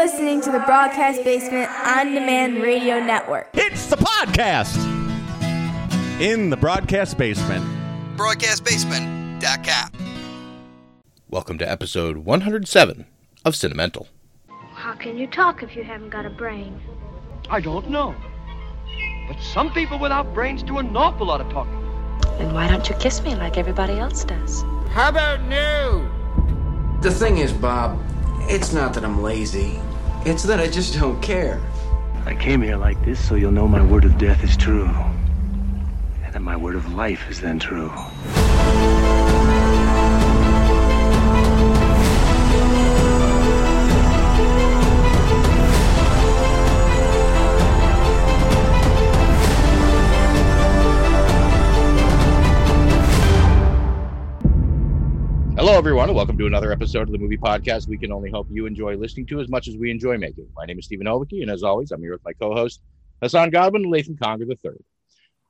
listening 0.00 0.40
to 0.40 0.50
the 0.50 0.60
Broadcast 0.60 1.22
Basement 1.24 1.70
On 1.70 2.14
Demand 2.14 2.62
Radio 2.62 2.98
Network. 3.00 3.50
It's 3.52 3.84
the 3.84 3.96
podcast 3.96 4.78
in 6.18 6.48
the 6.48 6.56
broadcast 6.56 7.18
basement. 7.18 7.62
BroadcastBasement.com. 8.16 9.90
Welcome 11.28 11.58
to 11.58 11.70
episode 11.70 12.16
107 12.16 13.04
of 13.44 13.52
Cinemental. 13.52 14.06
How 14.72 14.94
can 14.94 15.18
you 15.18 15.26
talk 15.26 15.62
if 15.62 15.76
you 15.76 15.84
haven't 15.84 16.08
got 16.08 16.24
a 16.24 16.30
brain? 16.30 16.80
I 17.50 17.60
don't 17.60 17.90
know. 17.90 18.14
But 19.28 19.38
some 19.42 19.70
people 19.70 19.98
without 19.98 20.32
brains 20.32 20.62
do 20.62 20.78
an 20.78 20.96
awful 20.96 21.26
lot 21.26 21.42
of 21.42 21.52
talking. 21.52 21.78
Then 22.38 22.54
why 22.54 22.68
don't 22.68 22.88
you 22.88 22.94
kiss 22.94 23.20
me 23.22 23.34
like 23.34 23.58
everybody 23.58 23.98
else 23.98 24.24
does? 24.24 24.62
How 24.92 25.10
about 25.10 25.42
new? 25.42 26.08
The 27.02 27.10
thing 27.10 27.36
is, 27.36 27.52
Bob, 27.52 28.02
it's 28.48 28.72
not 28.72 28.94
that 28.94 29.04
I'm 29.04 29.22
lazy. 29.22 29.78
It's 30.26 30.42
that 30.42 30.60
I 30.60 30.68
just 30.68 30.98
don't 30.98 31.20
care. 31.22 31.58
I 32.26 32.34
came 32.34 32.60
here 32.60 32.76
like 32.76 33.02
this 33.06 33.26
so 33.26 33.36
you'll 33.36 33.52
know 33.52 33.66
my 33.66 33.82
word 33.82 34.04
of 34.04 34.18
death 34.18 34.44
is 34.44 34.54
true. 34.54 34.84
And 36.22 36.34
that 36.34 36.42
my 36.42 36.56
word 36.56 36.76
of 36.76 36.92
life 36.92 37.30
is 37.30 37.40
then 37.40 37.58
true. 37.58 37.90
Hello, 55.70 55.78
everyone, 55.78 56.08
and 56.08 56.16
welcome 56.16 56.36
to 56.36 56.48
another 56.48 56.72
episode 56.72 57.02
of 57.02 57.12
the 57.12 57.18
movie 57.18 57.36
podcast 57.36 57.86
we 57.86 57.96
can 57.96 58.10
only 58.10 58.28
hope 58.28 58.48
you 58.50 58.66
enjoy 58.66 58.96
listening 58.96 59.24
to 59.26 59.38
as 59.38 59.48
much 59.48 59.68
as 59.68 59.76
we 59.76 59.88
enjoy 59.88 60.18
making. 60.18 60.48
My 60.56 60.64
name 60.64 60.80
is 60.80 60.86
Stephen 60.86 61.06
Ovicki, 61.06 61.42
and 61.42 61.50
as 61.50 61.62
always, 61.62 61.92
I'm 61.92 62.00
here 62.00 62.10
with 62.10 62.24
my 62.24 62.32
co 62.32 62.52
host, 62.52 62.82
Hassan 63.22 63.50
Godwin 63.50 63.84
and 63.84 63.92
Lathan 63.92 64.18
Conger 64.20 64.46
III. 64.50 64.72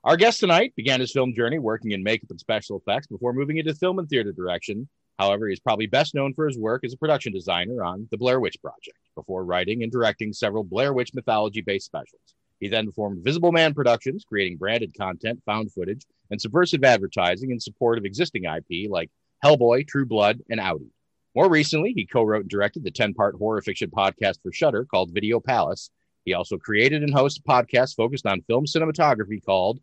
Our 0.05 0.19
guest 0.19 0.39
tonight 0.39 0.75
began 0.77 1.01
his 1.01 1.11
film 1.11 1.33
journey 1.35 1.59
working 1.59 1.93
in 1.93 2.03
makeup 2.03 2.29
and 2.29 2.39
special 2.39 2.77
effects 2.77 3.07
before 3.07 3.33
moving 3.33 3.57
into 3.57 3.75
film 3.75 3.99
and 3.99 4.07
theater 4.11 4.31
direction. 4.31 4.91
However, 5.19 5.49
he's 5.49 5.59
probably 5.59 5.87
best 5.87 6.15
known 6.15 6.35
for 6.35 6.47
his 6.47 6.59
work 6.59 6.85
as 6.85 6.93
a 6.93 6.99
production 6.99 7.33
designer 7.33 7.83
on 7.83 8.07
The 8.11 8.19
Blair 8.19 8.41
Witch 8.41 8.61
Project 8.61 8.99
before 9.15 9.47
writing 9.47 9.83
and 9.85 9.91
directing 9.91 10.35
several 10.35 10.65
Blair 10.65 10.93
Witch 10.93 11.15
mythology 11.15 11.63
based 11.63 11.87
specials. 11.87 12.35
He 12.59 12.69
then 12.69 12.93
formed 12.93 13.25
Visible 13.25 13.53
Man 13.53 13.73
Productions, 13.73 14.27
creating 14.29 14.59
branded 14.59 14.95
content, 14.95 15.41
found 15.47 15.73
footage, 15.73 16.05
and 16.31 16.39
subversive 16.39 16.85
advertising 16.85 17.53
in 17.53 17.59
support 17.59 17.97
of 17.97 18.05
existing 18.05 18.45
IP 18.45 18.91
like 18.91 19.11
Hellboy, 19.45 19.87
True 19.87 20.07
Blood, 20.07 20.41
and 20.51 20.61
Audi. 20.61 20.91
More 21.35 21.49
recently, 21.49 21.93
he 21.95 22.07
co 22.07 22.25
wrote 22.25 22.43
and 22.43 22.51
directed 22.51 22.85
the 22.85 22.91
10 22.91 23.15
part 23.15 23.37
horror 23.37 23.63
fiction 23.63 23.91
podcast 23.91 24.43
for 24.43 24.53
Shudder 24.53 24.85
called 24.85 25.13
Video 25.13 25.41
Palace. 25.41 25.91
He 26.25 26.35
also 26.35 26.59
created 26.59 27.03
and 27.03 27.13
hosts 27.13 27.39
a 27.39 27.43
podcast 27.43 27.97
focused 27.97 28.27
on 28.27 28.43
film 28.43 28.67
cinematography 28.67 29.45
called 29.45 29.81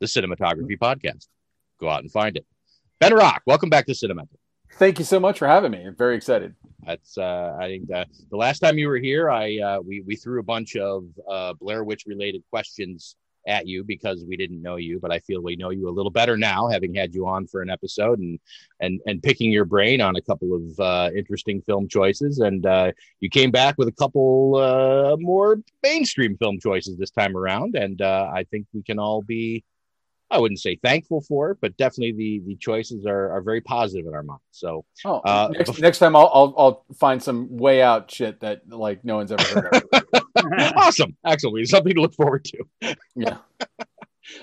The 0.00 0.06
Cinematography 0.06 0.78
Podcast. 0.78 1.28
Go 1.78 1.88
out 1.88 2.02
and 2.02 2.10
find 2.10 2.36
it. 2.36 2.46
Ben 2.98 3.14
Rock, 3.14 3.42
welcome 3.46 3.68
back 3.68 3.86
to 3.86 3.92
Cinemental. 3.92 4.38
Thank 4.72 4.98
you 4.98 5.04
so 5.04 5.20
much 5.20 5.38
for 5.38 5.46
having 5.46 5.72
me. 5.72 5.84
I'm 5.84 5.94
very 5.94 6.16
excited. 6.16 6.54
That's 6.84 7.16
uh, 7.16 7.56
I 7.58 7.66
think 7.66 7.90
uh, 7.90 8.04
the 8.30 8.36
last 8.36 8.58
time 8.60 8.78
you 8.78 8.88
were 8.88 8.98
here, 8.98 9.30
I 9.30 9.58
uh, 9.58 9.80
we 9.80 10.00
we 10.00 10.16
threw 10.16 10.40
a 10.40 10.42
bunch 10.42 10.76
of 10.76 11.04
uh, 11.28 11.52
Blair 11.54 11.84
Witch 11.84 12.04
related 12.06 12.42
questions 12.50 13.16
at 13.46 13.66
you 13.66 13.84
because 13.84 14.24
we 14.26 14.36
didn't 14.36 14.62
know 14.62 14.76
you, 14.76 14.98
but 15.00 15.12
I 15.12 15.20
feel 15.20 15.42
we 15.42 15.56
know 15.56 15.70
you 15.70 15.88
a 15.88 15.90
little 15.90 16.10
better 16.10 16.36
now, 16.36 16.68
having 16.68 16.94
had 16.94 17.14
you 17.14 17.26
on 17.26 17.46
for 17.46 17.62
an 17.62 17.70
episode 17.70 18.18
and 18.18 18.38
and 18.80 19.00
and 19.06 19.22
picking 19.22 19.52
your 19.52 19.64
brain 19.64 20.00
on 20.00 20.16
a 20.16 20.22
couple 20.22 20.54
of 20.54 20.80
uh, 20.80 21.10
interesting 21.16 21.62
film 21.62 21.88
choices. 21.88 22.38
And 22.38 22.66
uh, 22.66 22.92
you 23.20 23.30
came 23.30 23.50
back 23.50 23.76
with 23.78 23.88
a 23.88 23.92
couple 23.92 24.56
uh, 24.56 25.16
more 25.18 25.60
mainstream 25.82 26.36
film 26.36 26.58
choices 26.60 26.96
this 26.96 27.10
time 27.10 27.36
around, 27.36 27.76
and 27.76 28.00
uh, 28.02 28.30
I 28.32 28.44
think 28.44 28.66
we 28.72 28.82
can 28.82 28.98
all 28.98 29.22
be. 29.22 29.64
I 30.30 30.38
wouldn't 30.38 30.60
say 30.60 30.76
thankful 30.82 31.20
for 31.20 31.52
it, 31.52 31.58
but 31.60 31.76
definitely 31.76 32.12
the 32.12 32.42
the 32.46 32.56
choices 32.56 33.06
are, 33.06 33.30
are 33.30 33.40
very 33.40 33.60
positive 33.60 34.06
in 34.06 34.14
our 34.14 34.22
mind. 34.22 34.40
So, 34.50 34.84
oh, 35.04 35.18
uh, 35.18 35.50
next, 35.52 35.80
next 35.80 35.98
time 35.98 36.16
I'll, 36.16 36.30
I'll 36.32 36.54
I'll 36.58 36.84
find 36.98 37.22
some 37.22 37.56
way 37.56 37.80
out 37.80 38.10
shit 38.10 38.40
that 38.40 38.68
like 38.68 39.04
no 39.04 39.16
one's 39.16 39.30
ever 39.30 39.42
heard 39.42 39.82
of. 39.92 40.22
awesome, 40.76 41.16
excellent. 41.24 41.68
Something 41.68 41.94
to 41.94 42.00
look 42.00 42.14
forward 42.14 42.44
to. 42.46 42.96
Yeah. 43.14 43.38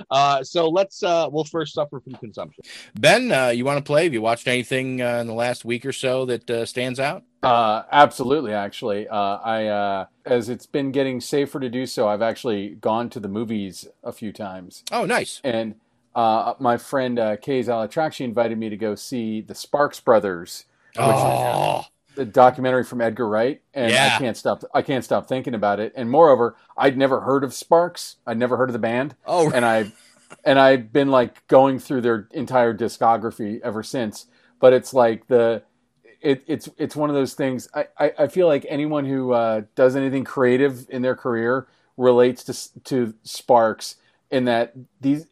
Uh, 0.10 0.44
so 0.44 0.70
let's 0.70 1.04
uh, 1.04 1.28
we'll 1.32 1.44
first 1.44 1.74
suffer 1.74 2.00
from 2.00 2.14
consumption. 2.14 2.64
Ben, 3.00 3.32
uh, 3.32 3.50
you 3.50 3.66
want 3.66 3.78
to 3.78 3.84
play? 3.84 4.04
Have 4.06 4.14
you 4.14 4.22
watched 4.22 4.48
anything 4.48 5.02
uh, 5.02 5.18
in 5.18 5.28
the 5.28 5.34
last 5.34 5.66
week 5.66 5.86
or 5.86 5.92
so 5.94 6.26
that 6.26 6.50
uh, 6.50 6.66
stands 6.66 7.00
out? 7.00 7.24
Uh, 7.42 7.84
absolutely. 7.92 8.54
Actually, 8.54 9.08
uh, 9.08 9.16
I 9.16 9.68
uh, 9.68 10.06
as 10.26 10.50
it's 10.50 10.66
been 10.66 10.92
getting 10.92 11.20
safer 11.20 11.60
to 11.60 11.70
do 11.70 11.86
so, 11.86 12.08
I've 12.08 12.22
actually 12.22 12.70
gone 12.76 13.10
to 13.12 13.20
the 13.20 13.28
movies 13.28 13.88
a 14.04 14.14
few 14.14 14.32
times. 14.32 14.84
Oh, 14.92 15.06
nice. 15.06 15.42
And 15.44 15.76
uh, 16.16 16.54
my 16.60 16.78
friend 16.78 17.20
uh, 17.20 17.36
Kay 17.38 17.62
Zalatrax, 17.62 18.14
she 18.14 18.24
invited 18.24 18.58
me 18.58 18.70
to 18.70 18.78
go 18.78 18.96
see 18.96 19.42
the 19.42 19.56
Sparks 19.56 20.00
Brothers, 20.00 20.66
which 21.02 21.04
Oh, 21.06 21.80
is 21.80 21.86
the 22.16 22.26
documentary 22.26 22.84
from 22.84 23.02
Edgar 23.02 23.28
Wright, 23.28 23.62
and 23.74 23.92
Yeah. 23.92 24.14
I 24.16 24.20
can't 24.20 24.38
stop. 24.38 24.64
I 24.74 24.82
can't 24.82 25.04
stop 25.04 25.28
thinking 25.28 25.54
about 25.54 25.80
it. 25.80 25.94
And 25.96 26.10
moreover, 26.10 26.56
I'd 26.78 26.98
never 26.98 27.22
heard 27.22 27.44
of 27.44 27.54
Sparks. 27.54 28.18
I'd 28.26 28.38
never 28.38 28.58
heard 28.58 28.70
of 28.70 28.74
the 28.74 28.80
band. 28.80 29.16
oh, 29.26 29.52
and 29.52 29.66
I 29.66 29.92
and 30.44 30.60
I've 30.60 30.92
been 30.92 31.10
like 31.10 31.46
going 31.48 31.80
through 31.80 32.02
their 32.02 32.28
entire 32.32 32.74
discography 32.74 33.60
ever 33.62 33.84
since. 33.84 34.28
But 34.60 34.74
it's 34.74 34.94
like 34.94 35.28
the 35.28 35.64
it, 36.22 36.44
it's 36.48 36.70
it's 36.78 36.96
one 36.96 37.10
of 37.10 37.16
those 37.16 37.34
things. 37.34 37.68
I, 37.74 37.88
I, 38.00 38.12
I 38.20 38.28
feel 38.28 38.48
like 38.48 38.66
anyone 38.70 39.06
who 39.06 39.34
uh, 39.34 39.62
does 39.76 39.96
anything 39.96 40.24
creative 40.24 40.86
in 40.90 41.02
their 41.02 41.16
career 41.16 41.68
relates 41.98 42.44
to 42.46 42.84
to 42.86 43.14
Sparks 43.24 43.98
in 44.32 44.46
that 44.46 44.74
these. 45.02 45.28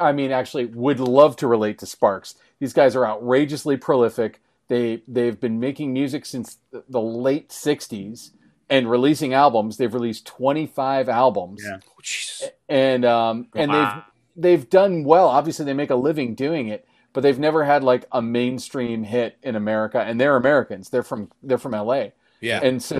I 0.00 0.12
mean, 0.12 0.32
actually, 0.32 0.66
would 0.66 0.98
love 1.00 1.36
to 1.36 1.46
relate 1.46 1.78
to 1.80 1.86
Sparks. 1.86 2.36
These 2.58 2.72
guys 2.72 2.96
are 2.96 3.06
outrageously 3.06 3.76
prolific. 3.76 4.40
They 4.68 5.02
they've 5.06 5.38
been 5.38 5.60
making 5.60 5.92
music 5.92 6.24
since 6.26 6.58
the- 6.70 6.84
the 6.88 7.00
late 7.00 7.50
'60s 7.50 8.30
and 8.70 8.90
releasing 8.90 9.34
albums. 9.34 9.76
They've 9.76 9.92
released 9.92 10.26
25 10.26 11.08
albums 11.08 11.62
Yeah. 11.64 11.78
Oh, 11.86 12.46
and 12.68 13.04
um, 13.04 13.48
and 13.54 13.70
Wow. 13.70 14.04
they've 14.36 14.60
they've 14.60 14.70
done 14.70 15.04
well. 15.04 15.28
Obviously, 15.28 15.64
they 15.64 15.74
make 15.74 15.90
a 15.90 15.94
living 15.96 16.34
doing 16.34 16.68
it, 16.68 16.86
but 17.12 17.22
they've 17.22 17.38
never 17.38 17.64
had 17.64 17.84
like 17.84 18.06
a 18.12 18.20
mainstream 18.22 19.04
hit 19.04 19.36
in 19.42 19.54
America. 19.56 20.00
And 20.00 20.20
they're 20.20 20.36
Americans. 20.36 20.88
They're 20.90 21.02
from 21.02 21.30
they're 21.42 21.58
from 21.58 21.72
LA, 21.74 22.08
Yeah. 22.40 22.60
and 22.62 22.82
so 22.82 22.98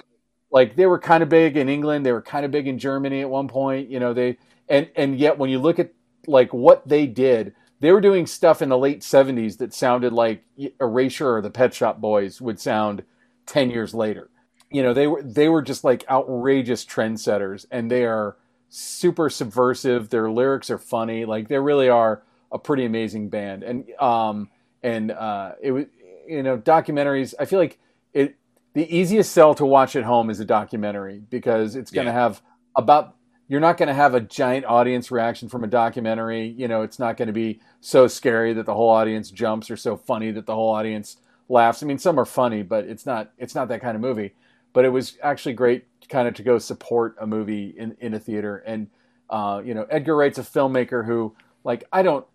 like 0.51 0.77
they 0.77 0.87
were 0.87 0.99
kind 0.99 1.23
of 1.23 1.29
big 1.29 1.57
in 1.57 1.69
England. 1.69 2.05
They 2.07 2.13
were 2.13 2.23
kind 2.23 2.45
of 2.45 2.51
big 2.51 2.67
in 2.69 2.79
Germany 2.79 3.21
at 3.23 3.31
one 3.31 3.49
point. 3.49 3.89
You 3.91 4.01
know 4.01 4.13
they 4.13 4.37
and 4.69 4.89
and 4.97 5.19
yet 5.19 5.39
when 5.39 5.51
you 5.51 5.59
look 5.59 5.79
at 5.79 5.93
like 6.27 6.53
what 6.53 6.87
they 6.89 7.07
did. 7.07 7.55
They 7.85 7.93
were 7.93 8.01
doing 8.01 8.27
stuff 8.27 8.63
in 8.63 8.71
the 8.71 8.79
late 8.79 9.01
'70s 9.01 9.59
that 9.59 9.75
sounded 9.75 10.15
like 10.15 10.43
Erasure 10.81 11.37
or 11.37 11.43
the 11.43 11.51
Pet 11.51 11.75
Shop 11.75 12.01
Boys 12.01 12.41
would 12.41 12.59
sound 12.59 13.03
ten 13.45 13.69
years 13.69 13.93
later. 13.93 14.31
You 14.71 14.83
know, 14.83 14.95
they 14.95 15.07
were 15.07 15.23
they 15.23 15.51
were 15.51 15.61
just 15.61 15.85
like 15.85 16.03
outrageous 16.11 16.87
trendsetters, 16.87 17.67
and 17.71 17.91
they 17.91 18.07
are 18.07 18.37
super 18.71 19.29
subversive. 19.29 20.09
Their 20.09 20.31
lyrics 20.31 20.71
are 20.71 20.79
funny. 20.79 21.27
Like 21.27 21.49
they 21.49 21.59
really 21.59 21.91
are 21.91 22.23
a 22.51 22.59
pretty 22.59 22.87
amazing 22.87 23.29
band. 23.29 23.63
And 23.63 23.85
um 24.01 24.49
and 24.83 25.11
uh 25.11 25.53
it 25.61 25.73
was 25.73 25.85
you 26.27 26.43
know 26.43 26.57
documentaries. 26.57 27.35
I 27.39 27.45
feel 27.45 27.59
like 27.59 27.79
it 28.15 28.37
the 28.73 28.97
easiest 28.97 29.31
sell 29.33 29.55
to 29.57 29.67
watch 29.67 29.95
at 29.95 30.05
home 30.05 30.31
is 30.31 30.41
a 30.41 30.45
documentary 30.47 31.21
because 31.29 31.77
it's 31.77 31.91
going 31.91 32.07
to 32.07 32.13
Yeah. 32.13 32.19
have 32.21 32.43
about 32.77 33.14
you're 33.49 33.61
not 33.61 33.77
going 33.77 33.89
to 33.89 33.95
have 33.95 34.15
a 34.15 34.21
giant 34.21 34.65
audience 34.65 35.11
reaction 35.11 35.49
from 35.49 35.65
a 35.65 35.69
documentary. 35.69 36.47
You 36.47 36.69
know, 36.69 36.83
it's 36.83 36.99
not 36.99 37.17
going 37.17 37.27
to 37.27 37.33
be 37.33 37.61
so 37.81 38.07
scary 38.07 38.53
that 38.55 38.67
the 38.67 38.75
whole 38.75 38.89
audience 38.89 39.31
jumps 39.31 39.71
or 39.71 39.77
so 39.77 39.97
funny 39.97 40.31
that 40.31 40.47
the 40.47 40.55
whole 40.55 40.71
audience 40.71 41.19
laughs. 41.49 41.83
I 41.83 41.87
mean, 41.87 41.99
some 41.99 42.19
are 42.19 42.25
funny, 42.25 42.63
but 42.63 42.85
it's 42.85 43.05
not 43.05 43.33
it's 43.39 43.55
not 43.55 43.69
that 43.69 43.83
kind 43.83 43.95
of 43.95 44.01
movie. 44.01 44.35
But 44.73 44.85
it 44.85 44.89
was 44.89 45.19
actually 45.23 45.55
great 45.55 45.85
kind 46.09 46.27
of 46.27 46.35
to 46.35 46.43
go 46.43 46.59
support 46.59 47.17
a 47.21 47.27
movie 47.27 47.75
in, 47.77 47.97
in 48.01 48.15
a 48.15 48.19
theater. 48.19 48.59
And 48.67 48.89
uh, 49.31 49.63
you 49.65 49.75
know, 49.75 49.87
Edgar 49.91 50.17
Wright's 50.17 50.39
a 50.39 50.43
filmmaker 50.43 51.05
who 51.05 51.35
like 51.65 51.85
I 51.93 52.03
don't 52.03 52.27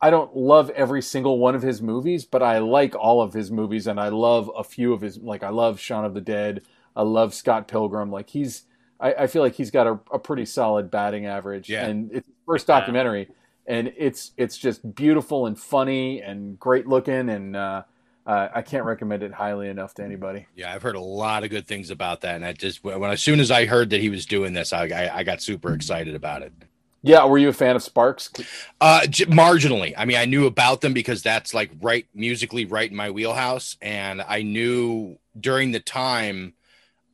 I 0.00 0.10
don't 0.10 0.36
love 0.36 0.70
every 0.70 1.02
single 1.02 1.38
one 1.38 1.54
of 1.54 1.62
his 1.62 1.80
movies, 1.80 2.24
but 2.24 2.42
I 2.42 2.58
like 2.58 2.94
all 2.94 3.20
of 3.20 3.32
his 3.32 3.50
movies 3.50 3.86
and 3.86 4.00
I 4.00 4.08
love 4.08 4.50
a 4.56 4.64
few 4.64 4.92
of 4.92 5.02
his 5.02 5.18
like 5.18 5.42
I 5.42 5.50
love 5.50 5.80
Shaun 5.80 6.04
of 6.04 6.14
the 6.14 6.20
Dead, 6.20 6.62
I 6.94 7.02
love 7.02 7.34
Scott 7.34 7.68
Pilgrim. 7.68 8.10
Like 8.10 8.30
he's 8.30 8.64
I, 9.00 9.14
I 9.14 9.26
feel 9.26 9.42
like 9.42 9.54
he's 9.54 9.70
got 9.70 9.86
a, 9.86 9.98
a 10.12 10.18
pretty 10.18 10.46
solid 10.46 10.90
batting 10.90 11.26
average. 11.26 11.68
Yeah. 11.68 11.86
And 11.86 12.10
it's 12.12 12.26
his 12.26 12.36
first 12.46 12.66
documentary 12.66 13.28
and 13.66 13.92
it's 13.96 14.32
it's 14.36 14.56
just 14.56 14.94
beautiful 14.94 15.46
and 15.46 15.58
funny 15.58 16.22
and 16.22 16.58
great 16.58 16.86
looking 16.86 17.28
and 17.28 17.56
uh, 17.56 17.82
uh, 18.26 18.48
I 18.54 18.62
can't 18.62 18.84
recommend 18.84 19.22
it 19.22 19.32
highly 19.32 19.68
enough 19.68 19.94
to 19.94 20.04
anybody. 20.04 20.46
Yeah, 20.56 20.74
I've 20.74 20.82
heard 20.82 20.96
a 20.96 21.00
lot 21.00 21.44
of 21.44 21.50
good 21.50 21.66
things 21.66 21.90
about 21.90 22.22
that, 22.22 22.34
and 22.34 22.44
I 22.44 22.52
just 22.52 22.82
when 22.82 23.02
as 23.04 23.22
soon 23.22 23.40
as 23.40 23.50
I 23.50 23.66
heard 23.66 23.90
that 23.90 24.00
he 24.00 24.08
was 24.08 24.26
doing 24.26 24.52
this, 24.52 24.72
I 24.72 24.86
I, 24.86 25.18
I 25.18 25.22
got 25.22 25.42
super 25.42 25.72
excited 25.72 26.14
about 26.14 26.42
it. 26.42 26.52
Yeah, 27.02 27.24
were 27.24 27.38
you 27.38 27.48
a 27.48 27.52
fan 27.52 27.76
of 27.76 27.84
Sparks? 27.84 28.30
Uh, 28.80 29.06
j- 29.06 29.26
marginally. 29.26 29.94
I 29.96 30.06
mean, 30.06 30.16
I 30.16 30.24
knew 30.24 30.46
about 30.46 30.80
them 30.80 30.92
because 30.92 31.22
that's 31.22 31.54
like 31.54 31.70
right 31.80 32.04
musically 32.14 32.64
right 32.64 32.90
in 32.90 32.96
my 32.96 33.12
wheelhouse, 33.12 33.76
and 33.80 34.20
I 34.22 34.42
knew 34.42 35.18
during 35.38 35.70
the 35.70 35.78
time 35.78 36.54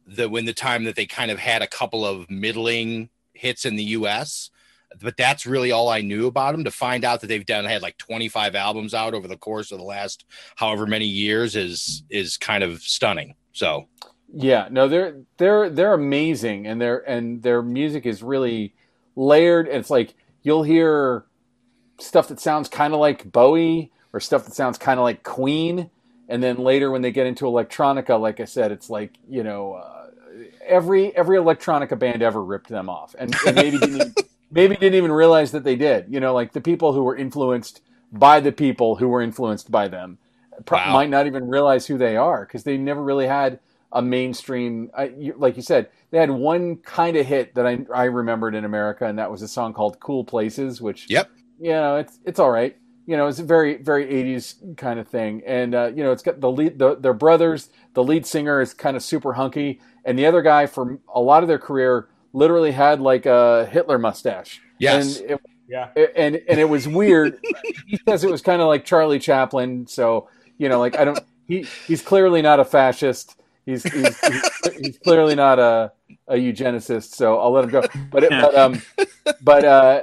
the 0.07 0.29
when 0.29 0.45
the 0.45 0.53
time 0.53 0.85
that 0.85 0.97
they 0.97 1.07
kind 1.07 1.31
of 1.31 1.39
had 1.39 1.63
a 1.63 1.67
couple 1.67 2.05
of 2.05 2.31
middling 2.31 3.11
hits 3.35 3.65
in 3.65 3.77
the 3.77 3.85
U.S. 3.85 4.51
But 5.01 5.17
that's 5.17 5.47
really 5.47 5.73
all 5.73 5.89
I 5.89 6.03
knew 6.03 6.27
about 6.27 6.53
them. 6.53 6.65
To 6.65 6.71
find 6.71 7.05
out 7.05 7.21
that 7.21 7.29
they've 7.29 7.47
done 7.47 7.65
had 7.65 7.81
like 7.81 7.97
25 7.97 8.55
albums 8.55 8.93
out 8.93 9.15
over 9.15 9.27
the 9.27 9.39
course 9.39 9.73
of 9.73 9.79
the 9.79 9.85
last 9.85 10.27
however 10.57 10.87
many 10.87 11.07
years 11.07 11.57
is 11.57 12.05
is 12.11 12.37
kind 12.37 12.63
of 12.63 12.83
stunning. 12.83 13.35
So 13.53 13.89
Yeah, 14.33 14.69
no, 14.71 14.89
they're 14.89 15.17
they're 15.39 15.71
they're 15.71 15.95
amazing, 15.95 16.67
and 16.67 16.81
their 16.81 16.99
and 17.09 17.43
their 17.43 17.63
music 17.63 18.07
is 18.07 18.23
really 18.23 18.75
layered. 19.17 19.69
It's 19.69 19.91
like 19.91 20.15
you'll 20.43 20.63
hear 20.63 21.25
stuff 21.99 22.29
that 22.29 22.41
sounds 22.41 22.69
kind 22.69 22.95
of 22.95 23.01
like 23.01 23.31
Bowie 23.31 23.93
or 24.13 24.21
stuff 24.21 24.45
that 24.45 24.55
sounds 24.55 24.79
kind 24.79 24.99
of 24.99 25.05
like 25.05 25.23
Queen, 25.23 25.91
and 26.33 26.43
then 26.43 26.59
later 26.59 26.91
when 26.93 27.03
they 27.03 27.13
get 27.13 27.29
into 27.29 27.47
electronica, 27.47 28.21
like 28.21 28.41
I 28.41 28.47
said, 28.47 28.73
it's 28.73 28.91
like 28.91 29.19
you 29.29 29.45
know 29.45 29.75
uh, 29.75 30.09
every 30.67 31.17
every 31.17 31.39
electronica 31.39 31.99
band 31.99 32.23
ever 32.23 32.45
ripped 32.45 32.71
them 32.71 32.91
off, 32.91 33.15
and, 33.19 33.39
and 33.45 33.57
maybe 33.57 33.79
didn't 33.79 33.97
even, 33.99 34.17
maybe 34.53 34.77
didn't 34.77 34.97
even 34.97 35.13
realize 35.13 35.53
that 35.53 35.65
they 35.65 35.77
did. 35.77 36.07
You 36.11 36.21
know, 36.21 36.35
like 36.35 36.53
the 36.55 36.63
people 36.63 36.95
who 36.95 37.05
were 37.05 37.17
influenced 37.17 37.83
by 38.13 38.41
the 38.41 38.53
people 38.53 38.97
who 38.97 39.09
were 39.09 39.23
influenced 39.23 39.71
by 39.71 39.89
them 39.89 40.19
pro- 40.67 40.81
Wow. 40.81 40.87
might 40.87 41.11
not 41.11 41.27
even 41.29 41.49
realize 41.49 41.87
who 41.89 41.99
they 41.99 42.17
are 42.17 42.47
because 42.47 42.65
they 42.65 42.79
never 42.79 43.03
really 43.03 43.29
had 43.29 43.61
a 43.93 44.03
mainstream. 44.03 44.91
I, 44.97 45.07
you, 45.19 45.35
like 45.39 45.57
you 45.57 45.63
said, 45.63 45.91
they 46.13 46.19
had 46.19 46.31
one 46.31 46.79
kind 46.79 47.17
of 47.17 47.27
hit 47.27 47.55
that 47.57 47.67
I 47.67 47.81
I 47.95 48.05
remembered 48.07 48.57
in 48.57 48.65
America, 48.67 49.07
and 49.07 49.19
that 49.21 49.31
was 49.33 49.43
a 49.43 49.49
song 49.49 49.75
called 49.75 50.01
"Cool 50.01 50.25
Places," 50.25 50.81
which 50.83 51.11
Yep. 51.11 51.31
you 51.61 51.73
know 51.73 51.97
it's 51.99 52.19
it's 52.25 52.41
all 52.41 52.51
right. 52.53 52.77
You 53.07 53.17
know, 53.17 53.27
it's 53.27 53.39
a 53.41 53.45
very 53.45 53.77
very 53.79 54.07
'80s 54.07 54.77
kind 54.77 55.01
of 55.01 55.09
thing, 55.09 55.43
and 55.47 55.75
uh, 55.75 55.91
you 55.95 56.05
know 56.05 56.13
it's 56.13 56.23
got 56.23 56.41
the 56.41 56.51
lead 56.51 56.79
the, 56.79 56.95
their 56.97 57.15
brothers. 57.15 57.69
The 57.95 58.05
lead 58.05 58.27
singer 58.27 58.61
is 58.61 58.75
kind 58.75 58.97
of 58.97 59.03
super 59.03 59.33
hunky, 59.35 59.81
and 60.05 60.19
the 60.19 60.27
other 60.27 60.41
guy 60.43 60.67
for 60.67 60.99
a 61.13 61.21
lot 61.21 61.43
of 61.43 61.49
their 61.49 61.59
career 61.59 62.09
literally 62.33 62.73
had 62.73 63.01
like 63.01 63.27
a 63.27 63.67
Hitler 63.71 63.99
mustache. 63.99 64.61
Yes. 64.79 65.19
and 65.21 65.31
it, 65.33 65.41
Yeah. 65.69 65.89
and 66.17 66.37
and 66.37 66.61
it 66.61 66.69
was 66.69 66.87
weird. 66.87 67.39
he 67.87 67.99
says 68.09 68.25
it 68.25 68.31
was 68.31 68.43
kind 68.43 68.63
of 68.63 68.69
like 68.69 68.85
Charlie 68.85 69.19
Chaplin. 69.19 69.87
So 69.87 70.29
you 70.59 70.69
know, 70.69 70.79
like 70.79 70.97
I 70.97 71.05
don't. 71.05 71.19
He 71.49 71.63
he's 71.87 72.03
clearly 72.03 72.41
not 72.41 72.61
a 72.61 72.65
fascist. 72.65 73.37
He's 73.67 73.83
he's, 73.83 74.21
he's, 74.21 74.51
he's 74.81 74.99
clearly 74.99 75.35
not 75.35 75.59
a 75.59 75.93
a 76.29 76.35
eugenicist. 76.37 77.15
So 77.15 77.39
I'll 77.39 77.51
let 77.53 77.65
him 77.65 77.71
go. 77.71 77.83
But 78.11 78.25
it, 78.25 78.31
but 78.31 78.55
um 78.55 78.83
but 79.43 79.65
uh 79.65 80.03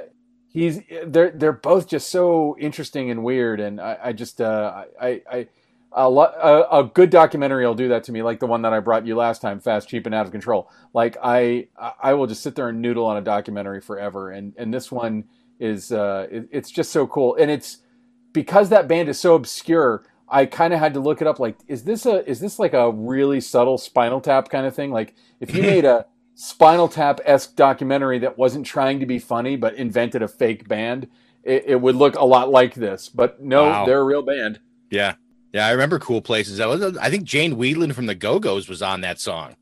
he's 0.52 0.80
they're 1.06 1.30
they're 1.30 1.52
both 1.52 1.88
just 1.88 2.10
so 2.10 2.56
interesting 2.58 3.10
and 3.10 3.24
weird. 3.24 3.60
And 3.60 3.80
I, 3.80 3.98
I 4.04 4.12
just 4.12 4.40
uh 4.40 4.84
I 5.00 5.22
I. 5.30 5.48
A, 5.92 6.08
lo- 6.08 6.22
a, 6.22 6.82
a 6.82 6.84
good 6.84 7.10
documentary 7.10 7.66
will 7.66 7.74
do 7.74 7.88
that 7.88 8.04
to 8.04 8.12
me, 8.12 8.22
like 8.22 8.38
the 8.38 8.46
one 8.46 8.62
that 8.62 8.72
I 8.72 8.78
brought 8.78 9.04
you 9.08 9.16
last 9.16 9.42
time, 9.42 9.58
Fast, 9.58 9.88
Cheap, 9.88 10.06
and 10.06 10.14
Out 10.14 10.24
of 10.24 10.30
Control. 10.30 10.70
Like 10.94 11.16
I, 11.20 11.66
I 12.00 12.14
will 12.14 12.28
just 12.28 12.44
sit 12.44 12.54
there 12.54 12.68
and 12.68 12.80
noodle 12.80 13.06
on 13.06 13.16
a 13.16 13.20
documentary 13.20 13.80
forever. 13.80 14.30
And 14.30 14.54
and 14.56 14.72
this 14.72 14.92
one 14.92 15.24
is 15.58 15.90
uh, 15.92 16.28
it, 16.30 16.48
it's 16.52 16.70
just 16.70 16.92
so 16.92 17.08
cool, 17.08 17.36
and 17.36 17.50
it's 17.50 17.78
because 18.32 18.68
that 18.70 18.88
band 18.88 19.08
is 19.08 19.18
so 19.18 19.34
obscure. 19.34 20.04
I 20.28 20.46
kind 20.46 20.72
of 20.72 20.78
had 20.78 20.94
to 20.94 21.00
look 21.00 21.20
it 21.20 21.26
up. 21.26 21.40
Like, 21.40 21.56
is 21.66 21.82
this 21.82 22.06
a 22.06 22.28
is 22.28 22.40
this 22.40 22.58
like 22.60 22.72
a 22.72 22.90
really 22.90 23.40
subtle 23.40 23.76
Spinal 23.76 24.20
Tap 24.20 24.48
kind 24.48 24.66
of 24.66 24.74
thing? 24.74 24.92
Like, 24.92 25.14
if 25.40 25.54
you 25.54 25.62
made 25.62 25.84
a 25.84 26.06
Spinal 26.40 26.88
Tap 26.88 27.20
esque 27.26 27.54
documentary 27.54 28.18
that 28.20 28.38
wasn't 28.38 28.64
trying 28.64 28.98
to 29.00 29.06
be 29.06 29.18
funny 29.18 29.56
but 29.56 29.74
invented 29.74 30.22
a 30.22 30.28
fake 30.28 30.66
band, 30.66 31.06
it, 31.44 31.64
it 31.66 31.80
would 31.80 31.94
look 31.96 32.16
a 32.16 32.24
lot 32.24 32.48
like 32.50 32.74
this. 32.74 33.10
But 33.10 33.42
no, 33.42 33.64
Wow. 33.64 33.84
they're 33.86 34.00
a 34.00 34.04
real 34.04 34.22
band. 34.22 34.58
yeah, 34.90 35.14
yeah, 35.52 35.66
I 35.66 35.72
remember 35.72 35.98
Cool 35.98 36.22
Places. 36.22 36.56
That 36.58 36.68
was 36.68 36.96
I 36.96 37.10
think 37.10 37.24
Jane 37.24 37.56
Wiedlin 37.56 37.92
from 37.94 38.06
the 38.06 38.14
Go 38.14 38.38
Go's 38.38 38.68
was 38.70 38.80
on 38.80 39.02
that 39.02 39.20
song. 39.20 39.56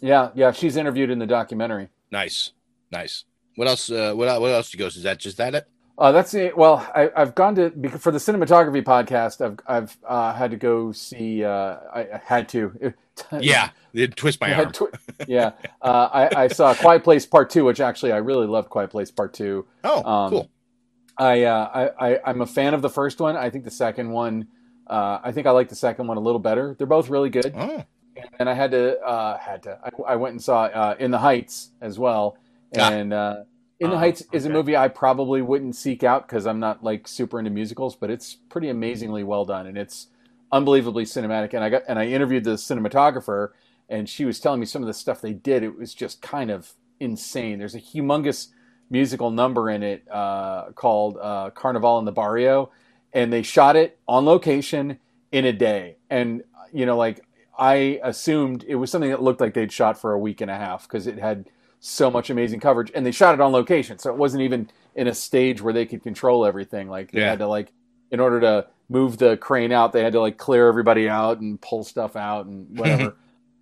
Yeah, 0.00 0.30
yeah. 0.34 0.52
She's 0.52 0.76
interviewed 0.76 1.10
in 1.10 1.18
the 1.18 1.26
documentary. 1.26 1.88
Nice, 2.10 2.52
nice. 2.90 3.24
What 3.56 3.66
else? 3.68 3.90
Uh, 3.90 4.12
what 4.14 4.40
what 4.40 4.50
else 4.52 4.74
goes? 4.74 4.96
Is 4.96 5.02
that 5.02 5.18
just 5.18 5.38
that 5.38 5.54
it? 5.54 5.66
Uh, 6.02 6.10
that's 6.10 6.34
it. 6.34 6.56
Well, 6.56 6.84
I, 6.96 7.10
I've 7.14 7.32
gone 7.36 7.54
to 7.54 7.70
for 7.98 8.10
the 8.10 8.18
cinematography 8.18 8.82
podcast. 8.82 9.40
I've 9.40 9.60
I've 9.68 9.96
uh, 10.04 10.32
had 10.34 10.50
to 10.50 10.56
go 10.56 10.90
see. 10.90 11.44
Uh, 11.44 11.76
I, 11.94 12.00
I 12.14 12.20
had 12.24 12.48
to. 12.50 12.92
Yeah, 13.38 13.68
it 13.92 14.16
twist 14.16 14.40
my 14.40 14.54
arm. 14.54 14.72
twi- 14.72 14.88
yeah, 15.28 15.50
uh, 15.82 16.08
I, 16.12 16.44
I 16.44 16.48
saw 16.48 16.72
Quiet 16.74 17.04
Place 17.04 17.26
Part 17.26 17.50
Two, 17.50 17.66
which 17.66 17.78
actually 17.78 18.10
I 18.10 18.16
really 18.16 18.46
loved. 18.46 18.70
Quiet 18.70 18.88
Place 18.90 19.10
Part 19.10 19.34
Two. 19.34 19.66
Oh, 19.84 20.02
Um, 20.02 20.30
cool. 20.30 20.50
I, 21.18 21.42
uh, 21.44 21.90
I, 22.00 22.12
I 22.14 22.20
I'm 22.24 22.40
a 22.40 22.46
fan 22.46 22.72
of 22.72 22.80
the 22.80 22.88
first 22.88 23.20
one. 23.20 23.36
I 23.36 23.50
think 23.50 23.64
the 23.64 23.70
second 23.70 24.10
one. 24.10 24.48
Uh, 24.86 25.18
I 25.22 25.30
think 25.30 25.46
I 25.46 25.50
like 25.50 25.68
the 25.68 25.76
second 25.76 26.06
one 26.06 26.16
a 26.16 26.20
little 26.20 26.38
better. 26.40 26.74
They're 26.78 26.86
both 26.86 27.10
really 27.10 27.28
good. 27.28 27.52
Oh, 27.54 27.84
And 28.40 28.48
I 28.48 28.54
had 28.54 28.70
to 28.70 28.98
uh, 28.98 29.36
had 29.38 29.62
to. 29.64 29.78
I, 29.84 30.14
I 30.14 30.16
went 30.16 30.32
and 30.32 30.42
saw 30.42 30.62
uh, 30.64 30.96
In 30.98 31.10
the 31.10 31.18
Heights 31.18 31.70
as 31.82 31.98
well. 31.98 32.38
Ah. 32.78 32.90
And 32.90 33.12
uh, 33.12 33.44
In 33.82 33.90
the 33.90 33.96
Oh, 33.96 33.98
Heights 33.98 34.22
is 34.30 34.46
a 34.46 34.50
movie 34.50 34.76
I 34.76 34.86
probably 34.88 35.42
wouldn't 35.42 35.74
seek 35.74 36.04
out 36.04 36.28
because 36.28 36.46
I'm 36.46 36.60
not 36.60 36.84
like 36.84 37.08
super 37.08 37.40
into 37.40 37.50
musicals, 37.50 37.96
but 37.96 38.10
it's 38.10 38.36
pretty 38.48 38.68
amazingly 38.68 39.24
well 39.24 39.44
done 39.44 39.66
and 39.66 39.76
it's 39.76 40.06
unbelievably 40.52 41.04
cinematic. 41.04 41.52
And 41.52 41.64
I 41.64 41.68
got 41.68 41.82
and 41.88 41.98
I 41.98 42.06
interviewed 42.06 42.44
the 42.44 42.52
cinematographer, 42.52 43.48
and 43.88 44.08
she 44.08 44.24
was 44.24 44.38
telling 44.38 44.60
me 44.60 44.66
some 44.66 44.82
of 44.82 44.86
the 44.86 44.94
stuff 44.94 45.20
they 45.20 45.32
did. 45.32 45.64
It 45.64 45.76
was 45.76 45.94
just 45.94 46.22
kind 46.22 46.48
of 46.48 46.74
insane. 47.00 47.58
There's 47.58 47.74
a 47.74 47.80
humongous 47.80 48.50
musical 48.88 49.32
number 49.32 49.68
in 49.68 49.82
it 49.82 50.06
uh, 50.08 50.70
called 50.76 51.18
uh, 51.20 51.50
Carnival 51.50 51.98
in 51.98 52.04
the 52.04 52.12
Barrio, 52.12 52.70
and 53.12 53.32
they 53.32 53.42
shot 53.42 53.74
it 53.74 53.98
on 54.06 54.24
location 54.24 55.00
in 55.32 55.44
a 55.44 55.52
day. 55.52 55.96
And 56.08 56.44
you 56.72 56.86
know, 56.86 56.96
like 56.96 57.24
I 57.58 57.98
assumed 58.04 58.64
it 58.68 58.76
was 58.76 58.92
something 58.92 59.10
that 59.10 59.22
looked 59.22 59.40
like 59.40 59.54
they'd 59.54 59.72
shot 59.72 59.98
for 59.98 60.12
a 60.12 60.18
week 60.20 60.40
and 60.40 60.52
a 60.52 60.56
half 60.56 60.84
because 60.84 61.08
it 61.08 61.18
had 61.18 61.46
so 61.84 62.10
much 62.12 62.30
amazing 62.30 62.60
coverage, 62.60 62.92
and 62.94 63.04
they 63.04 63.10
shot 63.10 63.34
it 63.34 63.40
on 63.40 63.50
location, 63.50 63.98
so 63.98 64.08
it 64.10 64.16
wasn't 64.16 64.40
even 64.42 64.70
in 64.94 65.08
a 65.08 65.14
stage 65.14 65.60
where 65.60 65.72
they 65.74 65.84
could 65.84 66.00
control 66.02 66.46
everything. 66.46 66.88
Like 66.88 67.10
they 67.10 67.20
Yeah. 67.20 67.30
had 67.30 67.40
to 67.40 67.48
like 67.48 67.72
in 68.12 68.20
order 68.20 68.40
to 68.40 68.66
move 68.88 69.18
the 69.18 69.36
crane 69.38 69.72
out, 69.72 69.92
they 69.92 70.02
had 70.04 70.12
to 70.12 70.20
like 70.20 70.36
clear 70.38 70.68
everybody 70.68 71.08
out 71.08 71.40
and 71.40 71.60
pull 71.60 71.82
stuff 71.82 72.14
out 72.14 72.46
and 72.46 72.68
whatever. 72.78 73.16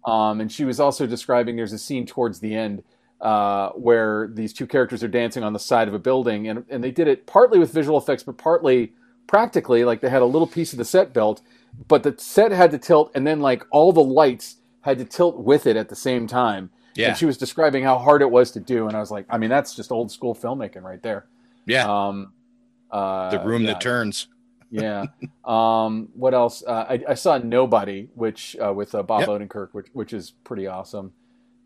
um, 0.06 0.40
and 0.40 0.52
she 0.52 0.64
was 0.66 0.78
also 0.80 1.06
describing 1.06 1.56
there's 1.56 1.72
a 1.72 1.78
scene 1.78 2.04
towards 2.04 2.40
the 2.40 2.54
end 2.54 2.82
uh, 3.22 3.70
where 3.70 4.28
these 4.34 4.52
two 4.52 4.66
characters 4.66 5.02
are 5.02 5.08
dancing 5.08 5.42
on 5.42 5.52
the 5.54 5.58
side 5.58 5.88
of 5.88 5.94
a 5.94 5.98
building, 5.98 6.46
and 6.46 6.64
and 6.68 6.84
they 6.84 6.90
did 6.90 7.08
it 7.08 7.26
partly 7.26 7.58
with 7.58 7.72
visual 7.72 7.96
effects, 7.98 8.22
but 8.22 8.36
partly 8.36 8.92
practically. 9.28 9.84
Like 9.84 10.02
they 10.02 10.10
had 10.10 10.22
a 10.22 10.26
little 10.26 10.46
piece 10.46 10.72
of 10.72 10.78
the 10.78 10.84
set 10.84 11.14
built, 11.14 11.40
but 11.88 12.02
the 12.02 12.14
set 12.18 12.52
had 12.52 12.70
to 12.72 12.78
tilt, 12.78 13.12
and 13.14 13.26
then 13.26 13.40
like 13.40 13.64
all 13.70 13.92
the 13.92 14.02
lights 14.04 14.56
had 14.82 14.98
to 14.98 15.04
tilt 15.06 15.38
with 15.38 15.66
it 15.66 15.76
at 15.76 15.88
the 15.88 15.96
same 15.96 16.26
time. 16.26 16.70
Yeah. 16.94 17.08
And 17.08 17.16
she 17.16 17.26
was 17.26 17.36
describing 17.38 17.84
how 17.84 17.98
hard 17.98 18.20
it 18.22 18.30
was 18.30 18.50
to 18.52 18.60
do, 18.60 18.88
and 18.88 18.96
I 18.96 19.00
was 19.00 19.10
like, 19.10 19.26
I 19.30 19.38
mean, 19.38 19.50
that's 19.50 19.74
just 19.74 19.92
old 19.92 20.10
school 20.10 20.34
filmmaking 20.34 20.82
right 20.82 21.02
there. 21.02 21.26
yeah. 21.66 21.84
Um, 21.86 22.32
uh, 22.90 23.30
the 23.30 23.38
room 23.40 23.62
yeah, 23.62 23.72
that 23.74 23.80
turns. 23.80 24.26
yeah. 24.70 25.04
Um, 25.44 26.08
what 26.14 26.34
else? 26.34 26.62
Uh, 26.66 26.86
I, 26.88 27.02
I 27.10 27.14
saw 27.14 27.38
Nobody, 27.38 28.08
which 28.14 28.56
uh, 28.64 28.72
with 28.72 28.94
uh, 28.94 29.02
Bob 29.02 29.20
Yep. 29.20 29.28
Odenkirk, 29.28 29.68
which 29.72 29.86
which 29.92 30.12
is 30.12 30.32
pretty 30.44 30.66
awesome. 30.66 31.12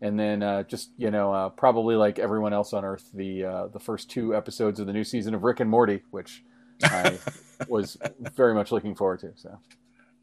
And 0.01 0.19
then 0.19 0.43
uh, 0.43 0.63
just 0.63 0.91
you 0.97 1.09
know, 1.11 1.33
uh, 1.33 1.49
probably 1.49 1.95
like 1.95 2.19
everyone 2.19 2.53
else 2.53 2.73
on 2.73 2.83
Earth, 2.85 3.09
the 3.13 3.43
uh, 3.45 3.67
the 3.67 3.79
first 3.79 4.09
two 4.09 4.35
episodes 4.35 4.79
of 4.79 4.85
the 4.87 4.93
new 4.93 5.03
season 5.03 5.33
of 5.33 5.43
Rick 5.43 5.59
and 5.59 5.69
Morty, 5.69 6.03
which 6.11 6.43
I 6.83 7.17
was 7.67 7.97
very 8.35 8.53
much 8.53 8.71
looking 8.71 8.93
forward 8.95 9.19
to. 9.21 9.31
So 9.35 9.57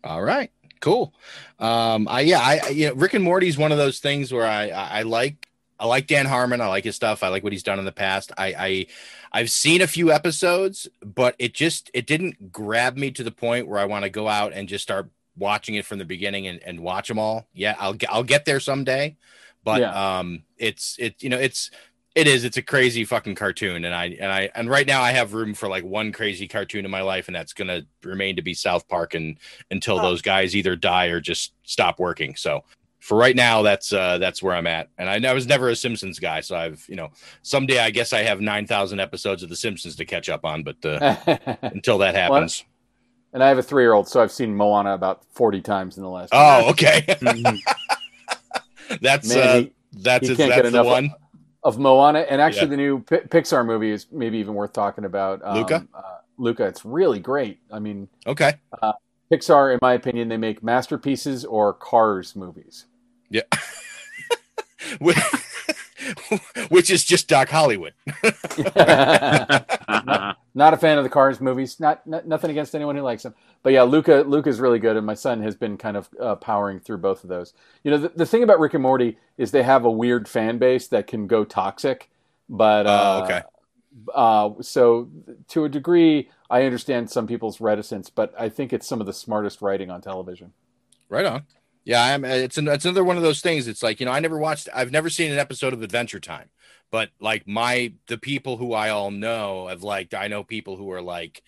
All 0.05 0.23
right, 0.23 0.51
cool. 0.83 1.15
Um, 1.59 2.09
I 2.09 2.21
yeah, 2.23 2.41
I 2.41 2.69
you 2.71 2.89
know, 2.89 2.95
Rick 2.95 3.15
and 3.15 3.25
Morty 3.25 3.49
is 3.49 3.59
one 3.59 3.73
of 3.73 3.79
those 3.79 4.01
things 4.01 4.33
where 4.33 4.47
I, 4.47 4.69
I 4.69 5.01
I 5.01 5.03
like 5.05 5.49
I 5.81 5.87
like 5.87 6.07
Dan 6.09 6.27
Harmon. 6.27 6.61
I 6.61 6.67
like 6.67 6.85
his 6.85 6.97
stuff. 6.97 7.23
I 7.23 7.29
like 7.29 7.43
what 7.43 7.53
he's 7.53 7.63
done 7.63 7.79
in 7.79 7.87
the 7.87 7.93
past. 7.93 8.33
I 8.39 8.47
I 8.59 8.87
I've 9.33 9.51
seen 9.51 9.81
a 9.83 9.87
few 9.87 10.13
episodes, 10.13 10.89
but 11.05 11.35
it 11.39 11.55
just 11.55 11.91
it 11.95 12.07
didn't 12.07 12.53
grab 12.53 12.97
me 12.99 13.11
to 13.13 13.25
the 13.25 13.33
point 13.33 13.69
where 13.69 13.81
I 13.81 13.87
want 13.87 14.05
to 14.05 14.11
go 14.11 14.29
out 14.29 14.53
and 14.53 14.69
just 14.69 14.85
start 14.85 15.11
watching 15.37 15.77
it 15.77 15.87
from 15.87 15.99
the 15.99 16.05
beginning 16.05 16.47
and, 16.47 16.63
and 16.65 16.81
watch 16.81 17.09
them 17.09 17.19
all. 17.19 17.47
Yeah, 17.55 17.77
I'll 17.79 17.95
get 17.95 18.11
I'll 18.13 18.25
get 18.25 18.45
there 18.45 18.61
someday, 18.61 19.17
but 19.65 19.81
Yeah. 19.81 20.19
um, 20.19 20.45
it's 20.59 20.97
it 20.99 21.23
you 21.23 21.31
know 21.31 21.39
it's 21.39 21.71
it 22.15 22.27
is 22.27 22.45
it's 22.45 22.57
a 22.59 22.63
crazy 22.63 23.05
fucking 23.05 23.35
cartoon 23.35 23.85
and 23.85 23.95
i 23.95 24.07
and 24.21 24.31
i 24.31 24.51
and 24.55 24.69
right 24.69 24.87
now 24.87 25.01
i 25.01 25.11
have 25.13 25.33
room 25.33 25.55
for 25.55 25.69
like 25.69 25.83
one 25.85 26.13
crazy 26.13 26.47
cartoon 26.47 26.85
in 26.85 26.91
my 26.91 27.01
life 27.01 27.27
and 27.29 27.35
that's 27.35 27.53
gonna 27.55 27.83
remain 28.05 28.37
to 28.37 28.43
be 28.43 28.53
south 28.55 28.87
park 28.89 29.15
and 29.15 29.39
until 29.71 29.99
those 30.01 30.21
guys 30.21 30.55
either 30.55 30.77
die 30.77 31.07
or 31.07 31.21
just 31.21 31.55
stop 31.63 31.99
working. 31.99 32.37
So 32.37 32.65
for 33.01 33.17
right 33.17 33.35
now 33.35 33.63
that's 33.63 33.93
uh 33.93 34.19
that's 34.19 34.43
where 34.43 34.55
i'm 34.55 34.67
at. 34.67 34.89
And 34.99 35.09
i, 35.09 35.31
I 35.31 35.33
was 35.33 35.47
never 35.47 35.71
a 35.71 35.77
simpsons 35.77 36.19
guy 36.19 36.41
so 36.41 36.55
i've 36.55 36.85
you 36.89 36.97
know 36.97 37.09
someday 37.43 37.79
i 37.79 37.91
guess 37.91 38.13
i 38.13 38.23
have 38.23 38.41
9000 38.41 39.01
episodes 39.01 39.43
of 39.43 39.49
the 39.49 39.57
simpsons 39.57 39.97
to 39.97 40.05
catch 40.05 40.29
up 40.29 40.45
on 40.45 40.63
but 40.63 40.85
uh, 40.85 41.17
until 41.63 41.99
that 41.99 42.15
happens. 42.15 42.65
and 43.33 43.43
I 43.43 43.49
have 43.49 43.57
a 43.59 43.63
three 43.63 43.83
year 43.85 43.95
old, 43.95 44.07
so 44.07 44.23
I've 44.23 44.31
seen 44.31 44.55
Moana 44.55 44.93
about 44.93 45.25
forty 45.33 45.63
times 45.63 45.97
in 45.97 46.03
the 46.03 46.11
last. 46.11 46.29
oh 46.33 46.69
okay. 46.71 47.01
Mhm. 47.09 47.59
that's 49.01 49.35
Man, 49.35 49.39
uh 49.49 49.57
he- 49.61 49.73
that's 49.95 50.29
he 50.29 50.35
that's 50.35 50.71
the 50.71 50.85
one? 50.85 51.07
of 51.07 51.11
Moana, 51.79 52.21
and 52.21 52.41
actually 52.41 52.63
Yeah. 52.63 52.71
the 52.71 52.77
new 52.77 53.01
Pi- 53.01 53.21
Pixar 53.29 53.65
movie 53.65 53.91
is 53.91 54.07
maybe 54.11 54.39
even 54.39 54.55
worth 54.55 54.73
talking 54.73 55.05
about. 55.05 55.41
Um, 55.45 55.57
Luca? 55.59 55.87
uh, 55.95 56.03
Luca, 56.39 56.67
it's 56.67 56.85
really 56.85 57.21
great. 57.21 57.61
I 57.71 57.79
mean, 57.79 58.09
okay 58.27 58.55
Pixar, 59.33 59.73
in 59.73 59.79
my 59.81 59.95
opinion, 59.95 60.29
they 60.29 60.37
make 60.37 60.63
masterpieces 60.63 61.45
or 61.45 61.73
Cars 61.73 62.35
movies. 62.37 62.87
yeah 63.31 63.43
which, 66.69 66.91
is 66.91 67.05
just 67.05 67.29
Doc 67.29 67.49
Hollywood. 67.49 67.95
not 70.55 70.75
a 70.75 70.77
fan 70.77 70.99
of 70.99 71.05
the 71.05 71.11
Cars 71.11 71.41
movies. 71.41 71.79
Not, 71.81 72.07
not 72.07 72.27
nothing 72.27 72.51
against 72.51 72.75
anyone 72.75 72.97
who 72.97 73.03
likes 73.03 73.23
them, 73.23 73.35
but 73.63 73.73
yeah, 73.73 73.83
Luca 73.83 74.25
Luca's 74.27 74.61
really 74.61 74.79
good, 74.79 74.97
and 74.97 75.07
my 75.07 75.15
son 75.15 75.43
has 75.43 75.55
been 75.55 75.77
kind 75.77 75.97
of 75.97 76.09
uh, 76.21 76.35
powering 76.37 76.81
through 76.81 76.99
both 76.99 77.23
of 77.25 77.29
those. 77.29 77.53
You 77.85 77.91
know, 77.91 77.99
the, 77.99 78.09
the 78.11 78.27
thing 78.27 78.43
about 78.43 78.61
Rick 78.61 78.75
and 78.75 78.83
Morty 78.83 79.19
is 79.37 79.51
they 79.51 79.63
have 79.63 79.85
a 79.85 79.91
weird 79.91 80.29
fan 80.29 80.59
base 80.59 80.89
that 80.89 81.07
can 81.07 81.27
go 81.27 81.45
toxic, 81.45 82.11
but 82.49 82.87
uh, 82.87 83.21
Oh, 83.21 83.25
okay. 83.25 83.43
Uh, 84.15 84.51
so 84.63 85.11
to 85.49 85.65
a 85.65 85.69
degree, 85.69 86.31
I 86.49 86.65
understand 86.65 87.11
some 87.11 87.27
people's 87.27 87.61
reticence, 87.61 88.11
but 88.11 88.35
I 88.39 88.49
think 88.49 88.73
it's 88.73 88.87
some 88.87 89.01
of 89.01 89.07
the 89.07 89.13
smartest 89.13 89.61
writing 89.61 89.91
on 89.91 90.01
television. 90.01 90.53
Right 91.09 91.27
on. 91.27 91.45
Yeah, 91.85 92.03
I'm. 92.03 92.25
It's 92.25 92.59
an, 92.59 92.69
it's 92.69 92.85
another 92.85 93.05
one 93.05 93.17
of 93.17 93.23
those 93.23 93.41
things. 93.41 93.67
It's 93.69 93.83
like 93.83 93.99
you 94.01 94.07
know, 94.07 94.13
I 94.13 94.21
never 94.21 94.39
watched. 94.39 94.69
I've 94.75 94.93
never 94.93 95.11
seen 95.11 95.33
an 95.33 95.39
episode 95.39 95.73
of 95.73 95.83
Adventure 95.83 96.21
Time, 96.21 96.49
but 96.91 97.11
like 97.21 97.47
my 97.47 97.93
the 98.07 98.19
people 98.19 98.57
who 98.57 98.73
I 98.73 98.91
all 98.91 99.11
know 99.11 99.67
have 99.69 99.83
liked. 99.83 100.15
I 100.15 100.29
know 100.29 100.45
people 100.45 100.77
who 100.77 100.91
are 100.93 101.03
like 101.03 101.43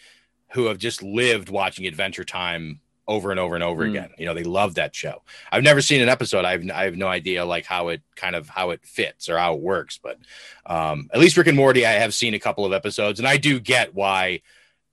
who 0.53 0.67
have 0.67 0.79
just 0.79 1.03
lived 1.03 1.49
watching 1.51 1.87
Adventure 1.87 2.25
Time 2.25 2.81
over 3.07 3.31
and 3.31 3.39
over 3.39 3.55
and 3.55 3.63
over 3.63 3.85
Mm. 3.85 3.91
again. 3.91 4.11
You 4.19 4.27
know, 4.27 4.35
they 4.35 4.45
love 4.45 4.77
that 4.77 4.95
show. 4.95 5.23
I've 5.53 5.63
never 5.63 5.81
seen 5.83 6.01
an 6.01 6.09
episode. 6.09 6.45
I've 6.45 6.69
I 6.71 6.85
have 6.85 6.97
no 6.97 7.07
idea 7.07 7.45
like 7.45 7.65
how 7.67 7.89
it 7.89 8.03
kind 8.17 8.35
of 8.35 8.49
how 8.49 8.71
it 8.71 8.85
fits 8.85 9.29
or 9.29 9.39
how 9.39 9.55
it 9.55 9.61
works. 9.61 9.99
But 10.03 10.19
um, 10.67 11.11
at 11.13 11.21
least 11.21 11.37
Rick 11.37 11.47
and 11.49 11.57
Morty, 11.57 11.87
I 11.87 11.93
have 11.93 12.15
seen 12.15 12.35
a 12.35 12.41
couple 12.41 12.65
of 12.65 12.73
episodes, 12.73 13.21
and 13.21 13.29
I 13.29 13.37
do 13.37 13.61
get 13.61 13.95
why 13.95 14.41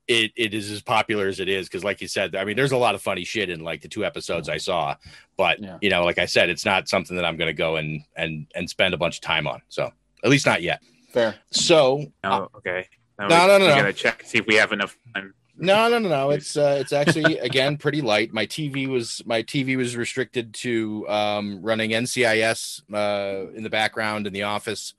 it, 0.08 0.31
it 0.36 0.53
is 0.53 0.70
as 0.72 0.81
popular 0.81 1.27
as 1.27 1.39
it 1.39 1.48
is 1.48 1.67
because 1.67 1.84
like 1.84 2.01
you 2.01 2.08
said 2.08 2.36
i 2.36 2.43
mean 2.43 2.55
there's 2.55 2.72
a 2.72 2.77
lot 2.77 2.96
of 2.96 3.01
funny 3.01 3.24
shit 3.24 3.50
in 3.50 3.63
like 3.63 3.81
the 3.81 3.88
two 3.88 4.03
episodes 4.03 4.50
i 4.50 4.58
saw 4.58 4.96
but 5.38 5.60
Yeah. 5.62 5.77
you 5.81 5.89
know 5.89 6.03
like 6.03 6.17
i 6.17 6.25
said 6.25 6.50
it's 6.50 6.65
not 6.65 6.89
something 6.89 7.15
that 7.15 7.24
i'm 7.25 7.38
going 7.38 7.48
to 7.50 7.53
go 7.53 7.75
and 7.77 8.01
and 8.15 8.48
and 8.55 8.70
spend 8.70 8.93
a 8.93 8.98
bunch 8.98 9.15
of 9.17 9.22
time 9.22 9.48
on 9.48 9.62
so 9.70 9.91
at 10.24 10.29
least 10.29 10.46
not 10.46 10.62
yet 10.62 10.81
Fair. 11.13 11.36
so 11.51 12.05
Oh, 12.24 12.48
okay. 12.55 12.88
Now 13.20 13.27
No, 13.27 13.41
we, 13.41 13.48
no, 13.48 13.58
no, 13.60 13.65
We 13.65 13.70
no. 13.72 13.75
gotta 13.75 13.93
check 13.93 14.24
see 14.25 14.38
if 14.39 14.48
we 14.48 14.55
have 14.55 14.72
enough 14.72 14.98
time. 15.13 15.34
no 15.58 15.89
no 15.89 16.00
no 16.00 16.10
no 16.10 16.29
it's 16.38 16.58
uh 16.58 16.77
it's 16.79 16.93
actually 16.93 17.38
again 17.39 17.77
pretty 17.77 18.01
light 18.01 18.34
my 18.34 18.46
tv 18.48 18.88
was 18.88 19.22
my 19.25 19.43
tv 19.43 19.77
was 19.77 19.96
restricted 19.96 20.53
to 20.55 21.08
um 21.10 21.62
running 21.62 21.91
ncis 21.91 22.81
uh 22.93 23.51
in 23.55 23.62
the 23.63 23.70
background 23.70 24.25
in 24.25 24.34
the 24.34 24.43
office 24.43 24.93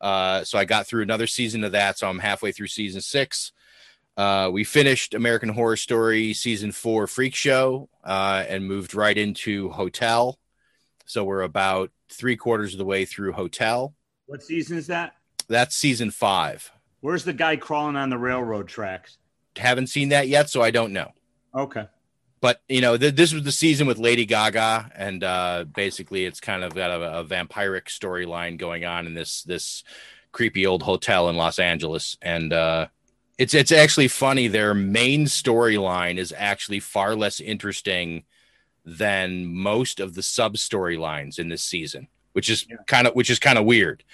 uh 0.00 0.44
so 0.44 0.58
i 0.58 0.64
got 0.64 0.86
through 0.86 1.02
another 1.02 1.26
season 1.26 1.64
of 1.64 1.72
that 1.72 1.98
so 1.98 2.08
i'm 2.08 2.18
halfway 2.18 2.52
through 2.52 2.66
season 2.68 3.00
six 3.00 3.52
uh 4.16 4.48
we 4.52 4.64
finished 4.64 5.14
american 5.14 5.48
horror 5.48 5.76
story 5.76 6.32
season 6.32 6.70
four 6.72 7.06
freak 7.06 7.34
show 7.34 7.88
uh 8.04 8.44
and 8.48 8.66
moved 8.66 8.94
right 8.94 9.18
into 9.18 9.70
hotel 9.70 10.38
so 11.06 11.24
we're 11.24 11.42
about 11.42 11.90
three 12.08 12.36
quarters 12.36 12.72
of 12.74 12.78
the 12.78 12.84
way 12.84 13.04
through 13.04 13.32
hotel 13.32 13.94
What 14.26 14.42
season 14.42 14.78
is 14.78 14.86
that? 14.86 15.14
that's 15.48 15.76
season 15.76 16.10
five 16.10 16.70
Where's 17.00 17.24
the 17.24 17.32
guy 17.34 17.56
crawling 17.56 17.96
on 17.96 18.08
the 18.08 18.16
railroad 18.18 18.66
tracks? 18.68 19.18
haven't 19.56 19.88
seen 19.88 20.08
that 20.10 20.28
yet 20.28 20.48
so 20.50 20.62
i 20.62 20.70
don't 20.70 20.92
know 20.92 21.12
Okay. 21.56 21.86
but 22.40 22.60
you 22.68 22.80
know 22.80 22.96
th- 22.96 23.14
this 23.14 23.32
was 23.32 23.42
the 23.42 23.52
season 23.52 23.86
with 23.86 23.98
lady 23.98 24.26
gaga 24.26 24.90
and 24.94 25.24
uh 25.24 25.64
basically 25.74 26.24
it's 26.24 26.40
kind 26.40 26.62
of 26.64 26.74
got 26.74 26.90
a, 26.90 27.18
a 27.20 27.24
vampiric 27.24 27.86
storyline 27.86 28.58
going 28.58 28.84
on 28.84 29.06
in 29.06 29.14
this 29.14 29.42
this 29.42 29.82
creepy 30.32 30.66
old 30.66 30.82
hotel 30.82 31.28
in 31.28 31.36
los 31.36 31.58
angeles 31.60 32.16
and 32.22 32.52
uh 32.52 32.86
it's 33.38 33.54
it's 33.54 33.72
actually 33.72 34.08
funny 34.08 34.48
their 34.48 34.74
main 34.74 35.26
storyline 35.26 36.16
is 36.16 36.32
actually 36.36 36.80
far 36.80 37.14
less 37.16 37.40
interesting 37.40 38.24
than 38.84 39.46
most 39.46 39.98
of 39.98 40.14
the 40.14 40.22
sub 40.22 40.54
storylines 40.54 41.38
in 41.38 41.48
this 41.48 41.62
season 41.62 42.06
which 42.34 42.50
is 42.50 42.66
kind 42.86 43.06
of 43.06 43.14
which 43.14 43.30
is 43.30 43.38
kind 43.38 43.58
of 43.58 43.64
weird. 43.64 44.04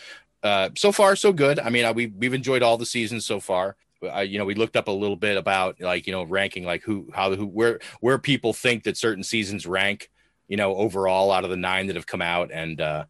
Uh 0.42 0.70
so 0.76 0.92
far 0.92 1.16
so 1.16 1.32
good. 1.32 1.58
I 1.58 1.68
mean 1.70 1.92
we 1.94 2.06
we've 2.06 2.34
enjoyed 2.34 2.62
all 2.62 2.78
the 2.78 2.86
seasons 2.86 3.26
so 3.26 3.40
far. 3.40 3.76
Uh, 4.02 4.20
you 4.20 4.38
know 4.38 4.44
we 4.44 4.54
looked 4.54 4.76
up 4.76 4.88
a 4.88 4.92
little 4.92 5.16
bit 5.16 5.36
about 5.36 5.80
like 5.80 6.06
you 6.06 6.12
know 6.12 6.22
ranking 6.22 6.64
like 6.64 6.82
who 6.82 7.10
how 7.12 7.34
who 7.34 7.46
where 7.46 7.80
where 8.00 8.18
people 8.18 8.52
think 8.52 8.84
that 8.84 8.96
certain 8.96 9.24
seasons 9.24 9.66
rank 9.66 10.10
you 10.48 10.56
know 10.56 10.74
overall 10.76 11.32
out 11.32 11.44
of 11.44 11.50
the 11.50 11.56
nine 11.56 11.86
that 11.88 11.96
have 11.96 12.06
come 12.06 12.22
out. 12.22 12.50
And 12.52 12.80
uh 12.80 13.04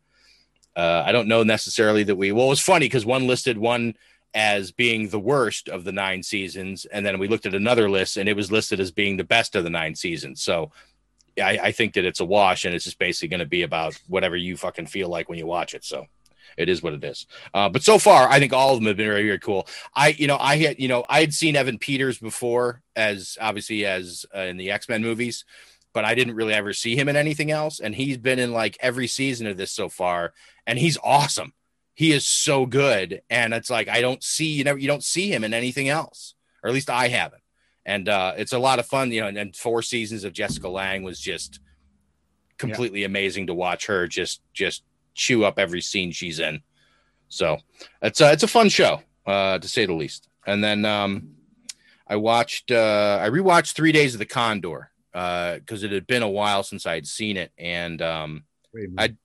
uh 0.76 1.02
i 1.04 1.10
don't 1.10 1.26
know 1.26 1.42
necessarily 1.42 2.04
that 2.04 2.14
we 2.14 2.30
well 2.30 2.46
it 2.46 2.50
was 2.50 2.60
funny 2.60 2.86
because 2.86 3.04
one 3.04 3.26
listed 3.26 3.58
one 3.58 3.94
as 4.32 4.70
being 4.70 5.08
the 5.08 5.18
worst 5.18 5.68
of 5.68 5.84
the 5.84 5.92
nine 5.92 6.22
seasons 6.22 6.84
and 6.86 7.04
then 7.04 7.18
we 7.18 7.26
looked 7.26 7.46
at 7.46 7.54
another 7.54 7.90
list 7.90 8.16
and 8.16 8.28
it 8.28 8.36
was 8.36 8.52
listed 8.52 8.78
as 8.78 8.92
being 8.92 9.16
the 9.16 9.24
best 9.24 9.56
of 9.56 9.64
the 9.64 9.70
nine 9.70 9.94
seasons 9.94 10.40
so 10.40 10.70
I, 11.38 11.58
I 11.62 11.72
think 11.72 11.94
that 11.94 12.04
it's 12.04 12.20
a 12.20 12.24
wash 12.24 12.64
and 12.64 12.74
it's 12.74 12.84
just 12.84 12.98
basically 12.98 13.28
going 13.28 13.40
to 13.40 13.46
be 13.46 13.62
about 13.62 13.94
whatever 14.08 14.36
you 14.36 14.56
fucking 14.56 14.86
feel 14.86 15.08
like 15.08 15.28
when 15.28 15.38
you 15.38 15.46
watch 15.46 15.74
it. 15.74 15.84
So 15.84 16.06
it 16.56 16.68
is 16.68 16.82
what 16.82 16.94
it 16.94 17.04
is. 17.04 17.26
Uh, 17.54 17.68
but 17.68 17.82
so 17.82 17.98
far, 17.98 18.28
I 18.28 18.38
think 18.38 18.52
all 18.52 18.72
of 18.72 18.78
them 18.78 18.86
have 18.86 18.96
been 18.96 19.06
very, 19.06 19.26
very 19.26 19.38
cool. 19.38 19.66
I, 19.94 20.08
you 20.08 20.26
know, 20.26 20.36
I 20.38 20.56
had, 20.56 20.80
you 20.80 20.88
know, 20.88 21.04
I 21.08 21.20
had 21.20 21.34
seen 21.34 21.56
Evan 21.56 21.78
Peters 21.78 22.18
before 22.18 22.82
as 22.96 23.38
obviously 23.40 23.86
as 23.86 24.26
uh, 24.34 24.40
in 24.40 24.56
the 24.56 24.70
X 24.70 24.88
Men 24.88 25.02
movies, 25.02 25.44
but 25.92 26.04
I 26.04 26.14
didn't 26.14 26.34
really 26.34 26.54
ever 26.54 26.72
see 26.72 26.96
him 26.96 27.08
in 27.08 27.16
anything 27.16 27.50
else. 27.50 27.80
And 27.80 27.94
he's 27.94 28.18
been 28.18 28.38
in 28.38 28.52
like 28.52 28.76
every 28.80 29.06
season 29.06 29.46
of 29.46 29.56
this 29.56 29.72
so 29.72 29.88
far, 29.88 30.32
and 30.66 30.78
he's 30.78 30.98
awesome. 31.02 31.52
He 32.00 32.12
is 32.12 32.26
so 32.26 32.64
good, 32.64 33.20
and 33.28 33.52
it's 33.52 33.68
like 33.68 33.86
I 33.86 34.00
don't 34.00 34.24
see 34.24 34.46
you 34.46 34.64
never 34.64 34.78
you 34.78 34.86
don't 34.86 35.04
see 35.04 35.30
him 35.30 35.44
in 35.44 35.52
anything 35.52 35.90
else, 35.90 36.34
or 36.64 36.68
at 36.68 36.72
least 36.72 36.88
I 36.88 37.08
haven't. 37.08 37.42
And 37.84 38.08
uh, 38.08 38.32
it's 38.38 38.54
a 38.54 38.58
lot 38.58 38.78
of 38.78 38.86
fun, 38.86 39.12
you 39.12 39.20
know. 39.20 39.26
And, 39.26 39.36
and 39.36 39.54
four 39.54 39.82
seasons 39.82 40.24
of 40.24 40.32
Jessica 40.32 40.66
Lange 40.66 41.02
was 41.02 41.20
just 41.20 41.60
completely 42.56 43.04
amazing 43.04 43.48
to 43.48 43.52
watch 43.52 43.84
her 43.84 44.06
just 44.06 44.40
just 44.54 44.82
chew 45.12 45.44
up 45.44 45.58
every 45.58 45.82
scene 45.82 46.10
she's 46.10 46.40
in. 46.40 46.62
So 47.28 47.58
it's 48.00 48.22
a, 48.22 48.32
it's 48.32 48.44
a 48.44 48.48
fun 48.48 48.70
show, 48.70 49.02
uh, 49.26 49.58
to 49.58 49.68
say 49.68 49.84
the 49.84 49.92
least. 49.92 50.26
And 50.46 50.64
then 50.64 50.86
um, 50.86 51.32
I 52.08 52.16
watched 52.16 52.70
uh, 52.70 53.18
I 53.20 53.28
rewatched 53.28 53.74
Three 53.74 53.92
Days 53.92 54.14
of 54.14 54.20
the 54.20 54.24
Condor 54.24 54.90
because 55.12 55.82
it 55.82 55.92
had 55.92 56.06
been 56.06 56.22
a 56.22 56.30
while 56.30 56.62
since 56.62 56.86
I 56.86 56.94
had 56.94 57.06
seen 57.06 57.36
it, 57.36 57.52
and 57.58 58.00
um, 58.00 58.44
I 58.96 59.16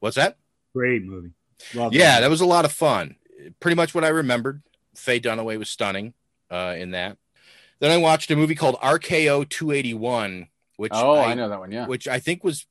what's 0.00 0.16
that? 0.16 0.38
Great 0.74 1.04
movie. 1.04 1.30
Love 1.74 1.92
yeah, 1.94 2.20
that 2.20 2.30
was 2.30 2.40
a 2.40 2.46
lot 2.46 2.64
of 2.64 2.72
fun. 2.72 3.16
Pretty 3.60 3.74
much 3.74 3.94
what 3.94 4.04
I 4.04 4.08
remembered. 4.08 4.62
Faye 4.94 5.20
Dunaway 5.20 5.58
was 5.58 5.68
stunning 5.70 6.14
uh, 6.50 6.74
in 6.76 6.90
that. 6.92 7.16
Then 7.80 7.90
I 7.90 7.96
watched 7.96 8.30
a 8.30 8.36
movie 8.36 8.54
called 8.54 8.76
RKO 8.76 9.48
281, 9.48 10.48
which 10.76 10.92
Oh, 10.94 11.18
I 11.18 11.34
know 11.34 11.48
that 11.48 11.58
one, 11.58 11.72
yeah. 11.72 11.86
which 11.86 12.06
I 12.06 12.18
think 12.20 12.44
was 12.44 12.66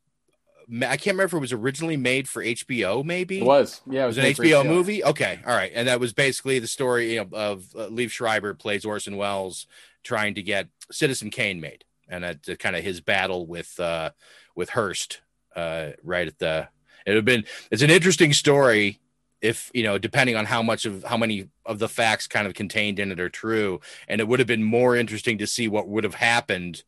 I 0.73 0.95
can't 0.95 1.15
remember 1.15 1.23
if 1.25 1.33
it 1.33 1.39
was 1.39 1.51
originally 1.51 1.97
made 1.97 2.29
for 2.29 2.41
HBO. 2.41 3.03
Maybe 3.03 3.39
It 3.39 3.43
was. 3.45 3.81
Yeah, 3.89 4.01
it 4.01 4.03
it 4.03 4.07
was 4.07 4.17
was 4.17 4.25
an 4.25 4.33
HBO, 4.33 4.63
HBO. 4.63 4.67
movie. 4.67 5.03
Okay, 5.03 5.39
all 5.45 5.53
right, 5.55 5.71
and 5.75 5.87
that 5.87 5.99
was 5.99 6.13
basically 6.13 6.59
the 6.59 6.67
story 6.67 7.15
you 7.15 7.19
know, 7.21 7.27
of 7.37 7.65
uh, 7.75 7.87
Liev 7.87 8.09
Schreiber 8.11 8.53
plays 8.53 8.85
Orson 8.85 9.17
Welles 9.17 9.67
trying 10.03 10.35
to 10.35 10.41
get 10.41 10.69
Citizen 10.89 11.29
Kane 11.29 11.59
made, 11.59 11.83
and 12.07 12.23
that's 12.23 12.47
uh, 12.47 12.55
kind 12.55 12.75
of 12.77 12.83
his 12.83 13.01
battle 13.01 13.45
with 13.45 13.77
uh, 13.81 14.11
with 14.55 14.69
Hearst 14.69 15.19
uh, 15.55 15.89
right 16.03 16.27
at 16.27 16.39
the. 16.39 16.69
It 17.05 17.11
would 17.11 17.15
have 17.17 17.25
been. 17.25 17.45
It's 17.71 17.81
an 17.81 17.89
interesting 17.89 18.33
story 18.33 18.99
if 19.41 19.71
you 19.73 19.83
know 19.83 19.97
depending 19.97 20.35
on 20.35 20.45
how 20.45 20.61
much 20.61 20.85
of 20.85 21.03
how 21.03 21.17
many 21.17 21.47
of 21.65 21.79
the 21.79 21.89
facts 21.89 22.27
kind 22.27 22.45
of 22.45 22.53
contained 22.53 22.99
in 22.99 23.11
it 23.11 23.19
are 23.19 23.29
true 23.29 23.79
and 24.07 24.21
it 24.21 24.27
would 24.27 24.39
have 24.39 24.47
been 24.47 24.63
more 24.63 24.95
interesting 24.95 25.37
to 25.39 25.47
see 25.47 25.67
what 25.67 25.87
would 25.87 26.03
have 26.03 26.13
happened 26.13 26.83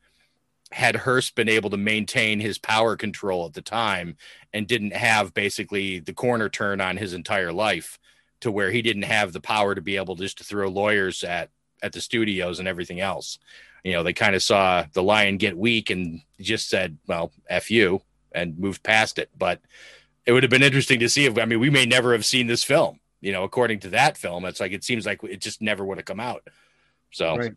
had 0.72 0.96
Hearst 0.98 1.36
been 1.36 1.50
able 1.50 1.70
to 1.70 1.78
maintain 1.78 2.40
his 2.40 2.58
power 2.58 2.96
control 2.96 3.46
at 3.46 3.54
the 3.54 3.62
time 3.62 4.18
and 4.54 4.68
didn't 4.68 4.94
have 4.94 5.34
basically 5.34 6.00
the 6.00 6.14
corner 6.14 6.50
turn 6.50 6.82
on 6.82 6.98
his 6.98 7.14
entire 7.14 7.52
life 7.54 8.00
to 8.42 8.52
where 8.52 8.72
he 8.72 8.82
didn't 8.82 9.04
have 9.04 9.34
the 9.34 9.40
power 9.40 9.76
to 9.76 9.82
be 9.82 9.96
able 9.98 10.16
just 10.16 10.38
to 10.40 10.44
throw 10.44 10.68
lawyers 10.68 11.24
at 11.24 11.50
at 11.82 11.92
the 11.92 12.02
studios 12.02 12.60
and 12.60 12.68
everything 12.68 13.00
else. 13.02 13.40
You 13.84 13.94
know, 13.94 14.04
they 14.04 14.14
kind 14.14 14.36
of 14.36 14.42
saw 14.42 14.86
the 14.94 15.04
lion 15.04 15.38
get 15.38 15.58
weak 15.58 15.90
and 15.90 16.22
just 16.40 16.70
said, 16.70 16.98
"Well, 17.08 17.32
f 17.50 17.70
you," 17.70 18.02
and 18.32 18.58
moved 18.58 18.84
past 18.84 19.20
it. 19.20 19.30
But 19.38 19.62
it 20.26 20.32
would 20.32 20.44
have 20.44 20.50
been 20.50 20.64
interesting 20.64 21.00
to 21.00 21.10
see 21.10 21.26
if 21.26 21.38
I 21.38 21.46
mean, 21.46 21.60
we 21.60 21.70
may 21.70 21.86
never 21.86 22.14
have 22.14 22.26
seen 22.26 22.48
this 22.48 22.64
film. 22.64 23.00
You 23.22 23.32
know, 23.32 23.44
according 23.44 23.80
to 23.82 23.90
that 23.90 24.18
film, 24.18 24.46
it's 24.46 24.60
like 24.60 24.72
it 24.72 24.84
seems 24.84 25.06
like 25.06 25.24
it 25.24 25.40
just 25.40 25.62
never 25.62 25.86
would 25.86 25.98
have 25.98 26.06
come 26.06 26.20
out. 26.20 26.48
So 27.12 27.38
Right. 27.38 27.54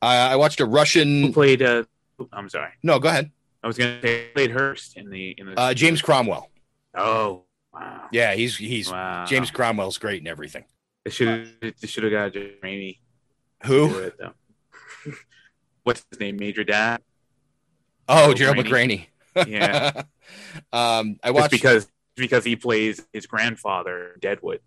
I, 0.00 0.32
I 0.32 0.36
watched 0.36 0.60
a 0.60 0.66
Russian. 0.66 1.22
Who 1.22 1.32
played? 1.32 1.62
Uh, 1.62 1.84
I'm 2.32 2.48
sorry. 2.48 2.70
No, 2.82 2.98
go 2.98 3.08
ahead. 3.08 3.30
I 3.62 3.66
was 3.66 3.78
gonna 3.78 4.00
say 4.02 4.28
played 4.34 4.50
Hearst 4.50 4.96
in 4.96 5.10
the 5.10 5.30
in 5.38 5.46
the. 5.46 5.58
Uh, 5.58 5.74
James 5.74 6.02
Cromwell. 6.02 6.50
Oh 6.94 7.44
wow. 7.72 8.08
Yeah, 8.12 8.34
he's 8.34 8.56
he's 8.56 8.90
Wow. 8.90 9.24
James 9.24 9.50
Cromwell's 9.50 9.98
great 9.98 10.20
and 10.20 10.28
everything. 10.28 10.64
They 11.04 11.10
should 11.10 11.48
they 11.60 11.86
should 11.86 12.04
have 12.04 12.12
got 12.12 12.32
Jeremy. 12.32 13.00
Who? 13.64 13.88
to 13.88 13.94
do 13.94 13.98
it, 14.00 14.18
though. 14.18 14.32
What's 15.84 16.04
his 16.10 16.20
name? 16.20 16.36
Major 16.36 16.64
Dad. 16.64 17.00
Oh, 18.08 18.34
Gerald 18.34 18.56
Gerald 18.56 18.66
McRaney. 18.66 19.06
McRaney. 19.36 19.50
Yeah. 19.50 20.02
um, 20.72 21.16
I 21.22 21.28
Just 21.28 21.34
watched 21.34 21.50
because 21.50 21.88
because 22.16 22.44
he 22.44 22.56
plays 22.56 23.04
his 23.12 23.26
grandfather 23.26 24.16
Deadwood. 24.20 24.60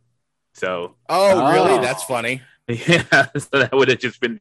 So 0.54 0.96
Oh, 1.10 1.52
really? 1.52 1.72
Oh. 1.72 1.82
That's 1.82 2.04
funny. 2.04 2.42
yeah, 2.68 3.28
so 3.38 3.60
that 3.60 3.70
would 3.74 3.90
have 3.90 4.00
just 4.00 4.20
been. 4.20 4.40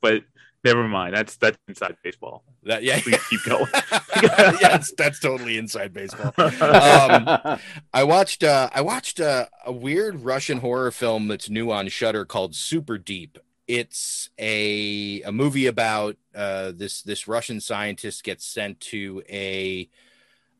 But 0.00 0.22
Never 0.66 0.88
mind. 0.88 1.14
That's 1.14 1.36
that's 1.36 1.56
inside 1.68 1.96
baseball. 2.02 2.42
That 2.64 2.82
yeah, 2.82 3.00
Please 3.00 3.24
keep 3.28 3.44
going. 3.44 3.70
yes, 4.60 4.92
that's 4.98 5.20
totally 5.20 5.58
inside 5.58 5.92
baseball. 5.92 6.32
Um, 6.36 7.60
I 7.94 8.02
watched 8.02 8.42
uh, 8.42 8.68
I 8.74 8.80
watched 8.80 9.20
uh, 9.20 9.46
a 9.64 9.70
weird 9.70 10.24
Russian 10.24 10.58
horror 10.58 10.90
film 10.90 11.28
that's 11.28 11.48
new 11.48 11.70
on 11.70 11.86
Shudder 11.86 12.24
called 12.24 12.56
Super 12.56 12.98
Deep. 12.98 13.38
It's 13.68 14.30
a 14.38 15.22
a 15.22 15.32
movie 15.32 15.66
about 15.66 16.16
uh, 16.34 16.72
this 16.74 17.02
this 17.02 17.26
Russian 17.26 17.60
scientist 17.60 18.22
gets 18.22 18.44
sent 18.44 18.78
to 18.80 19.22
a 19.28 19.88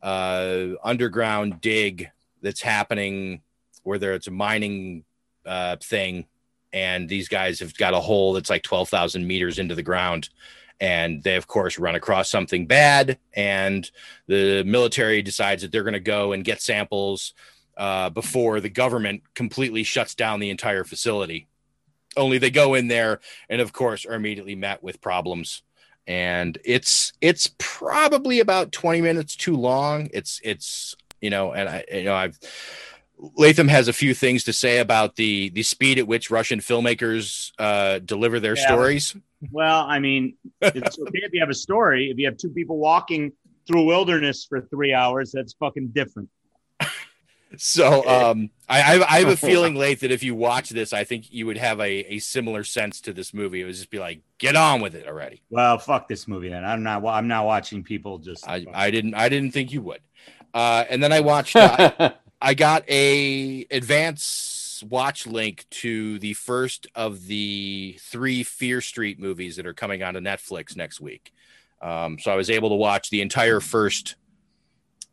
uh, 0.02 0.70
underground 0.82 1.60
dig 1.60 2.10
that's 2.42 2.62
happening 2.62 3.42
where 3.84 3.98
there 3.98 4.14
it's 4.14 4.26
a 4.26 4.32
mining 4.32 5.04
uh, 5.44 5.76
thing, 5.76 6.26
and 6.72 7.08
these 7.08 7.28
guys 7.28 7.60
have 7.60 7.76
got 7.76 7.94
a 7.94 8.00
hole 8.00 8.32
that's 8.32 8.50
like 8.50 8.64
twelve 8.64 8.88
thousand 8.88 9.26
meters 9.26 9.60
into 9.60 9.76
the 9.76 9.84
ground, 9.84 10.28
and 10.80 11.22
they 11.22 11.36
of 11.36 11.46
course 11.46 11.78
run 11.78 11.94
across 11.94 12.28
something 12.28 12.66
bad, 12.66 13.18
and 13.34 13.90
the 14.26 14.64
military 14.64 15.22
decides 15.22 15.62
that 15.62 15.70
they're 15.70 15.84
going 15.84 15.92
to 15.92 16.00
go 16.00 16.32
and 16.32 16.44
get 16.44 16.60
samples 16.60 17.34
uh, 17.76 18.10
before 18.10 18.58
the 18.58 18.68
government 18.68 19.22
completely 19.34 19.84
shuts 19.84 20.16
down 20.16 20.40
the 20.40 20.50
entire 20.50 20.82
facility. 20.82 21.46
Only 22.16 22.38
they 22.38 22.50
go 22.50 22.74
in 22.74 22.88
there 22.88 23.20
and 23.48 23.60
of 23.60 23.72
course 23.72 24.04
are 24.06 24.14
immediately 24.14 24.54
met 24.54 24.82
with 24.82 25.00
problems. 25.00 25.62
And 26.06 26.56
it's 26.64 27.12
it's 27.20 27.50
probably 27.58 28.40
about 28.40 28.72
20 28.72 29.00
minutes 29.00 29.34
too 29.36 29.56
long. 29.56 30.08
It's 30.12 30.40
it's 30.44 30.94
you 31.20 31.30
know, 31.30 31.52
and 31.52 31.68
I 31.68 31.84
you 31.92 32.04
know 32.04 32.14
I've 32.14 32.38
Latham 33.18 33.68
has 33.68 33.88
a 33.88 33.92
few 33.92 34.14
things 34.14 34.44
to 34.44 34.52
say 34.52 34.78
about 34.78 35.16
the 35.16 35.48
the 35.50 35.62
speed 35.62 35.98
at 35.98 36.06
which 36.06 36.30
Russian 36.30 36.60
filmmakers 36.60 37.50
uh, 37.58 37.98
deliver 38.00 38.38
their 38.40 38.56
Yeah. 38.56 38.66
stories. 38.66 39.16
Well, 39.50 39.84
I 39.86 39.98
mean, 39.98 40.36
it's 40.60 40.98
okay 41.00 41.20
if 41.22 41.32
you 41.32 41.40
have 41.40 41.50
a 41.50 41.54
story. 41.54 42.10
If 42.10 42.18
you 42.18 42.26
have 42.26 42.36
two 42.36 42.50
people 42.50 42.78
walking 42.78 43.32
through 43.66 43.84
wilderness 43.84 44.44
for 44.48 44.60
three 44.60 44.92
hours, 44.92 45.32
that's 45.32 45.54
fucking 45.54 45.88
different. 45.88 46.28
So 47.56 48.06
um, 48.08 48.50
I, 48.68 48.80
I, 48.80 49.14
I 49.14 49.18
have 49.20 49.28
a 49.28 49.36
feeling, 49.46 49.74
Lath, 49.74 50.00
that 50.00 50.10
if 50.10 50.22
you 50.22 50.34
watch 50.34 50.70
this, 50.70 50.92
I 50.92 51.04
think 51.04 51.32
you 51.32 51.46
would 51.46 51.56
have 51.56 51.80
a, 51.80 52.14
a 52.14 52.18
similar 52.18 52.64
sense 52.64 53.00
to 53.02 53.12
this 53.12 53.32
movie. 53.32 53.60
It 53.60 53.64
would 53.64 53.74
just 53.74 53.90
be 53.90 53.98
like, 53.98 54.20
get 54.38 54.56
on 54.56 54.80
with 54.80 54.94
it 54.94 55.06
already. 55.06 55.42
Well, 55.50 55.78
fuck 55.78 56.08
this 56.08 56.26
movie 56.26 56.48
then. 56.48 56.64
I'm 56.64 56.82
not. 56.82 57.04
I'm 57.04 57.28
not 57.28 57.46
watching 57.46 57.82
people 57.82 58.18
just. 58.18 58.48
I, 58.48 58.66
I 58.72 58.90
didn't 58.90 59.14
I 59.14 59.28
didn't 59.28 59.52
think 59.52 59.72
you 59.72 59.82
would. 59.82 60.00
Uh, 60.52 60.84
and 60.88 61.02
then 61.02 61.12
I 61.12 61.20
watched. 61.20 61.56
Uh, 61.56 62.12
I 62.40 62.54
got 62.54 62.88
a 62.88 63.66
advance 63.70 64.82
watch 64.88 65.26
link 65.26 65.64
to 65.70 66.18
the 66.18 66.34
first 66.34 66.86
of 66.94 67.26
the 67.26 67.98
three 68.00 68.42
Fear 68.42 68.80
Street 68.80 69.18
movies 69.18 69.56
that 69.56 69.66
are 69.66 69.74
coming 69.74 70.02
onto 70.02 70.20
Netflix 70.20 70.76
next 70.76 71.00
week. 71.00 71.32
Um, 71.80 72.18
so 72.18 72.30
I 72.30 72.36
was 72.36 72.50
able 72.50 72.70
to 72.70 72.74
watch 72.74 73.10
the 73.10 73.20
entire 73.20 73.60
first, 73.60 74.16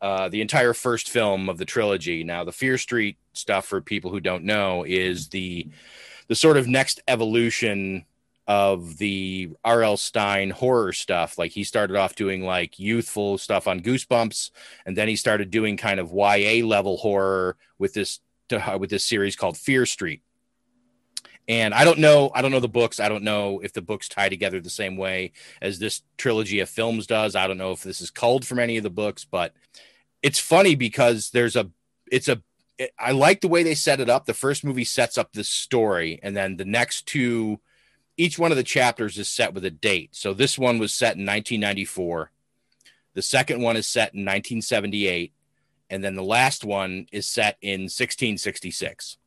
uh, 0.00 0.28
the 0.28 0.40
entire 0.40 0.74
first 0.74 1.08
film 1.08 1.48
of 1.48 1.58
the 1.58 1.64
trilogy. 1.64 2.24
Now, 2.24 2.44
the 2.44 2.52
Fear 2.52 2.78
Street 2.78 3.16
stuff, 3.32 3.66
for 3.66 3.80
people 3.80 4.10
who 4.10 4.20
don't 4.20 4.44
know, 4.44 4.84
is 4.84 5.28
the 5.28 5.68
the 6.28 6.34
sort 6.34 6.56
of 6.56 6.66
next 6.66 7.00
evolution 7.06 8.04
of 8.46 8.98
the 8.98 9.50
R.L. 9.64 9.96
Stine 9.96 10.50
horror 10.50 10.92
stuff. 10.92 11.38
Like 11.38 11.52
he 11.52 11.64
started 11.64 11.96
off 11.96 12.14
doing 12.14 12.42
like 12.42 12.78
youthful 12.78 13.38
stuff 13.38 13.66
on 13.66 13.80
Goosebumps, 13.80 14.50
and 14.86 14.96
then 14.96 15.08
he 15.08 15.16
started 15.16 15.50
doing 15.50 15.76
kind 15.76 16.00
of 16.00 16.12
YA 16.12 16.64
level 16.66 16.96
horror 16.96 17.56
with 17.78 17.94
this 17.94 18.20
with 18.78 18.90
this 18.90 19.04
series 19.04 19.36
called 19.36 19.56
Fear 19.56 19.86
Street. 19.86 20.22
And 21.46 21.74
I 21.74 21.84
don't 21.84 21.98
know, 21.98 22.30
I 22.34 22.40
don't 22.40 22.52
know 22.52 22.60
the 22.60 22.68
books. 22.68 23.00
I 23.00 23.08
don't 23.08 23.24
know 23.24 23.60
if 23.60 23.72
the 23.72 23.82
books 23.82 24.08
tie 24.08 24.28
together 24.30 24.60
the 24.60 24.70
same 24.70 24.96
way 24.96 25.32
as 25.60 25.78
this 25.78 26.02
trilogy 26.16 26.60
of 26.60 26.70
films 26.70 27.06
does. 27.06 27.36
I 27.36 27.46
don't 27.46 27.58
know 27.58 27.72
if 27.72 27.82
this 27.82 28.00
is 28.00 28.10
culled 28.10 28.46
from 28.46 28.58
any 28.58 28.76
of 28.78 28.82
the 28.82 28.90
books, 28.90 29.24
but 29.24 29.52
it's 30.22 30.38
funny 30.38 30.74
because 30.74 31.30
there's 31.30 31.56
a 31.56 31.70
it's 32.10 32.28
a 32.28 32.42
I 32.98 33.12
like 33.12 33.40
the 33.40 33.48
way 33.48 33.62
they 33.62 33.74
set 33.74 34.00
it 34.00 34.08
up. 34.08 34.24
The 34.24 34.34
first 34.34 34.64
movie 34.64 34.84
sets 34.84 35.18
up 35.18 35.32
this 35.32 35.48
story, 35.48 36.18
and 36.22 36.36
then 36.36 36.56
the 36.56 36.64
next 36.64 37.06
two 37.06 37.60
each 38.16 38.38
one 38.38 38.50
of 38.50 38.56
the 38.56 38.62
chapters 38.62 39.18
is 39.18 39.28
set 39.28 39.54
with 39.54 39.64
a 39.64 39.70
date. 39.70 40.14
So 40.14 40.32
this 40.32 40.58
one 40.58 40.78
was 40.78 40.94
set 40.94 41.16
in 41.16 41.26
1994. 41.26 42.30
The 43.14 43.22
second 43.22 43.60
one 43.60 43.76
is 43.76 43.88
set 43.88 44.14
in 44.14 44.20
1978. 44.20 45.32
And 45.90 46.02
then 46.02 46.14
the 46.14 46.22
last 46.22 46.64
one 46.64 47.06
is 47.12 47.26
set 47.26 47.56
in 47.60 47.82
1666. 47.82 49.18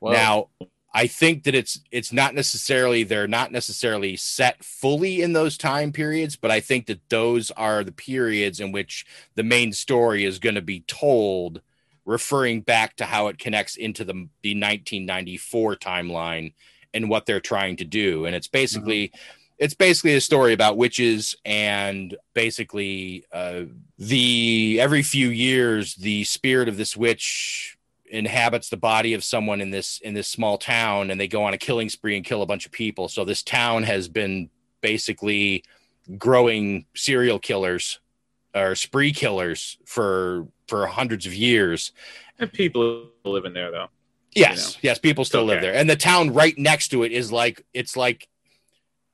Whoa. 0.00 0.12
Now, 0.12 0.48
I 0.94 1.06
think 1.06 1.44
that 1.44 1.54
it's 1.54 1.80
it's 1.90 2.12
not 2.12 2.34
necessarily 2.34 3.02
they're 3.02 3.28
not 3.28 3.50
necessarily 3.50 4.16
set 4.16 4.62
fully 4.62 5.22
in 5.22 5.32
those 5.32 5.56
time 5.56 5.90
periods, 5.90 6.36
but 6.36 6.50
I 6.50 6.60
think 6.60 6.86
that 6.86 7.08
those 7.08 7.50
are 7.52 7.82
the 7.82 7.92
periods 7.92 8.60
in 8.60 8.72
which 8.72 9.06
the 9.34 9.42
main 9.42 9.72
story 9.72 10.24
is 10.24 10.38
going 10.38 10.54
to 10.54 10.62
be 10.62 10.80
told, 10.80 11.62
referring 12.04 12.60
back 12.60 12.96
to 12.96 13.06
how 13.06 13.28
it 13.28 13.38
connects 13.38 13.76
into 13.76 14.04
the 14.04 14.12
the 14.42 14.54
1994 14.54 15.76
timeline 15.76 16.52
and 16.92 17.08
what 17.08 17.24
they're 17.24 17.40
trying 17.40 17.76
to 17.76 17.84
do. 17.84 18.26
And 18.26 18.36
it's 18.36 18.48
basically 18.48 19.12
it's 19.58 19.74
basically 19.74 20.14
a 20.14 20.20
story 20.20 20.52
about 20.52 20.76
witches 20.76 21.36
and 21.44 22.16
basically 22.34 23.24
uh, 23.32 23.62
the 23.98 24.78
every 24.80 25.02
few 25.02 25.28
years 25.28 25.94
the 25.94 26.24
spirit 26.24 26.68
of 26.68 26.76
this 26.76 26.96
witch 26.96 27.78
inhabits 28.12 28.68
the 28.68 28.76
body 28.76 29.14
of 29.14 29.24
someone 29.24 29.60
in 29.60 29.70
this 29.70 29.98
in 30.04 30.14
this 30.14 30.28
small 30.28 30.58
town 30.58 31.10
and 31.10 31.18
they 31.18 31.26
go 31.26 31.42
on 31.42 31.54
a 31.54 31.58
killing 31.58 31.88
spree 31.88 32.14
and 32.14 32.24
kill 32.24 32.42
a 32.42 32.46
bunch 32.46 32.66
of 32.66 32.72
people. 32.72 33.08
So 33.08 33.24
this 33.24 33.42
town 33.42 33.82
has 33.84 34.06
been 34.06 34.50
basically 34.82 35.64
growing 36.18 36.84
serial 36.94 37.38
killers 37.38 38.00
or 38.54 38.74
spree 38.74 39.12
killers 39.12 39.78
for 39.86 40.46
for 40.68 40.86
hundreds 40.86 41.26
of 41.26 41.34
years. 41.34 41.92
And 42.38 42.52
people 42.52 43.08
living 43.24 43.54
there 43.54 43.70
though. 43.70 43.88
Yes, 44.34 44.56
You 44.56 44.88
know, 44.88 44.90
yes, 44.92 44.98
people 44.98 45.24
still 45.26 45.44
live 45.44 45.60
there, 45.60 45.74
and 45.74 45.90
the 45.90 45.96
town 45.96 46.32
right 46.32 46.56
next 46.56 46.88
to 46.88 47.02
it 47.02 47.12
is 47.12 47.30
like 47.30 47.64
it's 47.74 47.96
like 47.98 48.28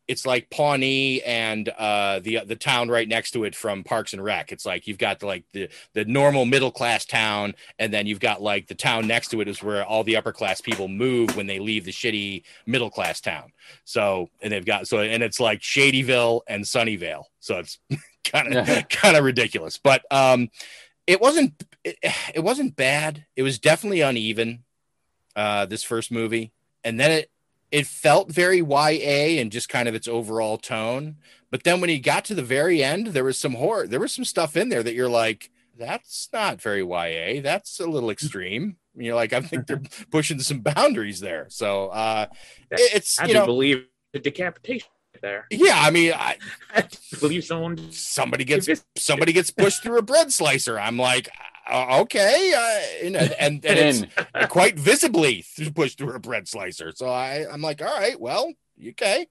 it's 0.08 0.24
like 0.24 0.48
Pawnee 0.48 1.20
and 1.22 1.68
uh, 1.68 2.20
the 2.20 2.40
the 2.46 2.56
town 2.56 2.88
right 2.88 3.06
next 3.06 3.32
to 3.32 3.44
it 3.44 3.54
from 3.54 3.84
Parks 3.84 4.14
and 4.14 4.24
Rec. 4.24 4.50
It's 4.50 4.64
like 4.64 4.86
you've 4.86 4.98
got 4.98 5.20
the, 5.20 5.26
like 5.26 5.44
the 5.52 5.68
the 5.92 6.06
normal 6.06 6.46
middle 6.46 6.70
class 6.72 7.04
town, 7.04 7.54
and 7.78 7.92
then 7.92 8.06
you've 8.06 8.18
got 8.18 8.40
like 8.40 8.66
the 8.66 8.74
town 8.74 9.06
next 9.06 9.28
to 9.28 9.42
it 9.42 9.48
is 9.48 9.62
where 9.62 9.84
all 9.84 10.04
the 10.04 10.16
upper 10.16 10.32
class 10.32 10.62
people 10.62 10.88
move 10.88 11.36
when 11.36 11.46
they 11.46 11.58
leave 11.58 11.84
the 11.84 11.92
shitty 11.92 12.42
middle 12.66 12.90
class 12.90 13.20
town. 13.20 13.52
So 13.84 14.30
and 14.40 14.50
they've 14.50 14.64
got 14.64 14.88
so 14.88 15.00
and 15.00 15.22
it's 15.22 15.38
like 15.38 15.60
Shadyville 15.60 16.40
and 16.48 16.64
Sunnyvale. 16.64 17.24
So 17.40 17.58
it's 17.58 17.78
kind 18.24 18.56
of 18.56 18.88
kind 18.88 19.16
of 19.16 19.24
ridiculous, 19.24 19.76
but 19.76 20.02
um, 20.10 20.48
it 21.06 21.20
wasn't 21.20 21.62
it, 21.84 21.98
it 22.34 22.40
wasn't 22.40 22.76
bad. 22.76 23.26
It 23.36 23.42
was 23.42 23.58
definitely 23.58 24.00
uneven 24.00 24.64
uh, 25.36 25.66
this 25.66 25.84
first 25.84 26.10
movie, 26.10 26.52
and 26.82 26.98
then 26.98 27.10
it 27.10 27.30
it 27.70 27.86
felt 27.86 28.30
very 28.32 28.58
YA 28.58 29.40
and 29.40 29.52
just 29.52 29.68
kind 29.68 29.88
of 29.88 29.94
its 29.94 30.08
overall 30.08 30.56
tone. 30.58 31.16
But 31.50 31.64
then 31.64 31.80
when 31.80 31.90
he 31.90 31.98
got 31.98 32.24
to 32.26 32.34
the 32.34 32.42
very 32.42 32.82
end, 32.82 33.08
there 33.08 33.24
was 33.24 33.38
some 33.38 33.54
horror. 33.54 33.86
There 33.86 34.00
was 34.00 34.12
some 34.12 34.24
stuff 34.24 34.56
in 34.56 34.68
there 34.68 34.82
that 34.82 34.94
you're 34.94 35.08
like, 35.08 35.50
that's 35.78 36.28
not 36.32 36.60
very 36.60 36.82
YA. 36.82 37.40
That's 37.42 37.80
a 37.80 37.86
little 37.86 38.10
extreme. 38.16 38.76
And 38.94 39.04
you're 39.04 39.14
like, 39.14 39.32
I 39.32 39.40
think 39.40 39.66
they're 39.66 39.82
pushing 40.10 40.40
some 40.40 40.60
boundaries 40.60 41.20
there. 41.20 41.46
So 41.48 41.88
uh, 41.88 42.26
it- 42.70 42.94
it's 42.96 43.18
I 43.18 43.24
you 43.26 43.32
do 43.34 43.38
know, 43.40 43.46
believe 43.46 43.84
the 44.12 44.18
decapitation 44.18 44.88
there. 45.22 45.46
yeah. 45.50 45.74
I 45.82 45.90
mean, 45.90 46.12
I, 46.14 46.36
I 46.74 46.84
believe 47.20 47.44
someone 47.44 47.92
somebody 47.92 48.44
gets 48.44 48.68
somebody 48.96 49.32
gets 49.32 49.50
pushed 49.50 49.82
through 49.82 49.98
a 49.98 50.02
bread 50.02 50.32
slicer. 50.32 50.78
I'm 50.78 50.96
like, 50.98 51.28
uh, 51.68 52.00
okay, 52.00 52.52
uh, 52.56 53.04
you 53.04 53.10
know, 53.10 53.20
and, 53.38 53.64
and 53.66 54.08
it's 54.34 54.48
quite 54.48 54.78
visibly 54.78 55.44
pushed 55.74 55.98
through 55.98 56.14
a 56.14 56.18
bread 56.18 56.48
slicer. 56.48 56.92
So 56.94 57.08
I, 57.08 57.46
I'm 57.50 57.62
like, 57.62 57.82
all 57.82 57.98
right, 57.98 58.18
well, 58.20 58.52
okay. 58.90 59.26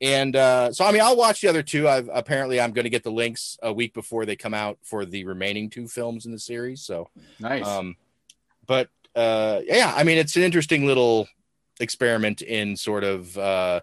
And 0.00 0.34
uh, 0.36 0.72
so 0.72 0.84
I 0.84 0.92
mean, 0.92 1.02
I'll 1.02 1.16
watch 1.16 1.40
the 1.40 1.48
other 1.48 1.62
two. 1.62 1.88
I've 1.88 2.10
apparently 2.12 2.60
I'm 2.60 2.72
going 2.72 2.84
to 2.84 2.90
get 2.90 3.04
the 3.04 3.12
links 3.12 3.56
a 3.62 3.72
week 3.72 3.94
before 3.94 4.26
they 4.26 4.36
come 4.36 4.54
out 4.54 4.78
for 4.82 5.04
the 5.04 5.24
remaining 5.24 5.70
two 5.70 5.88
films 5.88 6.26
in 6.26 6.32
the 6.32 6.38
series. 6.38 6.82
So 6.82 7.08
Nice. 7.38 7.66
Um, 7.66 7.96
but 8.66 8.88
uh, 9.14 9.60
yeah, 9.64 9.92
I 9.94 10.04
mean, 10.04 10.18
it's 10.18 10.36
an 10.36 10.42
interesting 10.42 10.86
little 10.86 11.28
experiment 11.80 12.42
in 12.42 12.76
sort 12.76 13.04
of 13.04 13.36
uh, 13.38 13.80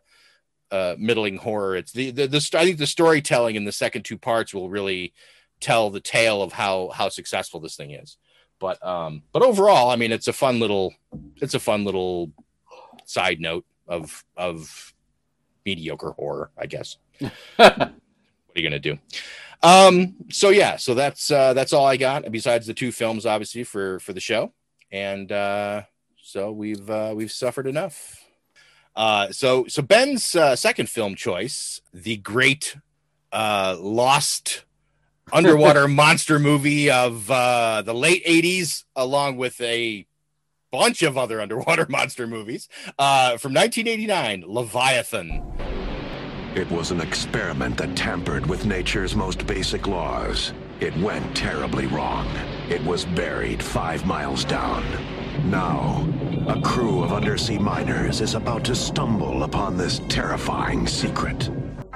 uh, 0.69 0.95
middling 0.97 1.37
horror. 1.37 1.75
It's 1.75 1.91
the, 1.91 2.11
the 2.11 2.27
the 2.27 2.49
I 2.55 2.65
think 2.65 2.77
the 2.77 2.87
storytelling 2.87 3.55
in 3.55 3.65
the 3.65 3.71
second 3.71 4.03
two 4.03 4.17
parts 4.17 4.53
will 4.53 4.69
really 4.69 5.13
tell 5.61 5.89
the 5.89 5.99
tale 5.99 6.41
of 6.41 6.51
how 6.51 6.89
how 6.89 7.09
successful 7.09 7.59
this 7.59 7.75
thing 7.75 7.91
is. 7.91 8.17
But 8.59 8.85
um, 8.85 9.23
but 9.31 9.41
overall, 9.41 9.89
I 9.89 9.95
mean, 9.95 10.11
it's 10.11 10.27
a 10.27 10.33
fun 10.33 10.59
little 10.59 10.93
it's 11.37 11.53
a 11.53 11.59
fun 11.59 11.85
little 11.85 12.31
side 13.05 13.39
note 13.39 13.65
of 13.87 14.23
of 14.35 14.93
mediocre 15.65 16.11
horror, 16.11 16.51
I 16.57 16.65
guess. 16.65 16.97
what 17.55 17.79
are 17.79 17.91
you 18.55 18.63
gonna 18.63 18.79
do? 18.79 18.97
Um, 19.63 20.15
so 20.29 20.49
yeah, 20.49 20.77
so 20.77 20.93
that's 20.93 21.31
uh, 21.31 21.53
that's 21.53 21.73
all 21.73 21.85
I 21.85 21.97
got. 21.97 22.29
Besides 22.31 22.67
the 22.67 22.73
two 22.73 22.91
films, 22.91 23.25
obviously 23.25 23.63
for 23.63 23.99
for 23.99 24.13
the 24.13 24.19
show, 24.19 24.53
and 24.91 25.31
uh, 25.31 25.83
so 26.21 26.51
we've 26.51 26.89
uh, 26.89 27.13
we've 27.15 27.31
suffered 27.31 27.67
enough. 27.67 28.17
Uh, 28.95 29.31
so 29.31 29.65
so 29.67 29.81
Ben's 29.81 30.35
uh, 30.35 30.55
second 30.55 30.89
film 30.89 31.15
choice, 31.15 31.81
the 31.93 32.17
great 32.17 32.75
uh, 33.31 33.77
lost 33.79 34.65
underwater 35.33 35.87
monster 35.87 36.39
movie 36.39 36.89
of 36.89 37.29
uh, 37.29 37.81
the 37.81 37.93
late 37.93 38.25
'80s, 38.25 38.83
along 38.95 39.37
with 39.37 39.59
a 39.61 40.05
bunch 40.71 41.03
of 41.03 41.17
other 41.17 41.41
underwater 41.41 41.85
monster 41.89 42.25
movies 42.25 42.69
uh, 42.97 43.37
from 43.37 43.53
1989, 43.53 44.43
Leviathan. 44.47 45.43
It 46.55 46.69
was 46.69 46.91
an 46.91 46.99
experiment 46.99 47.77
that 47.77 47.95
tampered 47.95 48.45
with 48.45 48.65
nature's 48.65 49.15
most 49.15 49.47
basic 49.47 49.87
laws. 49.87 50.53
It 50.81 50.95
went 50.97 51.35
terribly 51.35 51.87
wrong. 51.87 52.27
It 52.69 52.83
was 52.83 53.05
buried 53.05 53.63
five 53.63 54.05
miles 54.05 54.43
down. 54.43 54.83
Now, 55.49 56.05
a 56.47 56.59
crew 56.61 57.03
of 57.03 57.13
undersea 57.13 57.57
miners 57.57 58.19
is 58.19 58.35
about 58.35 58.65
to 58.65 58.75
stumble 58.75 59.43
upon 59.43 59.77
this 59.77 60.01
terrifying 60.09 60.87
secret. 60.87 61.49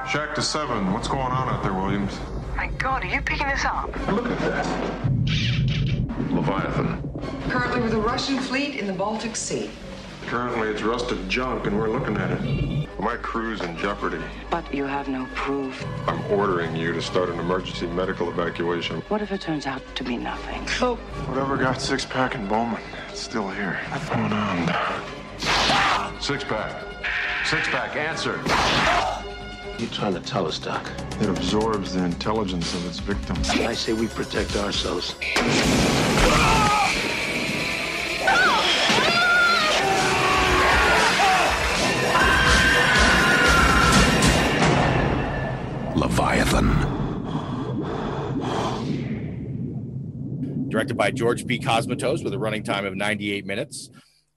Shack 0.09 0.35
to 0.35 0.41
seven. 0.41 0.93
What's 0.93 1.07
going 1.07 1.19
on 1.19 1.49
out 1.49 1.63
there, 1.63 1.73
Williams? 1.73 2.17
My 2.55 2.67
God, 2.77 3.03
are 3.03 3.07
you 3.07 3.21
picking 3.21 3.47
this 3.47 3.65
up? 3.65 3.87
Look 4.07 4.27
at 4.27 4.39
that. 4.39 4.65
Leviathan. 6.31 7.01
Currently 7.49 7.81
with 7.81 7.93
a 7.93 7.99
Russian 7.99 8.39
fleet 8.39 8.75
in 8.75 8.87
the 8.87 8.93
Baltic 8.93 9.35
Sea. 9.35 9.69
Currently, 10.27 10.69
it's 10.69 10.81
rusted 10.81 11.29
junk, 11.29 11.67
and 11.67 11.77
we're 11.77 11.89
looking 11.89 12.17
at 12.17 12.31
it. 12.31 12.89
My 12.99 13.17
crew's 13.17 13.61
in 13.61 13.77
jeopardy. 13.77 14.23
But 14.49 14.73
you 14.73 14.85
have 14.85 15.07
no 15.07 15.27
proof. 15.35 15.85
I'm 16.07 16.23
ordering 16.31 16.75
you 16.75 16.93
to 16.93 17.01
start 17.01 17.29
an 17.29 17.39
emergency 17.39 17.87
medical 17.87 18.29
evacuation. 18.29 19.01
What 19.09 19.21
if 19.21 19.31
it 19.31 19.41
turns 19.41 19.67
out 19.67 19.81
to 19.95 20.03
be 20.03 20.17
nothing? 20.17 20.65
Oh. 20.81 20.95
Whatever 21.27 21.57
got 21.57 21.81
Six 21.81 22.05
Pack 22.05 22.35
and 22.35 22.49
Bowman, 22.49 22.81
it's 23.09 23.19
still 23.19 23.49
here. 23.49 23.79
What's 23.89 24.09
going 24.09 24.33
on? 24.33 26.21
Six 26.21 26.43
Pack. 26.45 26.83
Six 27.45 27.67
Pack, 27.67 27.95
answer. 27.95 28.39
What 29.75 29.81
are 29.81 29.87
you 29.87 29.91
trying 29.91 30.13
to 30.13 30.21
tell 30.21 30.47
us, 30.47 30.57
Doc? 30.57 30.89
It 31.19 31.27
absorbs 31.27 31.95
the 31.95 32.05
intelligence 32.05 32.73
of 32.75 32.87
its 32.87 32.99
victims. 32.99 33.49
I 33.49 33.73
say 33.73 33.91
we 33.91 34.07
protect 34.07 34.55
ourselves. 34.55 35.15
Leviathan. 45.93 46.69
Directed 50.69 50.95
by 50.95 51.11
George 51.11 51.45
P. 51.45 51.59
Cosmatos 51.59 52.23
with 52.23 52.33
a 52.33 52.39
running 52.39 52.63
time 52.63 52.85
of 52.85 52.95
98 52.95 53.45
minutes. 53.45 53.89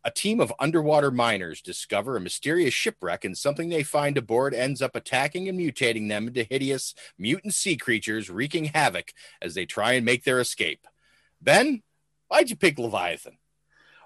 A 0.08 0.10
team 0.10 0.40
of 0.40 0.54
underwater 0.58 1.10
miners 1.10 1.60
discover 1.60 2.16
a 2.16 2.20
mysterious 2.20 2.72
shipwreck, 2.72 3.26
and 3.26 3.36
something 3.36 3.68
they 3.68 3.82
find 3.82 4.16
aboard 4.16 4.54
ends 4.54 4.80
up 4.80 4.96
attacking 4.96 5.50
and 5.50 5.60
mutating 5.60 6.08
them 6.08 6.28
into 6.28 6.44
hideous 6.44 6.94
mutant 7.18 7.52
sea 7.52 7.76
creatures, 7.76 8.30
wreaking 8.30 8.70
havoc 8.72 9.12
as 9.42 9.52
they 9.52 9.66
try 9.66 9.92
and 9.92 10.06
make 10.06 10.24
their 10.24 10.40
escape. 10.40 10.86
Ben, 11.42 11.82
why'd 12.28 12.48
you 12.48 12.56
pick 12.56 12.78
Leviathan? 12.78 13.36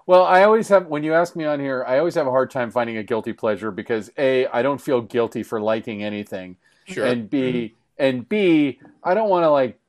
Well, 0.05 0.25
I 0.25 0.43
always 0.43 0.67
have 0.67 0.87
when 0.87 1.05
you 1.05 1.13
ask 1.13 1.37
me 1.37 1.45
on 1.45 1.61
here, 1.61 1.85
I 1.87 1.99
always 1.99 2.15
have 2.15 2.27
a 2.27 2.31
hard 2.31 2.51
time 2.51 2.69
finding 2.69 2.97
a 2.97 3.03
guilty 3.03 3.31
pleasure 3.31 3.71
because 3.71 4.11
a 4.17 4.45
I 4.47 4.61
don't 4.61 4.81
feel 4.81 4.99
guilty 4.99 5.41
for 5.41 5.61
liking 5.61 6.03
anything, 6.03 6.57
Sure. 6.83 7.05
and 7.05 7.29
b 7.29 7.39
mm-hmm. 7.39 7.75
and 7.97 8.27
b 8.27 8.77
I 9.05 9.13
don't 9.13 9.29
want 9.29 9.45
to 9.45 9.49
like 9.49 9.79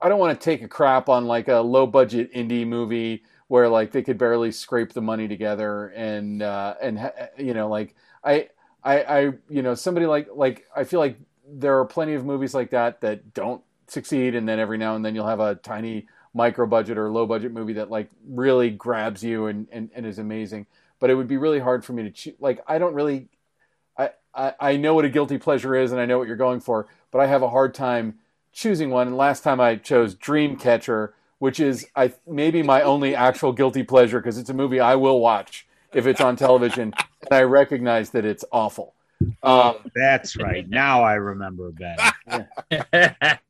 I 0.00 0.08
don't 0.08 0.20
want 0.20 0.38
to 0.40 0.44
take 0.44 0.62
a 0.62 0.68
crap 0.68 1.08
on 1.08 1.26
like 1.26 1.48
a 1.48 1.56
low 1.56 1.88
budget 1.88 2.32
indie 2.32 2.64
movie 2.64 3.24
where 3.48 3.68
like 3.68 3.92
they 3.92 4.02
could 4.02 4.18
barely 4.18 4.52
scrape 4.52 4.92
the 4.92 5.02
money 5.02 5.26
together 5.26 5.88
and 5.88 6.42
uh, 6.42 6.74
and 6.80 7.10
you 7.36 7.54
know 7.54 7.68
like 7.68 7.94
I 8.22 8.48
I 8.84 9.02
I 9.02 9.20
you 9.48 9.62
know 9.62 9.74
somebody 9.74 10.06
like 10.06 10.28
like 10.34 10.66
I 10.76 10.84
feel 10.84 11.00
like 11.00 11.18
there 11.50 11.78
are 11.78 11.84
plenty 11.84 12.14
of 12.14 12.24
movies 12.24 12.54
like 12.54 12.70
that 12.70 13.00
that 13.00 13.34
don't 13.34 13.62
succeed 13.86 14.34
and 14.34 14.48
then 14.48 14.58
every 14.58 14.78
now 14.78 14.94
and 14.94 15.04
then 15.04 15.14
you'll 15.14 15.26
have 15.26 15.40
a 15.40 15.54
tiny 15.56 16.06
micro 16.34 16.66
budget 16.66 16.98
or 16.98 17.10
low 17.10 17.26
budget 17.26 17.52
movie 17.52 17.72
that 17.72 17.90
like 17.90 18.10
really 18.28 18.70
grabs 18.70 19.24
you 19.24 19.46
and, 19.46 19.66
and, 19.72 19.90
and 19.94 20.06
is 20.06 20.18
amazing. 20.18 20.66
But 21.00 21.10
it 21.10 21.14
would 21.14 21.28
be 21.28 21.38
really 21.38 21.58
hard 21.58 21.84
for 21.84 21.94
me 21.94 22.02
to 22.02 22.10
choose 22.10 22.34
like 22.40 22.60
i 22.66 22.76
don't 22.78 22.94
really 22.94 23.28
I, 23.96 24.10
I 24.34 24.54
i 24.60 24.76
know 24.76 24.94
what 24.94 25.04
a 25.04 25.08
guilty 25.08 25.38
pleasure 25.38 25.74
is 25.74 25.92
and 25.92 26.00
i 26.00 26.06
know 26.06 26.18
what 26.18 26.26
you're 26.26 26.36
going 26.36 26.60
for 26.60 26.88
but 27.10 27.20
i 27.20 27.26
have 27.26 27.42
a 27.42 27.50
hard 27.50 27.72
time 27.72 28.18
choosing 28.52 28.90
one. 28.90 29.06
And 29.06 29.16
last 29.16 29.42
time 29.42 29.60
i 29.60 29.76
chose 29.76 30.14
dreamcatcher 30.14 31.12
which 31.38 31.60
is 31.60 31.86
i 31.96 32.12
maybe 32.26 32.62
my 32.62 32.82
only 32.82 33.14
actual 33.14 33.52
guilty 33.52 33.82
pleasure 33.82 34.18
because 34.20 34.38
it's 34.38 34.50
a 34.50 34.54
movie 34.54 34.80
i 34.80 34.94
will 34.94 35.20
watch 35.20 35.66
if 35.94 36.06
it's 36.06 36.20
on 36.20 36.36
television 36.36 36.92
and 37.22 37.32
i 37.32 37.42
recognize 37.42 38.10
that 38.10 38.24
it's 38.24 38.44
awful 38.52 38.94
um, 39.42 39.74
That's 39.96 40.36
right. 40.36 40.68
Now 40.68 41.02
I 41.02 41.14
remember 41.14 41.72
Ben. 41.72 41.96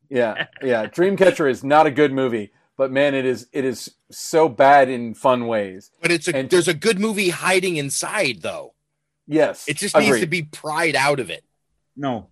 yeah, 0.08 0.46
yeah. 0.62 0.86
Dreamcatcher 0.86 1.50
is 1.50 1.62
not 1.62 1.86
a 1.86 1.90
good 1.90 2.10
movie, 2.10 2.52
but 2.78 2.90
man, 2.90 3.14
it 3.14 3.26
is 3.26 3.48
it 3.52 3.66
is 3.66 3.90
so 4.10 4.48
bad 4.48 4.88
in 4.88 5.12
fun 5.12 5.46
ways. 5.46 5.90
But 6.00 6.10
it's 6.10 6.26
a 6.26 6.34
And- 6.36 6.48
there's 6.48 6.68
a 6.68 6.74
good 6.74 6.98
movie 6.98 7.28
hiding 7.28 7.76
inside 7.76 8.38
though. 8.40 8.72
Yes, 9.26 9.68
It 9.68 9.76
just 9.76 9.94
needs 9.94 10.20
to 10.20 10.26
be 10.26 10.42
pried 10.42 10.96
out 10.96 11.20
of 11.20 11.28
it. 11.28 11.44
No. 11.94 12.28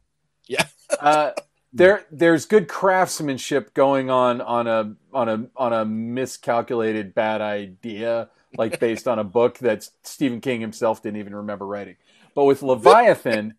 Yeah. 0.48 0.64
uh, 0.98 1.32
there 1.76 2.04
there's 2.10 2.46
good 2.46 2.68
craftsmanship 2.68 3.74
going 3.74 4.10
on 4.10 4.40
on 4.40 4.66
a 4.66 4.94
on 5.12 5.28
a 5.28 5.46
on 5.56 5.72
a 5.72 5.84
miscalculated 5.84 7.14
bad 7.14 7.40
idea 7.40 8.28
like 8.56 8.80
based 8.86 9.06
on 9.06 9.18
a 9.18 9.24
book 9.24 9.58
that 9.58 9.88
Stephen 10.02 10.40
King 10.40 10.60
himself 10.60 11.02
didn't 11.02 11.18
even 11.18 11.34
remember 11.34 11.66
writing. 11.66 11.96
But 12.34 12.44
with 12.44 12.62
Leviathan, 12.62 13.54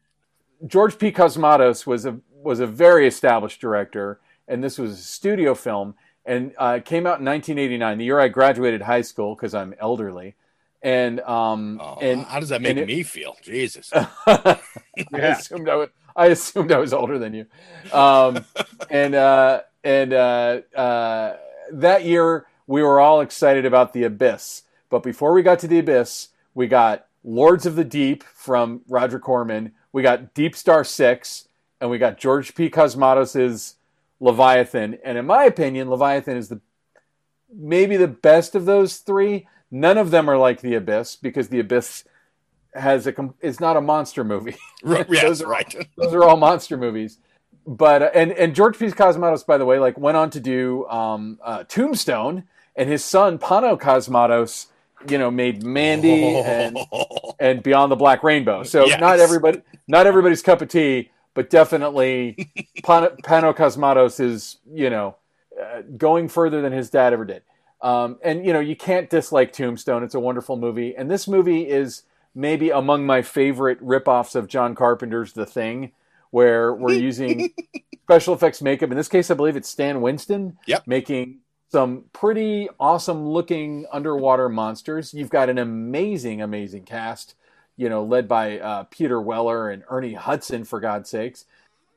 George 0.66 0.98
P. 0.98 1.12
Cosmatos 1.12 1.86
was 1.86 2.06
a 2.06 2.20
was 2.44 2.60
a 2.60 2.68
very 2.68 3.08
established 3.08 3.60
director, 3.60 4.20
and 4.48 4.64
this 4.64 4.78
was 4.78 4.92
a 4.94 5.04
studio 5.04 5.54
film, 5.56 5.96
and 6.26 6.54
uh, 6.58 6.76
it 6.78 6.86
came 6.86 7.06
out 7.06 7.20
in 7.20 7.26
1989, 7.26 7.98
the 7.98 8.06
year 8.06 8.20
I 8.20 8.28
graduated 8.28 8.82
high 8.84 9.02
school 9.02 9.36
because 9.36 9.54
I'm 9.54 9.74
elderly, 9.80 10.36
and 10.82 11.20
um 11.22 11.82
and 12.02 12.24
How 12.26 12.40
does 12.40 12.50
that 12.50 12.62
make 12.62 12.78
it- 12.78 12.88
me 12.88 13.04
feel? 13.04 13.36
Jesus. 13.42 13.92
I 14.28 14.60
assumed 15.14 15.70
I 15.70 15.76
was. 15.76 15.90
I 16.28 16.28
assumed 16.28 16.72
I 16.72 16.80
was 16.80 16.94
older 16.94 17.20
than 17.20 17.34
you, 17.34 17.46
um, 17.94 18.44
and 18.90 19.14
uh, 19.14 19.62
and 19.84 20.14
uh, 20.14 20.62
uh, 20.76 21.38
that 21.72 22.06
year 22.06 22.48
we 22.66 22.82
were 22.82 23.00
all 23.00 23.22
excited 23.22 23.66
about 23.66 23.94
the 23.94 24.04
Abyss. 24.04 24.64
But 24.90 25.04
before 25.04 25.34
we 25.34 25.44
got 25.44 25.60
to 25.60 25.68
the 25.68 25.78
Abyss, 25.78 26.30
we 26.56 26.66
got 26.66 27.06
Lords 27.24 27.68
of 27.68 27.76
the 27.76 27.84
Deep 27.84 28.24
from 28.24 28.82
Roger 28.88 29.20
Corman. 29.20 29.74
We 29.92 30.02
got 30.02 30.34
Deep 30.34 30.56
Star 30.56 30.84
Six, 30.84 31.48
and 31.80 31.92
we 31.92 32.00
got 32.00 32.18
George 32.18 32.56
P. 32.56 32.70
Cosmatos's 32.70 33.76
Leviathan. 34.20 34.98
And 35.04 35.20
in 35.20 35.28
my 35.28 35.44
opinion, 35.44 35.90
Leviathan 35.90 36.36
is 36.36 36.50
the 36.50 36.62
maybe 37.54 37.96
the 37.96 38.08
best 38.08 38.56
of 38.56 38.66
those 38.66 38.98
three. 38.98 39.48
None 39.70 40.00
of 40.00 40.10
them 40.10 40.30
are 40.30 40.38
like 40.38 40.62
the 40.62 40.74
Abyss 40.74 41.16
because 41.16 41.50
the 41.50 41.60
Abyss 41.60 42.06
has 42.78 43.08
a 43.08 43.12
com- 43.14 43.34
it's 43.42 43.60
not 43.60 43.78
a 43.78 43.82
monster 43.82 44.24
movie. 44.24 44.56
Right, 44.84 45.08
yes, 45.10 45.24
those 45.28 45.42
are, 45.42 45.48
right. 45.48 45.88
those 45.98 46.14
are 46.14 46.24
all 46.24 46.38
monster 46.38 46.78
movies. 46.78 47.18
But 47.66 48.02
uh, 48.04 48.10
and 48.14 48.32
and 48.32 48.56
George 48.56 48.78
P. 48.80 48.86
Cosmatos, 48.88 49.46
by 49.46 49.58
the 49.58 49.66
way, 49.66 49.80
like 49.80 49.98
went 49.98 50.16
on 50.18 50.30
to 50.32 50.40
do 50.40 50.86
um, 50.88 51.40
uh, 51.44 51.64
Tombstone, 51.64 52.44
and 52.76 52.88
his 52.90 53.04
son 53.04 53.40
Pano 53.40 53.78
Cosmatos, 53.80 54.68
you 55.10 55.18
know, 55.18 55.30
made 55.32 55.64
Mandy 55.64 56.24
and 56.38 56.78
and 57.40 57.64
Beyond 57.64 57.92
the 57.92 57.96
Black 57.98 58.24
Rainbow. 58.24 58.64
So 58.64 58.86
Yes. 58.86 59.00
not 59.02 59.20
everybody, 59.20 59.62
not 59.88 60.06
everybody's 60.08 60.42
cup 60.42 60.62
of 60.62 60.70
tea, 60.70 61.10
but 61.34 61.50
definitely 61.50 62.50
Pano, 62.84 63.20
Pano 63.22 63.54
Cosmatos 63.56 64.20
is 64.20 64.58
you 64.72 64.90
know 64.90 65.16
uh, 65.62 65.82
going 65.98 66.30
further 66.30 66.62
than 66.62 66.72
his 66.72 66.90
dad 66.90 67.12
ever 67.14 67.26
did. 67.26 67.42
Um, 67.82 68.18
and 68.24 68.46
you 68.46 68.54
know, 68.54 68.60
you 68.60 68.76
can't 68.76 69.10
dislike 69.10 69.52
Tombstone. 69.52 70.04
It's 70.04 70.16
a 70.16 70.20
wonderful 70.20 70.56
movie, 70.56 70.96
and 70.96 71.12
this 71.12 71.28
movie 71.28 71.64
is 71.68 72.04
maybe 72.38 72.70
among 72.70 73.04
my 73.06 73.24
favorite 73.24 73.84
ripoffs 73.84 74.36
of 74.36 74.48
John 74.48 74.76
Carpenter's 74.76 75.34
The 75.34 75.46
Thing, 75.46 75.92
where 76.30 76.74
we're 76.74 76.94
using 77.10 77.50
special 78.04 78.36
effects 78.36 78.62
makeup. 78.62 78.92
In 78.92 78.96
this 78.98 79.08
case, 79.08 79.32
I 79.32 79.34
believe 79.34 79.56
it's 79.58 79.68
Stan 79.68 80.02
Winston 80.02 80.58
Yep. 80.68 80.84
making 80.86 81.40
some 81.72 82.06
pretty 82.14 82.70
awesome 82.80 83.28
looking 83.28 83.86
underwater 83.92 84.48
monsters. 84.50 85.14
You've 85.14 85.32
got 85.32 85.50
an 85.50 85.58
amazing, 85.58 86.42
amazing 86.42 86.84
cast, 86.86 87.34
you 87.76 87.90
know, 87.90 88.04
led 88.04 88.28
by 88.28 88.60
uh, 88.60 88.84
Peter 88.92 89.20
Weller 89.20 89.70
and 89.72 89.84
Ernie 89.90 90.14
Hudson, 90.14 90.64
for 90.64 90.80
God's 90.80 91.10
sakes. 91.10 91.46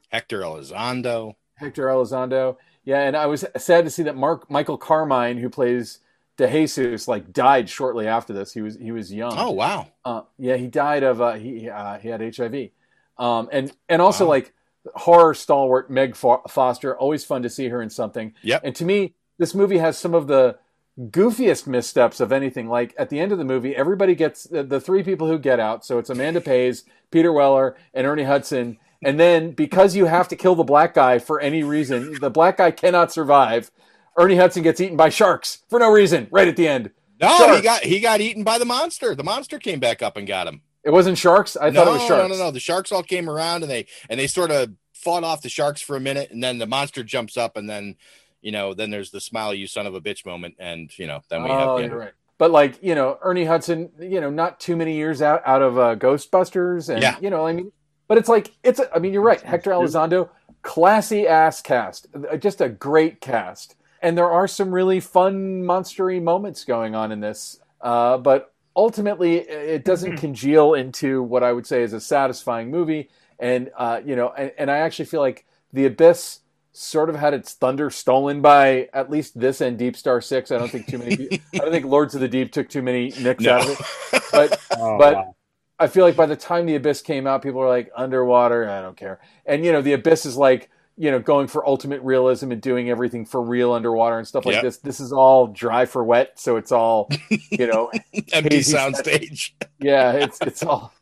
Hector 0.09 0.41
Elizondo. 0.41 1.35
Hector 1.57 1.87
Elizondo. 1.87 2.57
Yeah, 2.85 3.03
and 3.03 3.15
I 3.17 3.27
was 3.27 3.45
sad 3.59 3.85
to 3.85 3.91
see 3.91 4.03
that 4.05 4.17
Mark 4.17 4.51
Michael 4.51 4.79
Carmine, 4.79 5.37
who 5.37 5.51
plays 5.51 5.99
DeJesus, 6.41 7.07
like 7.07 7.33
died 7.33 7.69
shortly 7.69 8.07
after 8.07 8.33
this. 8.33 8.53
He 8.53 8.63
was 8.63 8.77
he 8.77 8.93
was 8.93 9.13
young. 9.13 9.35
Oh 9.37 9.51
wow. 9.51 9.89
Uh, 10.05 10.23
yeah, 10.39 10.57
he 10.57 10.67
died 10.67 11.03
of 11.03 11.21
uh, 11.21 11.35
he 11.35 11.69
uh, 11.69 11.99
he 11.99 12.09
had 12.09 12.21
HIV, 12.37 12.71
um, 13.19 13.49
and 13.53 13.73
and 13.89 14.01
also 14.01 14.27
like 14.27 14.53
horror 14.95 15.35
stalwart 15.35 15.91
Meg 15.91 16.17
Fo- 16.17 16.43
Foster. 16.49 16.97
Always 16.97 17.25
fun 17.25 17.43
to 17.43 17.51
see 17.51 17.69
her 17.69 17.83
in 17.83 17.91
something. 17.91 18.35
Yeah. 18.43 18.61
And 18.63 18.75
to 18.77 18.85
me, 18.85 19.15
this 19.39 19.55
movie 19.55 19.79
has 19.79 19.99
some 19.99 20.15
of 20.15 20.27
the 20.27 20.59
goofiest 20.99 21.67
missteps 21.67 22.21
of 22.21 22.33
anything. 22.33 22.69
Like 22.69 22.95
at 22.99 23.11
the 23.11 23.21
end 23.21 23.33
of 23.33 23.39
the 23.39 23.45
movie, 23.45 23.75
everybody 23.75 24.15
gets 24.15 24.45
the, 24.45 24.63
the 24.63 24.81
three 24.81 25.03
people 25.03 25.27
who 25.27 25.39
get 25.39 25.61
out. 25.61 25.85
So 25.85 25.99
it's 25.99 26.11
Amanda 26.11 26.41
Pays, 26.41 26.85
Peter 27.11 27.33
Weller, 27.33 27.77
and 27.95 28.07
Ernie 28.07 28.25
Hudson. 28.25 28.79
And 29.03 29.19
then 29.19 29.53
because 29.53 29.97
you 29.97 30.07
have 30.07 30.29
to 30.29 30.37
kill 30.37 30.55
the 30.55 30.65
black 30.65 30.95
guy 30.95 31.19
for 31.19 31.41
any 31.41 31.63
reason, 31.63 32.19
the 32.21 32.31
black 32.31 32.59
guy 32.59 32.71
cannot 32.71 33.13
survive. 33.13 33.71
Ernie 34.19 34.37
Hudson 34.37 34.63
gets 34.63 34.81
eaten 34.81 34.97
by 34.97 35.09
sharks 35.09 35.59
for 35.69 35.79
no 35.79 35.91
reason 35.91 36.29
right 36.31 36.49
at 36.49 36.57
the 36.57 36.69
end. 36.69 36.91
No, 37.21 37.29
Sharks. 37.37 37.57
he 37.57 37.63
got 37.63 37.83
he 37.83 38.01
got 38.01 38.21
eaten 38.21 38.45
by 38.45 38.59
the 38.59 38.65
monster. 38.65 39.15
The 39.15 39.25
monster 39.25 39.59
came 39.59 39.79
back 39.81 40.03
up 40.03 40.17
and 40.17 40.27
got 40.27 40.47
him. 40.47 40.63
It 40.85 40.91
wasn't 40.91 41.19
sharks. 41.19 41.57
I 41.61 41.69
no, 41.71 41.85
thought 41.85 41.89
it 41.89 41.93
was 41.93 42.07
sharks. 42.07 42.29
No, 42.31 42.37
no, 42.37 42.45
no. 42.45 42.51
The 42.51 42.61
sharks 42.61 42.93
all 42.93 43.03
came 43.03 43.29
around 43.29 43.63
and 43.63 43.71
they 43.71 43.87
and 44.09 44.19
they 44.19 44.27
sort 44.27 44.51
of 44.51 44.71
fought 44.95 45.25
off 45.25 45.43
the 45.43 45.49
sharks 45.51 45.81
for 45.83 45.97
a 45.97 46.01
minute, 46.01 46.31
and 46.31 46.43
then 46.43 46.59
the 46.59 46.67
monster 46.67 47.03
jumps 47.03 47.37
up, 47.37 47.57
and 47.57 47.69
then 47.69 47.97
you 48.41 48.53
know, 48.53 48.73
then 48.73 48.91
there's 48.91 49.11
the 49.11 49.21
smile 49.21 49.53
you 49.53 49.67
son 49.67 49.87
of 49.87 49.95
a 49.95 50.01
bitch 50.01 50.25
moment, 50.25 50.55
and 50.59 50.91
you 50.99 51.07
know, 51.07 51.21
then 51.29 51.43
we 51.43 51.51
have 51.51 51.69
Oh, 51.69 51.77
the 51.79 51.85
you're 51.85 51.99
right. 51.99 52.13
But 52.39 52.51
like 52.51 52.83
you 52.83 52.95
know, 52.95 53.19
Ernie 53.23 53.45
Hudson, 53.45 53.91
you 53.99 54.21
know, 54.23 54.31
not 54.31 54.59
too 54.59 54.75
many 54.77 54.97
years 54.97 55.21
out 55.21 55.43
out 55.47 55.61
of 55.61 55.79
uh, 55.79 55.97
Ghostbusters, 55.97 56.89
and 56.89 57.03
Yeah. 57.03 57.17
you 57.21 57.29
know, 57.29 57.47
I 57.47 57.53
mean, 57.53 57.71
but 58.09 58.17
it's 58.17 58.31
like 58.31 58.53
it's. 58.63 58.81
A, 58.81 58.95
I 58.95 58.99
mean, 58.99 59.13
you're 59.13 59.21
right. 59.23 59.43
Hector 59.43 59.73
Elizondo, 59.73 60.31
classy 60.63 61.27
ass 61.27 61.61
cast, 61.61 62.07
just 62.39 62.63
a 62.63 62.71
great 62.71 63.21
cast, 63.21 63.77
and 64.03 64.17
there 64.17 64.31
are 64.31 64.49
some 64.49 64.73
really 64.73 65.01
fun 65.01 65.63
monstery 65.63 66.23
moments 66.23 66.65
going 66.65 66.95
on 66.95 67.13
in 67.13 67.21
this. 67.21 67.61
Uh, 67.81 68.19
but 68.19 68.53
ultimately, 68.77 69.37
it 69.39 69.85
doesn't 69.85 70.17
congeal 70.17 70.75
into 70.75 71.23
what 71.23 71.43
I 71.43 71.53
would 71.53 71.67
say 71.67 71.83
is 71.83 71.93
a 71.93 72.01
satisfying 72.01 72.71
movie. 72.71 73.09
And 73.39 73.71
uh, 73.77 74.01
you 74.05 74.17
know, 74.17 74.31
and, 74.37 74.53
and 74.59 74.71
I 74.71 74.79
actually 74.79 75.07
feel 75.07 75.21
like 75.21 75.47
the 75.73 75.87
Abyss 75.87 76.41
sort 76.73 77.11
of 77.11 77.17
had 77.17 77.35
its 77.35 77.55
thunder 77.55 77.91
stolen 77.91 78.41
by 78.41 78.89
at 78.93 79.11
least 79.11 79.39
this 79.39 79.61
and 79.61 79.79
Deep 79.79 79.97
Star 79.97 80.21
Six. 80.21 80.51
I 80.51 80.59
don't 80.59 80.71
think 80.71 80.87
too 80.87 80.99
many. 80.99 81.41
I 81.55 81.59
don't 81.59 81.73
think 81.73 81.87
Lords 81.87 82.15
of 82.15 82.21
the 82.21 82.29
Deep 82.29 82.53
took 82.53 82.69
too 82.69 82.83
many 82.83 83.13
nicks 83.21 83.43
No. 83.45 83.55
out 83.55 83.69
of 83.69 83.81
it. 84.13 84.23
But 84.31 84.61
Oh, 84.79 84.99
but 84.99 85.15
wow. 85.15 85.35
I 85.79 85.87
feel 85.89 86.05
like 86.05 86.17
by 86.17 86.27
the 86.27 86.37
time 86.37 86.67
the 86.67 86.77
Abyss 86.77 87.03
came 87.03 87.27
out, 87.27 87.43
people 87.43 87.61
were 87.61 87.69
like 87.69 87.91
underwater. 87.97 88.69
I 88.69 88.83
don't 88.83 88.97
care. 88.97 89.21
And 89.47 89.65
you 89.65 89.73
know, 89.73 89.83
the 89.83 89.95
Abyss 89.95 90.27
is 90.27 90.37
like 90.37 90.71
you 90.97 91.11
know 91.11 91.19
going 91.19 91.47
for 91.49 91.67
ultimate 91.67 92.03
realism 92.03 92.53
and 92.53 92.61
doing 92.61 92.91
everything 92.91 93.25
for 93.25 93.41
real 93.43 93.73
underwater 93.73 94.19
and 94.19 94.27
stuff 94.29 94.45
like 94.45 94.55
Yep. 94.57 94.63
this. 94.65 94.77
This 94.79 95.01
is 95.01 95.13
all 95.13 95.47
dry 95.47 95.87
for 95.87 96.05
wet, 96.05 96.39
so 96.39 96.57
it's 96.57 96.73
all 96.73 97.09
you 97.51 97.67
know 97.67 97.91
empty 98.33 98.59
soundstage. 98.61 99.53
yeah, 99.81 100.13
it's 100.13 100.39
it's 100.43 100.63
all 100.63 100.93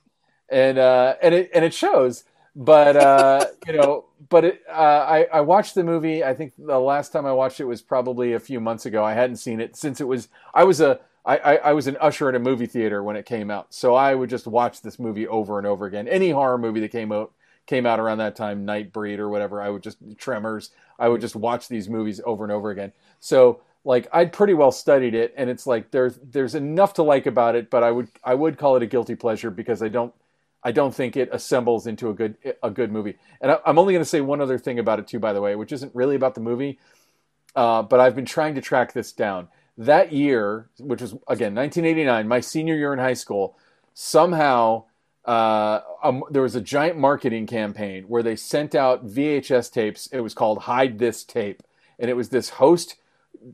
and 0.48 0.78
uh 0.78 1.14
and 1.22 1.34
it 1.34 1.50
and 1.54 1.64
it 1.64 1.74
shows. 1.74 2.24
But 2.54 2.96
uh 2.96 3.46
you 3.66 3.74
know, 3.74 4.06
but 4.28 4.44
it 4.44 4.62
uh 4.68 4.72
I 4.72 5.24
I 5.32 5.40
watched 5.42 5.74
the 5.74 5.84
movie. 5.84 6.22
I 6.24 6.34
think 6.34 6.52
the 6.58 6.78
last 6.78 7.12
time 7.12 7.26
I 7.26 7.32
watched 7.32 7.60
it 7.60 7.64
was 7.64 7.82
probably 7.82 8.32
a 8.34 8.40
few 8.40 8.60
months 8.60 8.86
ago. 8.86 9.04
I 9.04 9.14
hadn't 9.14 9.36
seen 9.36 9.60
it 9.60 9.76
since 9.76 10.00
it 10.00 10.06
was 10.08 10.28
I 10.54 10.64
was 10.64 10.80
a 10.80 11.00
I, 11.26 11.36
I, 11.38 11.54
I 11.56 11.72
was 11.74 11.86
an 11.88 11.96
usher 12.00 12.28
at 12.30 12.34
a 12.34 12.38
movie 12.38 12.66
theater 12.66 13.02
when 13.02 13.14
it 13.16 13.26
came 13.26 13.50
out, 13.50 13.74
so 13.74 13.94
I 13.94 14.14
would 14.14 14.30
just 14.30 14.46
watch 14.46 14.80
this 14.80 14.98
movie 14.98 15.28
over 15.28 15.58
and 15.58 15.66
over 15.66 15.84
again. 15.84 16.08
Any 16.08 16.30
horror 16.30 16.56
movie 16.56 16.80
that 16.80 16.92
came 16.92 17.12
out 17.12 17.32
came 17.68 17.86
out 17.86 18.00
around 18.00 18.18
that 18.18 18.34
time, 18.34 18.66
Nightbreed 18.66 19.18
or 19.18 19.28
whatever, 19.28 19.60
I 19.62 19.68
would 19.68 19.82
just 19.82 19.98
Tremors. 20.16 20.70
I 20.98 21.08
would 21.08 21.20
just 21.20 21.36
watch 21.36 21.68
these 21.68 21.88
movies 21.88 22.20
over 22.24 22.42
and 22.42 22.52
over 22.52 22.70
again. 22.70 22.92
So 23.20 23.60
like 23.84 24.08
I'd 24.12 24.32
pretty 24.32 24.54
well 24.54 24.72
studied 24.72 25.14
it, 25.14 25.32
and 25.36 25.48
it's 25.48 25.66
like 25.66 25.90
there's 25.92 26.18
there's 26.22 26.54
enough 26.54 26.94
to 26.94 27.02
like 27.02 27.26
about 27.26 27.54
it, 27.54 27.70
but 27.70 27.84
I 27.84 27.92
would 27.92 28.08
I 28.24 28.34
would 28.34 28.58
call 28.58 28.76
it 28.76 28.82
a 28.82 28.86
guilty 28.86 29.14
pleasure 29.14 29.50
because 29.50 29.82
I 29.82 29.88
don't 29.88 30.12
I 30.62 30.72
don't 30.72 30.94
think 30.94 31.16
it 31.16 31.28
assembles 31.30 31.86
into 31.86 32.08
a 32.08 32.14
good 32.14 32.36
a 32.62 32.70
good 32.70 32.90
movie. 32.90 33.16
And 33.40 33.52
I, 33.52 33.58
I'm 33.64 33.78
only 33.78 33.92
going 33.92 34.02
to 34.02 34.08
say 34.08 34.20
one 34.20 34.40
other 34.40 34.58
thing 34.58 34.78
about 34.78 34.98
it 34.98 35.06
too, 35.06 35.20
by 35.20 35.32
the 35.32 35.40
way, 35.40 35.54
which 35.54 35.72
isn't 35.72 35.94
really 35.94 36.16
about 36.16 36.34
the 36.34 36.40
movie, 36.40 36.78
uh, 37.54 37.82
but 37.82 38.00
I've 38.00 38.16
been 38.16 38.24
trying 38.24 38.54
to 38.56 38.60
track 38.60 38.94
this 38.94 39.12
down. 39.12 39.48
That 39.76 40.12
year, 40.12 40.70
which 40.80 41.02
was 41.02 41.12
again 41.28 41.54
1989, 41.54 42.26
my 42.26 42.40
senior 42.40 42.74
year 42.74 42.92
in 42.94 42.98
high 42.98 43.14
school, 43.14 43.56
somehow 43.94 44.84
uh, 45.28 45.82
um, 46.02 46.24
there 46.30 46.42
was 46.42 46.54
a 46.54 46.60
giant 46.60 46.98
marketing 46.98 47.46
campaign 47.46 48.04
where 48.04 48.22
they 48.22 48.34
sent 48.36 48.74
out 48.74 49.06
VHS 49.06 49.70
tapes. 49.70 50.06
It 50.08 50.20
was 50.20 50.34
called 50.34 50.60
"Hide 50.62 50.98
This 50.98 51.22
Tape," 51.24 51.62
and 51.98 52.10
it 52.10 52.14
was 52.14 52.30
this 52.30 52.50
host 52.50 52.96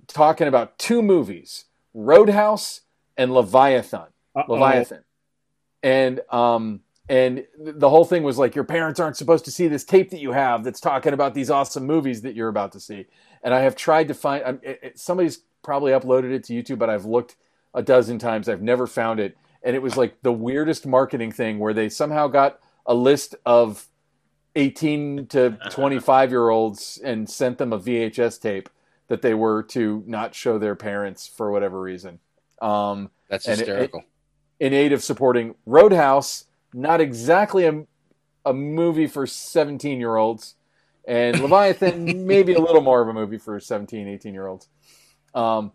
talking 0.06 0.46
about 0.46 0.78
two 0.78 1.02
movies, 1.02 1.64
Roadhouse 1.92 2.82
and 3.16 3.34
Leviathan. 3.34 4.06
Uh-oh. 4.36 4.52
Leviathan, 4.52 5.04
and 5.82 6.20
um, 6.30 6.80
and 7.08 7.44
the 7.58 7.88
whole 7.90 8.04
thing 8.04 8.22
was 8.22 8.38
like 8.38 8.54
your 8.54 8.64
parents 8.64 8.98
aren't 9.00 9.16
supposed 9.16 9.44
to 9.44 9.50
see 9.50 9.68
this 9.68 9.84
tape 9.84 10.10
that 10.10 10.20
you 10.20 10.32
have 10.32 10.64
that's 10.64 10.80
talking 10.80 11.12
about 11.12 11.34
these 11.34 11.50
awesome 11.50 11.84
movies 11.86 12.22
that 12.22 12.34
you're 12.34 12.48
about 12.48 12.72
to 12.72 12.80
see. 12.80 13.06
And 13.42 13.52
I 13.52 13.60
have 13.60 13.76
tried 13.76 14.08
to 14.08 14.14
find 14.14 14.60
it, 14.62 14.80
it- 14.82 14.98
somebody's 14.98 15.40
probably 15.62 15.92
uploaded 15.92 16.32
it 16.32 16.44
to 16.44 16.52
YouTube, 16.54 16.78
but 16.78 16.88
I've 16.90 17.04
looked 17.04 17.36
a 17.74 17.82
dozen 17.82 18.18
times. 18.18 18.48
I've 18.48 18.62
never 18.62 18.86
found 18.86 19.20
it, 19.20 19.36
and 19.64 19.74
it 19.74 19.82
was 19.82 19.96
like 19.96 20.22
the 20.22 20.32
weirdest 20.32 20.86
marketing 20.86 21.32
thing 21.32 21.58
where 21.58 21.72
they 21.74 21.88
somehow 21.88 22.28
got 22.28 22.60
a 22.86 22.94
list 22.94 23.34
of 23.46 23.88
18 24.56 25.26
to 25.28 25.58
25 25.70 26.30
year 26.30 26.48
olds 26.50 27.00
and 27.02 27.28
sent 27.28 27.58
them 27.58 27.72
a 27.72 27.78
VHS 27.80 28.40
tape 28.40 28.68
that 29.08 29.22
they 29.22 29.34
were 29.34 29.62
to 29.64 30.04
not 30.06 30.34
show 30.34 30.58
their 30.58 30.76
parents 30.76 31.26
for 31.26 31.50
whatever 31.50 31.80
reason. 31.80 32.20
Um, 32.62 33.10
That's 33.28 33.46
and 33.46 33.54
it- 33.60 33.66
hysterical. 33.66 34.04
in 34.60 34.72
aid 34.72 34.92
of 34.92 35.02
supporting 35.02 35.54
Roadhouse, 35.66 36.44
not 36.72 37.00
exactly 37.00 37.66
a, 37.66 37.84
a 38.44 38.52
movie 38.52 39.06
for 39.06 39.26
17 39.26 39.98
year 39.98 40.16
olds, 40.16 40.54
and 41.06 41.40
Leviathan, 41.40 42.26
maybe 42.26 42.54
a 42.54 42.60
little 42.60 42.80
more 42.80 43.02
of 43.02 43.08
a 43.08 43.12
movie 43.12 43.38
for 43.38 43.58
17, 43.58 44.08
18 44.08 44.34
year 44.34 44.46
olds. 44.46 44.68
Um, 45.34 45.72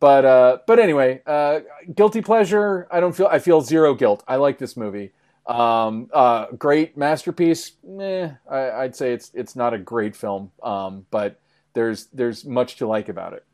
but 0.00 0.24
uh, 0.24 0.58
but 0.66 0.78
anyway, 0.78 1.22
uh, 1.26 1.60
guilty 1.94 2.22
pleasure. 2.22 2.88
I 2.90 3.00
don't 3.00 3.14
feel. 3.14 3.28
I 3.30 3.38
feel 3.38 3.60
zero 3.60 3.94
guilt. 3.94 4.24
I 4.26 4.36
like 4.36 4.58
this 4.58 4.76
movie. 4.76 5.12
Um, 5.46 6.08
uh, 6.12 6.46
great 6.52 6.96
masterpiece. 6.96 7.72
Eh, 8.00 8.30
I, 8.50 8.70
I'd 8.70 8.96
say 8.96 9.12
it's 9.12 9.30
it's 9.34 9.54
not 9.54 9.74
a 9.74 9.78
great 9.78 10.16
film. 10.16 10.50
Um, 10.62 11.06
but 11.10 11.40
there's 11.74 12.06
there's 12.06 12.44
much 12.44 12.76
to 12.76 12.86
like 12.86 13.08
about 13.08 13.34
it. 13.34 13.44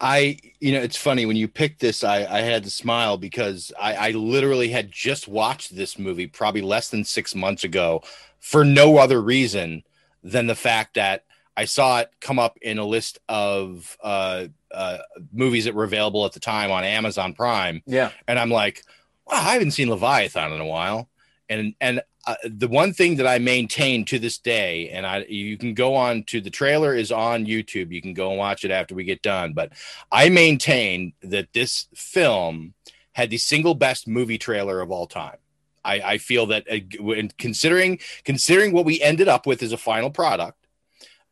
I, 0.00 0.38
you 0.60 0.72
know, 0.72 0.80
it's 0.80 0.96
funny 0.96 1.26
when 1.26 1.36
you 1.36 1.48
picked 1.48 1.80
this, 1.80 2.04
I, 2.04 2.18
I 2.24 2.40
had 2.42 2.62
to 2.64 2.70
smile 2.70 3.16
because 3.16 3.72
I, 3.80 3.94
I 3.94 4.10
literally 4.12 4.68
had 4.68 4.92
just 4.92 5.26
watched 5.26 5.74
this 5.74 5.98
movie 5.98 6.28
probably 6.28 6.60
less 6.60 6.88
than 6.88 7.02
six 7.04 7.34
months 7.34 7.64
ago 7.64 8.02
for 8.38 8.64
no 8.64 8.98
other 8.98 9.20
reason 9.20 9.82
than 10.22 10.46
the 10.46 10.54
fact 10.54 10.94
that 10.94 11.24
I 11.58 11.64
saw 11.64 11.98
it 11.98 12.10
come 12.20 12.38
up 12.38 12.56
in 12.62 12.78
a 12.78 12.84
list 12.84 13.18
of 13.28 13.98
uh, 14.00 14.46
uh, 14.70 14.98
movies 15.32 15.64
that 15.64 15.74
were 15.74 15.82
available 15.82 16.24
at 16.24 16.32
the 16.32 16.38
time 16.38 16.70
on 16.70 16.84
Amazon 16.84 17.34
Prime. 17.34 17.82
Yeah. 17.84 18.12
And 18.28 18.38
I'm 18.38 18.48
like, 18.48 18.84
wow, 19.26 19.38
I 19.38 19.54
haven't 19.54 19.72
seen 19.72 19.90
Leviathan 19.90 20.52
in 20.52 20.60
a 20.60 20.66
while. 20.66 21.08
And, 21.48 21.74
and 21.80 22.00
uh, 22.28 22.36
the 22.44 22.68
one 22.68 22.92
thing 22.92 23.16
that 23.16 23.26
I 23.26 23.40
maintain 23.40 24.04
to 24.04 24.20
this 24.20 24.38
day, 24.38 24.90
and 24.90 25.04
I 25.04 25.24
you 25.28 25.58
can 25.58 25.74
go 25.74 25.96
on 25.96 26.22
to 26.24 26.40
the 26.40 26.48
trailer 26.48 26.94
is 26.94 27.10
on 27.10 27.44
YouTube. 27.44 27.90
You 27.90 28.02
can 28.02 28.14
go 28.14 28.28
and 28.30 28.38
watch 28.38 28.64
it 28.64 28.70
after 28.70 28.94
we 28.94 29.02
get 29.02 29.22
done. 29.22 29.52
But 29.52 29.72
I 30.12 30.28
maintain 30.28 31.14
that 31.22 31.52
this 31.54 31.88
film 31.92 32.74
had 33.14 33.30
the 33.30 33.38
single 33.38 33.74
best 33.74 34.06
movie 34.06 34.38
trailer 34.38 34.80
of 34.80 34.92
all 34.92 35.08
time. 35.08 35.38
I, 35.84 35.94
I 36.00 36.18
feel 36.18 36.46
that 36.46 36.70
uh, 36.70 36.78
when 37.00 37.30
considering 37.38 37.98
considering 38.24 38.72
what 38.72 38.84
we 38.84 39.00
ended 39.00 39.26
up 39.26 39.44
with 39.44 39.62
as 39.62 39.72
a 39.72 39.78
final 39.78 40.10
product, 40.10 40.57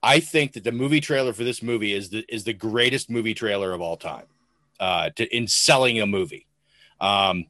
I 0.03 0.21
think 0.21 0.53
that 0.53 0.65
the 0.65 0.73
movie 0.73 1.01
trailer 1.01 1.33
for 1.33 1.45
this 1.45 1.63
movie 1.63 1.93
is 1.93 2.11
the 2.11 2.25
is 2.29 2.45
the 2.45 2.53
greatest 2.53 3.11
movie 3.11 3.35
trailer 3.35 3.73
of 3.73 3.81
all 3.81 3.97
time 3.97 4.27
uh, 4.79 5.11
to 5.17 5.37
in 5.37 5.47
selling 5.47 6.01
a 6.01 6.07
movie. 6.07 6.47
Um, 7.01 7.47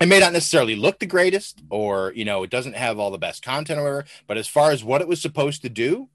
it 0.00 0.06
may 0.06 0.18
not 0.18 0.32
necessarily 0.32 0.74
look 0.74 0.98
the 0.98 1.06
greatest, 1.06 1.62
or 1.70 2.12
you 2.14 2.24
know, 2.24 2.42
it 2.42 2.50
doesn't 2.50 2.74
have 2.74 2.98
all 2.98 3.10
the 3.10 3.18
best 3.18 3.44
content 3.44 3.78
or 3.78 3.82
whatever. 3.82 4.04
But 4.26 4.36
as 4.36 4.48
far 4.48 4.70
as 4.70 4.82
what 4.82 5.00
it 5.00 5.08
was 5.08 5.20
supposed 5.20 5.62
to 5.62 5.68
do, 5.68 6.08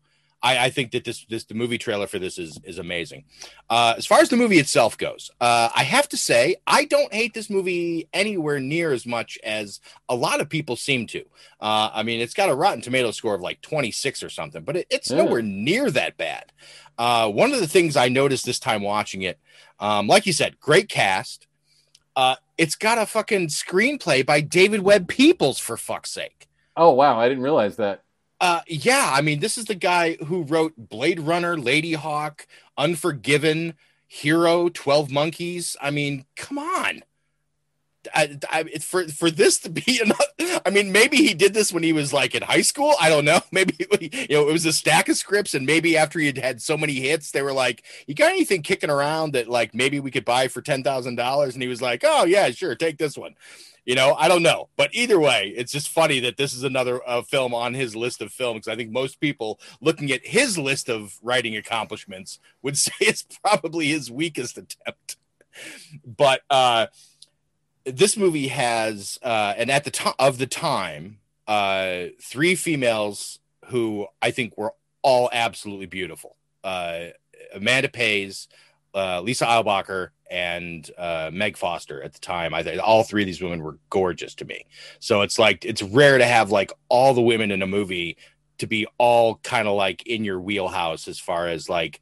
I, 0.47 0.65
I 0.65 0.69
think 0.69 0.91
that 0.91 1.03
this 1.03 1.25
this 1.29 1.43
the 1.43 1.53
movie 1.53 1.77
trailer 1.77 2.07
for 2.07 2.19
this 2.19 2.37
is 2.37 2.59
is 2.63 2.77
amazing. 2.77 3.25
Uh, 3.69 3.95
as 3.97 4.05
far 4.05 4.19
as 4.19 4.29
the 4.29 4.37
movie 4.37 4.59
itself 4.59 4.97
goes, 4.97 5.29
uh, 5.41 5.69
I 5.75 5.83
have 5.83 6.07
to 6.09 6.17
say 6.17 6.55
I 6.65 6.85
don't 6.85 7.13
hate 7.13 7.33
this 7.33 7.49
movie 7.49 8.07
anywhere 8.13 8.59
near 8.59 8.91
as 8.93 9.05
much 9.05 9.37
as 9.43 9.81
a 10.07 10.15
lot 10.15 10.39
of 10.39 10.49
people 10.49 10.75
seem 10.75 11.05
to. 11.07 11.19
Uh, 11.59 11.89
I 11.93 12.03
mean, 12.03 12.21
it's 12.21 12.33
got 12.33 12.49
a 12.49 12.55
Rotten 12.55 12.81
Tomato 12.81 13.11
score 13.11 13.35
of 13.35 13.41
like 13.41 13.61
26 13.61 14.23
or 14.23 14.29
something, 14.29 14.63
but 14.63 14.77
it, 14.77 14.87
it's 14.89 15.09
Yeah. 15.11 15.17
nowhere 15.17 15.41
near 15.41 15.91
that 15.91 16.15
bad. 16.17 16.51
Uh, 16.97 17.29
one 17.29 17.51
of 17.53 17.59
the 17.59 17.67
things 17.67 17.95
I 17.97 18.07
noticed 18.07 18.45
this 18.45 18.59
time 18.59 18.81
watching 18.81 19.23
it, 19.23 19.37
um, 19.79 20.07
like 20.07 20.25
you 20.25 20.33
said, 20.33 20.59
great 20.59 20.87
cast. 20.89 21.45
Uh, 22.15 22.35
it's 22.57 22.75
got 22.75 22.97
a 22.97 23.05
fucking 23.05 23.47
screenplay 23.47 24.25
by 24.25 24.41
David 24.41 24.81
Webb 24.81 25.07
Peoples 25.07 25.59
for 25.59 25.77
fuck's 25.77 26.09
sake. 26.11 26.47
Oh 26.75 26.93
wow, 26.93 27.19
I 27.19 27.27
didn't 27.27 27.43
realize 27.43 27.75
that. 27.77 28.03
Uh, 28.39 28.61
yeah, 28.67 29.11
I 29.13 29.21
mean, 29.21 29.39
this 29.39 29.57
is 29.57 29.65
the 29.65 29.75
guy 29.75 30.15
who 30.27 30.43
wrote 30.43 30.73
Blade 30.77 31.19
Runner, 31.19 31.55
Ladyhawke, 31.57 32.45
Unforgiven, 32.77 33.73
Hero, 34.07 34.69
Twelve 34.69 35.09
Monkeys. 35.09 35.75
I 35.81 35.91
mean, 35.91 36.25
come 36.35 36.59
on. 36.59 37.01
I, 38.13 38.37
I, 38.49 38.63
for 38.79 39.07
for 39.07 39.29
this 39.29 39.59
to 39.59 39.69
be 39.69 40.01
enough. 40.03 40.61
I 40.65 40.69
mean, 40.69 40.91
maybe 40.91 41.17
he 41.17 41.33
did 41.33 41.53
this 41.53 41.71
when 41.71 41.83
he 41.83 41.93
was 41.93 42.13
like 42.13 42.35
in 42.35 42.43
high 42.43 42.61
school. 42.61 42.95
I 42.99 43.09
don't 43.09 43.25
know. 43.25 43.41
Maybe 43.51 43.73
you 43.99 44.27
know 44.29 44.47
it 44.47 44.53
was 44.53 44.65
a 44.65 44.73
stack 44.73 45.09
of 45.09 45.17
scripts, 45.17 45.53
and 45.53 45.65
maybe 45.65 45.97
after 45.97 46.19
he 46.19 46.27
had 46.27 46.37
had 46.37 46.61
so 46.61 46.77
many 46.77 46.93
hits, 46.93 47.31
they 47.31 47.41
were 47.41 47.53
like, 47.53 47.83
"You 48.05 48.13
got 48.13 48.29
anything 48.29 48.61
kicking 48.61 48.89
around 48.89 49.33
that 49.33 49.47
like 49.47 49.73
maybe 49.73 49.99
we 49.99 50.11
could 50.11 50.25
buy 50.25 50.47
for 50.47 50.61
ten 50.61 50.83
thousand 50.83 51.15
dollars?" 51.15 51.53
And 51.53 51.61
he 51.61 51.69
was 51.69 51.81
like, 51.81 52.03
"Oh 52.05 52.25
yeah, 52.25 52.49
sure, 52.51 52.75
take 52.75 52.97
this 52.97 53.17
one." 53.17 53.35
You 53.85 53.95
know, 53.95 54.15
I 54.15 54.27
don't 54.27 54.43
know, 54.43 54.67
but 54.75 54.89
either 54.93 55.17
way, 55.17 55.53
it's 55.55 55.71
just 55.71 55.87
funny 55.87 56.19
that 56.19 56.35
this 56.35 56.53
is 56.53 56.63
another 56.63 56.99
uh, 57.07 57.21
film 57.21 57.53
on 57.53 57.73
his 57.73 57.95
list 57.95 58.21
of 58.21 58.33
films. 58.33 58.67
I 58.67 58.75
think 58.75 58.91
most 58.91 59.21
people 59.21 59.61
looking 59.79 60.11
at 60.11 60.25
his 60.25 60.57
list 60.57 60.89
of 60.89 61.17
writing 61.23 61.55
accomplishments 61.55 62.39
would 62.61 62.77
say 62.77 62.91
it's 62.99 63.25
probably 63.41 63.87
his 63.87 64.11
weakest 64.11 64.57
attempt. 64.57 65.15
But 66.05 66.41
uh, 66.49 66.87
this 67.87 68.17
movie 68.17 68.47
has, 68.49 69.17
uh, 69.23 69.53
and 69.57 69.69
at 69.69 69.83
the 69.83 69.91
time 69.91 70.13
of 70.19 70.37
the 70.37 70.47
time, 70.47 71.19
uh, 71.47 72.05
three 72.21 72.55
females 72.55 73.39
who 73.67 74.07
I 74.21 74.31
think 74.31 74.57
were 74.57 74.73
all 75.01 75.29
absolutely 75.31 75.85
beautiful. 75.85 76.35
Uh, 76.63 77.07
Amanda 77.53 77.89
Pays, 77.89 78.47
uh, 78.93 79.21
Lisa 79.21 79.45
Eilbacher, 79.45 80.09
and 80.29 80.89
uh, 80.97 81.29
Meg 81.31 81.55
Foster 81.55 82.01
at 82.03 82.13
the 82.13 82.19
time. 82.19 82.53
I 82.53 82.63
think 82.63 82.81
all 82.83 83.03
three 83.03 83.21
of 83.21 83.27
these 83.27 83.41
women 83.41 83.63
were 83.63 83.77
gorgeous 83.89 84.35
to 84.35 84.45
me. 84.45 84.65
So 84.99 85.21
it's 85.21 85.39
like 85.39 85.63
it's 85.63 85.81
rare 85.81 86.17
to 86.17 86.25
have 86.25 86.51
like 86.51 86.73
all 86.89 87.13
the 87.13 87.21
women 87.21 87.51
in 87.51 87.61
a 87.61 87.67
movie 87.67 88.17
to 88.57 88.67
be 88.67 88.87
all 88.97 89.35
kind 89.43 89.67
of 89.67 89.75
like 89.75 90.05
in 90.07 90.25
your 90.25 90.41
wheelhouse 90.41 91.07
as 91.07 91.19
far 91.19 91.47
as 91.47 91.69
like 91.69 92.01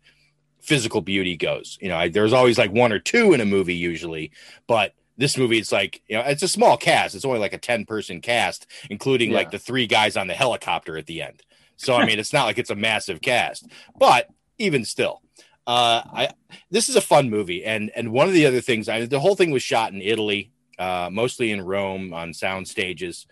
physical 0.62 1.02
beauty 1.02 1.38
goes. 1.38 1.78
You 1.80 1.89
know, 1.89 1.98
I, 1.98 2.10
there's 2.10 2.34
always 2.34 2.58
like 2.58 2.71
one 2.71 2.91
or 2.91 3.00
two 3.00 3.34
in 3.34 3.41
a 3.41 3.45
movie 3.45 3.76
usually, 3.76 4.32
but 4.67 4.93
this 5.17 5.38
movie 5.38 5.58
it's 5.60 5.71
like 5.71 6.01
you 6.08 6.17
know 6.17 6.23
it's 6.25 6.43
a 6.43 6.47
small 6.47 6.78
cast. 6.78 7.15
It's 7.15 7.25
only 7.25 7.39
like 7.39 7.54
a 7.54 7.58
ten 7.58 7.86
person 7.86 8.21
cast, 8.21 8.67
including 8.89 9.32
Yeah. 9.32 9.38
like 9.38 9.51
the 9.51 9.60
three 9.60 9.88
guys 9.88 10.17
on 10.17 10.28
the 10.28 10.34
helicopter 10.34 10.97
at 10.97 11.06
the 11.06 11.21
end. 11.21 11.41
So 11.78 11.95
I 11.95 12.06
mean, 12.08 12.19
it's 12.19 12.34
not 12.34 12.45
like 12.45 12.58
it's 12.58 12.69
a 12.69 12.75
massive 12.75 13.21
cast, 13.21 13.67
but 13.97 14.28
even 14.58 14.86
still, 14.86 15.21
uh, 15.67 16.01
I 16.06 16.30
this 16.71 16.89
is 16.89 16.95
a 16.95 17.01
fun 17.01 17.30
movie. 17.30 17.63
And 17.65 17.91
and 17.95 18.12
one 18.12 18.28
of 18.28 18.34
the 18.34 18.45
other 18.45 18.62
things, 18.62 18.89
I 18.89 19.06
the 19.06 19.19
whole 19.19 19.36
thing 19.36 19.51
was 19.51 19.63
shot 19.63 19.93
in 19.93 20.01
Italy, 20.01 20.51
uh, 20.80 21.10
mostly 21.12 21.51
in 21.51 21.62
Rome 21.62 22.13
on 22.13 22.34
sound 22.34 22.67
stages. 22.67 23.25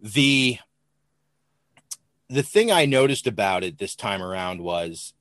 The 0.00 0.58
the 2.28 2.42
thing 2.42 2.70
I 2.70 2.86
noticed 2.86 3.26
about 3.26 3.64
it 3.64 3.78
this 3.78 3.96
time 3.96 4.22
around 4.22 4.60
was, 4.62 5.14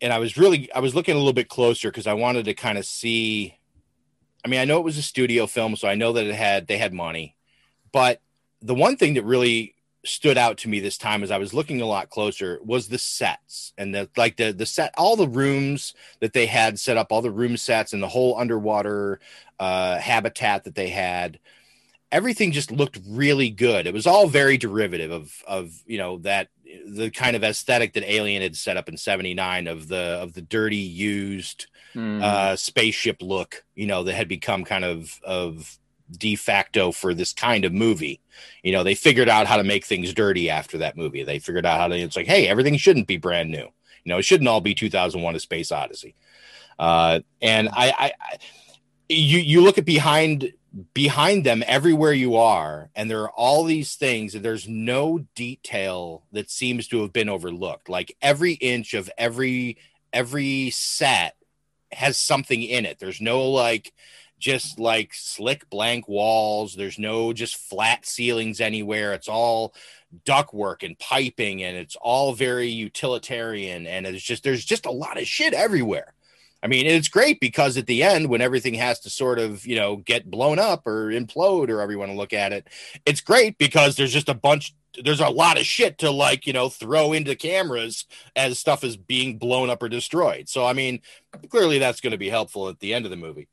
and 0.00 0.12
I 0.12 0.18
was 0.18 0.36
really 0.38 0.72
I 0.72 0.80
was 0.80 0.94
looking 0.94 1.14
a 1.14 1.18
little 1.18 1.32
bit 1.34 1.48
closer 1.48 1.90
because 1.90 2.06
I 2.06 2.14
wanted 2.14 2.46
to 2.46 2.54
kind 2.54 2.78
of 2.78 2.86
see. 2.86 3.58
I 4.44 4.48
mean, 4.48 4.60
I 4.60 4.64
know 4.64 4.78
it 4.78 4.84
was 4.84 4.98
a 4.98 5.02
studio 5.02 5.46
film, 5.46 5.76
so 5.76 5.88
I 5.88 5.94
know 5.94 6.12
that 6.12 6.26
it 6.26 6.34
had 6.34 6.66
they 6.66 6.78
had 6.78 6.92
money, 6.92 7.36
but 7.92 8.20
the 8.60 8.74
one 8.74 8.96
thing 8.96 9.14
that 9.14 9.24
really 9.24 9.74
stood 10.04 10.36
out 10.36 10.58
to 10.58 10.68
me 10.68 10.80
this 10.80 10.98
time 10.98 11.22
as 11.22 11.30
I 11.30 11.38
was 11.38 11.54
looking 11.54 11.80
a 11.80 11.86
lot 11.86 12.10
closer 12.10 12.58
was 12.64 12.88
the 12.88 12.98
sets 12.98 13.72
and 13.78 13.94
the 13.94 14.10
like 14.16 14.36
the 14.36 14.52
the 14.52 14.66
set 14.66 14.92
all 14.98 15.14
the 15.14 15.28
rooms 15.28 15.94
that 16.18 16.32
they 16.32 16.46
had 16.46 16.80
set 16.80 16.96
up 16.96 17.12
all 17.12 17.22
the 17.22 17.30
room 17.30 17.56
sets 17.56 17.92
and 17.92 18.02
the 18.02 18.08
whole 18.08 18.36
underwater 18.36 19.20
uh 19.60 19.98
habitat 19.98 20.64
that 20.64 20.74
they 20.74 20.88
had 20.88 21.38
everything 22.12 22.52
just 22.52 22.70
looked 22.70 23.00
really 23.08 23.48
good. 23.48 23.86
It 23.86 23.94
was 23.94 24.06
all 24.06 24.28
very 24.28 24.58
derivative 24.58 25.10
of 25.10 25.42
of 25.48 25.82
you 25.86 25.98
know 25.98 26.18
that 26.18 26.48
the 26.86 27.10
kind 27.10 27.34
of 27.34 27.42
aesthetic 27.42 27.94
that 27.94 28.10
alien 28.10 28.42
had 28.42 28.56
set 28.56 28.76
up 28.76 28.88
in 28.88 28.96
79 28.96 29.66
of 29.66 29.88
the 29.88 30.18
of 30.22 30.34
the 30.34 30.42
dirty 30.42 30.76
used 30.76 31.66
Hmm. 31.92 32.20
uh 32.22 32.56
spaceship 32.56 33.20
look 33.20 33.64
you 33.74 33.86
know 33.86 34.02
that 34.04 34.14
had 34.14 34.28
become 34.28 34.64
kind 34.64 34.84
of 34.84 35.20
of 35.24 35.78
de 36.18 36.36
facto 36.36 36.92
for 36.92 37.14
this 37.14 37.32
kind 37.32 37.64
of 37.64 37.72
movie. 37.72 38.20
You 38.62 38.72
know 38.72 38.84
they 38.84 38.94
figured 38.94 39.28
out 39.28 39.46
how 39.46 39.56
to 39.56 39.64
make 39.64 39.84
things 39.84 40.12
dirty 40.14 40.50
after 40.50 40.78
that 40.78 40.96
movie. 40.96 41.22
They 41.24 41.38
figured 41.38 41.66
out 41.66 41.80
how 41.80 41.88
to 41.88 41.96
it's 41.96 42.16
like 42.16 42.26
hey 42.26 42.48
everything 42.48 42.76
shouldn't 42.76 43.06
be 43.06 43.16
brand 43.16 43.50
new. 43.50 43.68
You 44.04 44.10
know 44.10 44.18
it 44.18 44.24
shouldn't 44.24 44.48
all 44.48 44.60
be 44.60 44.74
2001 44.74 45.34
a 45.34 45.40
space 45.40 45.72
odyssey. 45.72 46.14
Uh 46.78 47.20
and 47.40 47.68
i 47.68 47.90
i, 47.90 48.12
I 48.20 48.38
you 49.08 49.38
you 49.38 49.60
look 49.60 49.78
at 49.78 49.84
behind 49.84 50.52
behind 50.94 51.44
them 51.44 51.62
everywhere 51.66 52.14
you 52.14 52.36
are 52.36 52.90
and 52.96 53.10
there 53.10 53.20
are 53.22 53.30
all 53.30 53.64
these 53.64 53.94
things 53.94 54.34
and 54.34 54.42
there's 54.42 54.66
no 54.66 55.18
detail 55.34 56.24
that 56.32 56.50
seems 56.50 56.88
to 56.88 57.02
have 57.02 57.12
been 57.12 57.28
overlooked. 57.28 57.88
Like 57.88 58.16
every 58.22 58.54
inch 58.54 58.94
of 58.94 59.10
every 59.18 59.78
every 60.12 60.70
set 60.70 61.36
has 61.92 62.18
something 62.18 62.62
in 62.62 62.86
it. 62.86 62.98
There's 62.98 63.20
no 63.20 63.48
like 63.50 63.92
just 64.38 64.78
like 64.78 65.14
slick 65.14 65.70
blank 65.70 66.08
walls. 66.08 66.74
There's 66.74 66.98
no 66.98 67.32
just 67.32 67.56
flat 67.56 68.04
ceilings 68.04 68.60
anywhere. 68.60 69.14
It's 69.14 69.28
all 69.28 69.74
ductwork 70.26 70.82
and 70.82 70.98
piping 70.98 71.62
and 71.62 71.76
it's 71.76 71.96
all 71.96 72.34
very 72.34 72.68
utilitarian 72.68 73.86
and 73.86 74.06
it's 74.06 74.22
just 74.22 74.42
there's 74.42 74.64
just 74.64 74.84
a 74.84 74.90
lot 74.90 75.16
of 75.16 75.26
shit 75.26 75.54
everywhere. 75.54 76.12
I 76.62 76.68
mean, 76.68 76.86
it's 76.86 77.08
great 77.08 77.40
because 77.40 77.76
at 77.76 77.86
the 77.86 78.04
end, 78.04 78.28
when 78.28 78.40
everything 78.40 78.74
has 78.74 79.00
to 79.00 79.10
sort 79.10 79.40
of, 79.40 79.66
you 79.66 79.74
know, 79.74 79.96
get 79.96 80.30
blown 80.30 80.60
up 80.60 80.86
or 80.86 81.08
implode 81.08 81.68
or 81.68 81.98
want 81.98 82.12
to 82.12 82.16
look 82.16 82.32
at 82.32 82.52
it, 82.52 82.68
it's 83.04 83.20
great 83.20 83.58
because 83.58 83.96
there's 83.96 84.12
just 84.12 84.28
a 84.28 84.34
bunch, 84.34 84.72
there's 85.02 85.20
a 85.20 85.28
lot 85.28 85.58
of 85.58 85.66
shit 85.66 85.98
to 85.98 86.10
like, 86.10 86.46
you 86.46 86.52
know, 86.52 86.68
throw 86.68 87.12
into 87.12 87.34
cameras 87.34 88.04
as 88.36 88.58
stuff 88.58 88.84
is 88.84 88.96
being 88.96 89.38
blown 89.38 89.70
up 89.70 89.82
or 89.82 89.88
destroyed. 89.88 90.48
So, 90.48 90.66
I 90.66 90.72
mean, 90.72 91.00
clearly 91.48 91.78
that's 91.78 92.00
going 92.00 92.12
to 92.12 92.18
be 92.18 92.30
helpful 92.30 92.68
at 92.68 92.80
the 92.80 92.94
end 92.94 93.04
of 93.04 93.10
the 93.10 93.16
movie. 93.16 93.48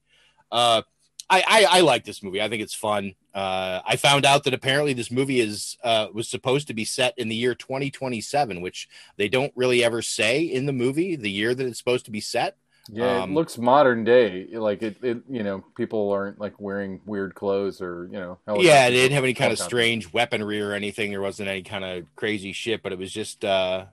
Uh, 0.51 0.81
I, 1.29 1.43
I, 1.47 1.67
I 1.77 1.81
like 1.81 2.05
this 2.05 2.23
movie. 2.23 2.41
I 2.41 2.49
think 2.49 2.63
it's 2.63 2.73
fun. 2.73 3.13
Uh, 3.33 3.81
I 3.85 3.95
found 3.97 4.25
out 4.25 4.43
that 4.45 4.53
apparently 4.53 4.93
this 4.93 5.11
movie 5.11 5.39
is 5.39 5.77
uh, 5.83 6.07
was 6.11 6.27
supposed 6.27 6.67
to 6.67 6.73
be 6.73 6.85
set 6.85 7.13
in 7.17 7.29
the 7.29 7.35
year 7.35 7.53
2027, 7.53 8.61
which 8.61 8.89
they 9.17 9.29
don't 9.29 9.53
really 9.55 9.83
ever 9.83 10.01
say 10.01 10.41
in 10.41 10.65
the 10.65 10.73
movie 10.73 11.15
the 11.15 11.29
year 11.29 11.53
that 11.53 11.65
it's 11.65 11.77
supposed 11.77 12.05
to 12.05 12.11
be 12.11 12.21
set. 12.21 12.57
Yeah, 12.91 13.23
Um, 13.23 13.31
it 13.31 13.33
looks 13.33 13.57
modern 13.57 14.03
day. 14.03 14.47
Like 14.51 14.81
it, 14.81 14.97
it, 15.03 15.21
you 15.29 15.43
know, 15.43 15.63
people 15.75 16.11
aren't 16.11 16.39
like 16.39 16.59
wearing 16.59 17.01
weird 17.05 17.35
clothes 17.35 17.81
or 17.81 18.09
you 18.11 18.19
know. 18.19 18.39
yeah, 18.59 18.89
they 18.89 18.95
didn't 18.95 19.13
have 19.13 19.23
any 19.23 19.33
kind 19.33 19.51
of 19.51 19.59
strange 19.59 20.11
weaponry 20.11 20.61
or 20.61 20.73
anything. 20.73 21.11
There 21.11 21.21
wasn't 21.21 21.49
any 21.49 21.61
kind 21.61 21.83
of 21.83 22.05
crazy 22.15 22.51
shit, 22.51 22.81
but 22.81 22.91
it 22.91 22.97
was 22.97 23.11
just 23.11 23.45
uh 23.45 23.85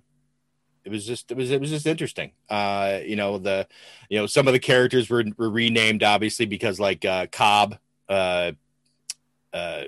it 0.84 0.90
was 0.90 1.04
just 1.06 1.30
it 1.30 1.36
was 1.36 1.50
it 1.50 1.60
was 1.60 1.70
just 1.70 1.86
interesting. 1.86 2.32
Uh 2.48 3.00
you 3.04 3.16
know, 3.16 3.38
the 3.38 3.66
you 4.08 4.18
know, 4.18 4.26
some 4.26 4.46
of 4.46 4.52
the 4.52 4.60
characters 4.60 5.10
were 5.10 5.24
were 5.36 5.50
renamed 5.50 6.02
obviously 6.02 6.46
because 6.46 6.80
like 6.80 7.04
uh 7.04 7.26
Cobb 7.30 7.78
uh 8.08 8.52
uh 9.52 9.82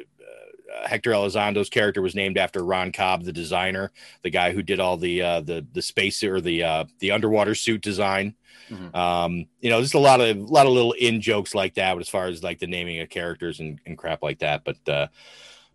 Hector 0.85 1.13
Elizondo's 1.13 1.71
character 1.71 2.03
was 2.03 2.15
named 2.15 2.39
after 2.39 2.65
Ron 2.65 2.93
Cobb, 2.93 3.25
the 3.25 3.33
designer, 3.33 3.91
the 4.23 4.31
guy 4.31 4.53
who 4.53 4.63
did 4.63 4.81
all 4.81 4.97
the 4.97 5.23
uh, 5.23 5.41
the 5.41 5.67
the 5.73 5.83
space 5.83 6.23
or 6.23 6.41
the 6.41 6.63
uh, 6.63 6.85
the 6.99 7.11
underwater 7.11 7.55
suit 7.55 7.81
design. 7.81 8.35
Mhm. 8.71 8.95
Um, 8.95 9.47
you 9.61 9.71
know, 9.71 9.81
just 9.81 9.95
a 9.95 9.99
lot 9.99 10.21
of 10.21 10.37
a 10.37 10.41
lot 10.41 10.67
of 10.67 10.73
little 10.73 10.93
in 10.93 11.21
jokes 11.21 11.55
like 11.55 11.75
that, 11.75 11.95
but 11.95 12.01
as 12.01 12.09
far 12.09 12.27
as 12.27 12.43
like 12.43 12.59
the 12.59 12.67
naming 12.67 13.01
of 13.01 13.09
characters 13.09 13.61
and, 13.61 13.81
and 13.87 13.97
crap 13.97 14.23
like 14.23 14.41
that. 14.41 14.63
But 14.65 14.89
uh, 14.89 15.07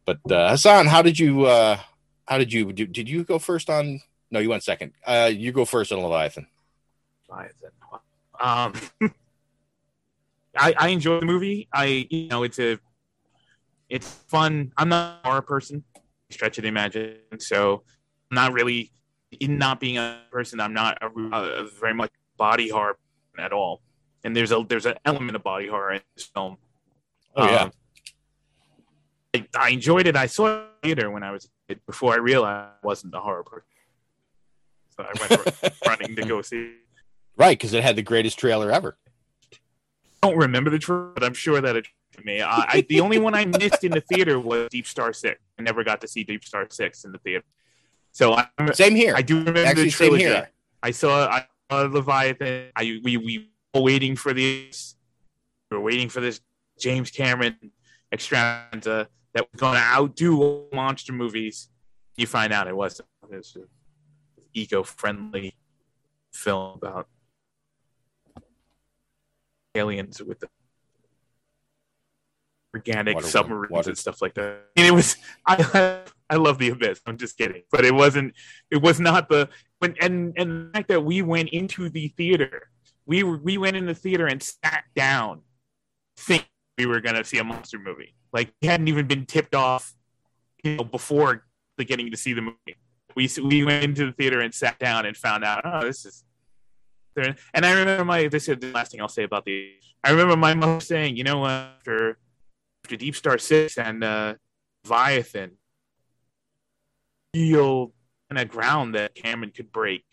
but 0.06 0.20
uh, 0.32 0.50
Hassan, 0.50 0.88
how 0.88 1.02
did 1.02 1.18
you 1.18 1.46
uh, 1.46 1.78
how 2.28 2.38
did 2.38 2.54
you 2.54 2.72
do, 2.72 2.86
did 2.86 3.10
you 3.10 3.24
go 3.24 3.40
first 3.40 3.70
on? 3.70 4.02
No, 4.30 4.40
you 4.40 4.50
went 4.50 4.64
second. 4.64 4.94
Uh, 5.06 5.32
you 5.34 5.52
go 5.52 5.66
first 5.66 5.92
on 5.92 6.00
Leviathan. 6.00 6.48
Um, 8.40 8.74
I 10.56 10.74
I 10.78 10.88
enjoy 10.90 11.20
the 11.20 11.26
movie. 11.26 11.68
I 11.74 12.08
you 12.10 12.28
know 12.28 12.44
it's 12.44 12.60
a 12.60 12.80
it's 13.94 14.08
fun. 14.08 14.74
I'm 14.76 14.90
not 14.90 15.20
a 15.24 15.28
horror 15.28 15.44
person, 15.44 15.84
stretch 16.32 16.58
of 16.58 16.64
the 16.64 16.68
imagination, 16.68 17.40
so 17.40 17.84
I'm 18.32 18.36
not 18.36 18.52
really 18.52 18.92
in 19.40 19.60
not 19.60 19.80
being 19.80 20.00
a 20.00 20.20
person. 20.32 20.60
I'm 20.60 20.74
not 20.74 20.98
a, 21.04 21.08
a 21.08 21.70
very 21.80 21.94
much 21.94 22.10
body 22.36 22.70
horror 22.70 22.98
at 23.38 23.54
all. 23.54 23.82
And 24.24 24.36
there's 24.36 24.52
a 24.52 24.66
there's 24.68 24.88
an 24.88 24.96
element 25.06 25.36
of 25.36 25.44
body 25.44 25.68
horror 25.68 25.94
in 25.94 26.02
this 26.16 26.26
film. 26.26 26.58
Oh, 27.36 27.46
yeah. 27.46 27.64
Um, 27.64 27.72
I, 29.36 29.46
I 29.56 29.70
enjoyed 29.70 30.08
it. 30.08 30.16
I 30.16 30.26
saw 30.26 30.64
it 30.64 30.68
later 30.84 31.12
when 31.12 31.22
I 31.22 31.30
was 31.30 31.48
kid 31.68 31.80
before 31.86 32.14
I 32.14 32.18
realized 32.18 32.72
I 32.84 32.88
wasn't 32.88 33.14
a 33.14 33.20
horror 33.20 33.44
person. 33.44 33.68
So 34.90 35.04
I 35.04 35.28
went 35.30 35.76
running 35.88 36.16
to 36.16 36.26
go 36.26 36.42
see. 36.42 36.58
it. 36.58 36.72
Right, 37.38 37.58
because 37.58 37.74
it 37.74 37.84
had 37.84 37.96
the 37.96 38.02
greatest 38.02 38.40
trailer 38.40 38.72
ever. 38.72 38.98
I 40.24 40.30
don't 40.30 40.38
remember 40.38 40.72
the 40.72 40.80
trailer, 40.80 41.12
but 41.14 41.24
I'm 41.24 41.34
sure 41.34 41.62
that 41.62 41.76
it 41.76 41.88
to 42.14 42.24
me. 42.24 42.42
I, 42.42 42.66
I 42.68 42.86
the 42.88 43.00
only 43.02 43.20
one 43.20 43.34
I 43.36 43.46
missed 43.46 43.84
in 43.84 43.92
the 43.92 44.02
theater 44.02 44.40
was 44.40 44.70
Deep 44.70 44.88
Star 44.88 45.14
Six. 45.14 45.40
I 45.60 45.62
never 45.62 45.84
got 45.84 46.02
to 46.02 46.08
see 46.08 46.24
Deep 46.24 46.44
Star 46.44 46.68
Six 46.70 47.04
in 47.04 47.12
the 47.12 47.20
theater. 47.20 47.46
So 48.12 48.34
I 48.34 48.48
Same 48.74 48.96
here. 48.96 49.16
I 49.16 49.22
do 49.22 49.40
remember 49.40 49.66
Actually, 49.66 49.86
the 49.86 49.90
same 49.90 50.16
here. 50.16 50.50
I 50.82 50.92
saw 50.92 51.28
I 51.28 51.48
saw 51.70 51.82
Leviathan. 51.82 52.72
I 52.76 53.00
we 53.04 53.18
we 53.18 53.50
were 53.74 53.82
waiting 53.82 54.16
for 54.16 54.34
this. 54.34 54.96
We 55.70 55.78
were 55.78 55.84
waiting 55.84 56.10
for 56.10 56.22
this 56.22 56.40
James 56.80 57.12
Cameron 57.12 57.58
extravaganza 58.12 59.10
that 59.34 59.48
was 59.52 59.60
going 59.60 59.76
to 59.76 59.82
outdo 59.82 60.68
monster 60.72 61.14
movies. 61.14 61.70
You 62.16 62.28
find 62.28 62.54
out 62.54 62.68
it 62.68 62.76
wasn't. 62.76 63.08
It 63.32 63.38
was 63.38 63.56
an 63.56 63.66
eco-friendly 64.54 65.56
film 66.32 66.76
about 66.76 67.08
aliens 69.74 70.22
with 70.22 70.40
the 70.40 70.50
organic 72.74 73.16
Water- 73.16 73.28
submarines 73.28 73.72
water- 73.72 73.90
and 73.90 73.98
stuff 73.98 74.22
like 74.22 74.34
that. 74.36 74.62
And 74.76 74.88
it 74.88 74.92
was 74.92 75.18
I 75.46 76.02
I 76.30 76.36
love 76.36 76.58
the 76.58 76.70
abyss. 76.70 77.02
I'm 77.06 77.18
just 77.18 77.38
kidding, 77.38 77.64
but 77.72 77.86
it 77.86 77.94
wasn't. 77.94 78.34
It 78.72 78.82
was 78.82 79.00
not 79.00 79.30
the 79.30 79.50
when 79.80 79.96
and 80.02 80.34
and 80.38 80.68
the 80.68 80.72
fact 80.74 80.88
that 80.88 81.02
we 81.02 81.22
went 81.22 81.50
into 81.50 81.90
the 81.90 82.08
theater, 82.10 82.70
we 83.06 83.24
were, 83.24 83.38
we 83.38 83.58
went 83.58 83.76
in 83.76 83.86
the 83.86 83.94
theater 83.96 84.28
and 84.28 84.42
sat 84.42 84.86
down, 84.96 85.42
think 86.18 86.48
we 86.78 86.86
were 86.86 87.02
gonna 87.02 87.24
see 87.24 87.38
a 87.38 87.44
monster 87.44 87.78
movie. 87.78 88.16
Like 88.32 88.54
we 88.62 88.68
hadn't 88.68 88.88
even 88.88 89.06
been 89.08 89.26
tipped 89.26 89.54
off, 89.54 89.94
you 90.64 90.78
know, 90.78 90.84
before 90.84 91.46
the 91.78 91.86
getting 91.86 92.10
to 92.10 92.18
see 92.18 92.34
the 92.34 92.42
movie. 92.42 92.78
We 93.16 93.30
we 93.44 93.64
went 93.64 93.84
into 93.84 94.08
the 94.08 94.12
theater 94.14 94.40
and 94.40 94.54
sat 94.54 94.80
down 94.80 95.06
and 95.06 95.16
found 95.16 95.44
out, 95.44 95.62
oh, 95.66 95.82
this 95.84 96.06
is. 96.06 96.24
And 97.16 97.64
I 97.64 97.74
remember 97.74 98.06
my 98.06 98.28
this 98.28 98.50
is 98.50 98.58
the 98.58 98.72
last 98.72 98.92
thing 98.92 99.02
I'll 99.02 99.08
say 99.08 99.22
about 99.24 99.46
the. 99.46 99.70
I 100.04 100.10
remember 100.10 100.36
my 100.36 100.56
mother 100.56 100.80
saying, 100.80 101.16
you 101.16 101.24
know, 101.24 101.40
what 101.40 101.52
after 101.52 102.18
after 102.84 102.96
Deep 102.98 103.16
Star 103.16 103.38
Six 103.38 103.78
and 103.78 104.04
uh, 104.04 104.36
Leviathan, 104.84 105.52
real 107.34 107.94
kind 108.30 108.42
of 108.42 108.50
ground 108.50 108.96
that 108.96 109.16
Cameron 109.16 109.52
could 109.52 109.72
break 109.72 110.04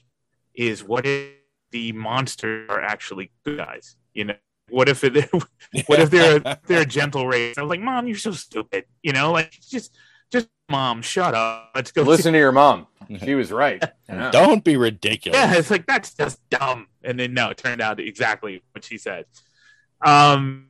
is 0.55 0.85
what 0.85 1.07
if 1.07 1.33
the 1.73 1.93
monsters 1.93 2.69
are 2.71 2.81
actually 2.81 3.33
good 3.45 3.59
guys? 3.59 3.97
You 4.15 4.25
know, 4.25 4.35
what 4.69 4.89
if 4.89 5.03
it, 5.03 5.31
what 5.87 6.01
if 6.01 6.11
they're 6.11 6.37
a, 6.45 6.59
they're 6.67 6.83
a 6.83 6.87
gentle 6.87 7.27
race? 7.27 7.59
I 7.59 7.63
was 7.63 7.71
like, 7.71 7.81
Mom, 7.81 8.07
you're 8.07 8.17
so 8.17 8.33
stupid. 8.33 8.85
You 9.03 9.13
know, 9.13 9.33
like 9.33 9.53
just 9.61 9.97
just 10.31 10.49
Mom, 10.69 11.03
shut 11.03 11.35
up. 11.35 11.73
Let's 11.75 11.91
go. 11.91 12.03
Listen 12.03 12.33
to 12.33 12.39
your 12.39 12.53
mom. 12.53 12.87
She 13.25 13.35
was 13.35 13.51
right. 13.51 13.83
Yeah. 14.09 14.31
Don't 14.31 14.63
be 14.63 14.77
ridiculous. 14.77 15.37
Yeah, 15.37 15.57
it's 15.57 15.69
like 15.69 15.85
that's 15.85 16.15
just 16.15 16.39
dumb. 16.49 16.87
And 17.03 17.19
then 17.19 17.35
no, 17.35 17.51
it 17.51 17.57
turned 17.57 17.81
out 17.81 17.99
exactly 17.99 18.63
what 18.71 18.85
she 18.85 18.99
said. 18.99 19.25
Um, 20.01 20.70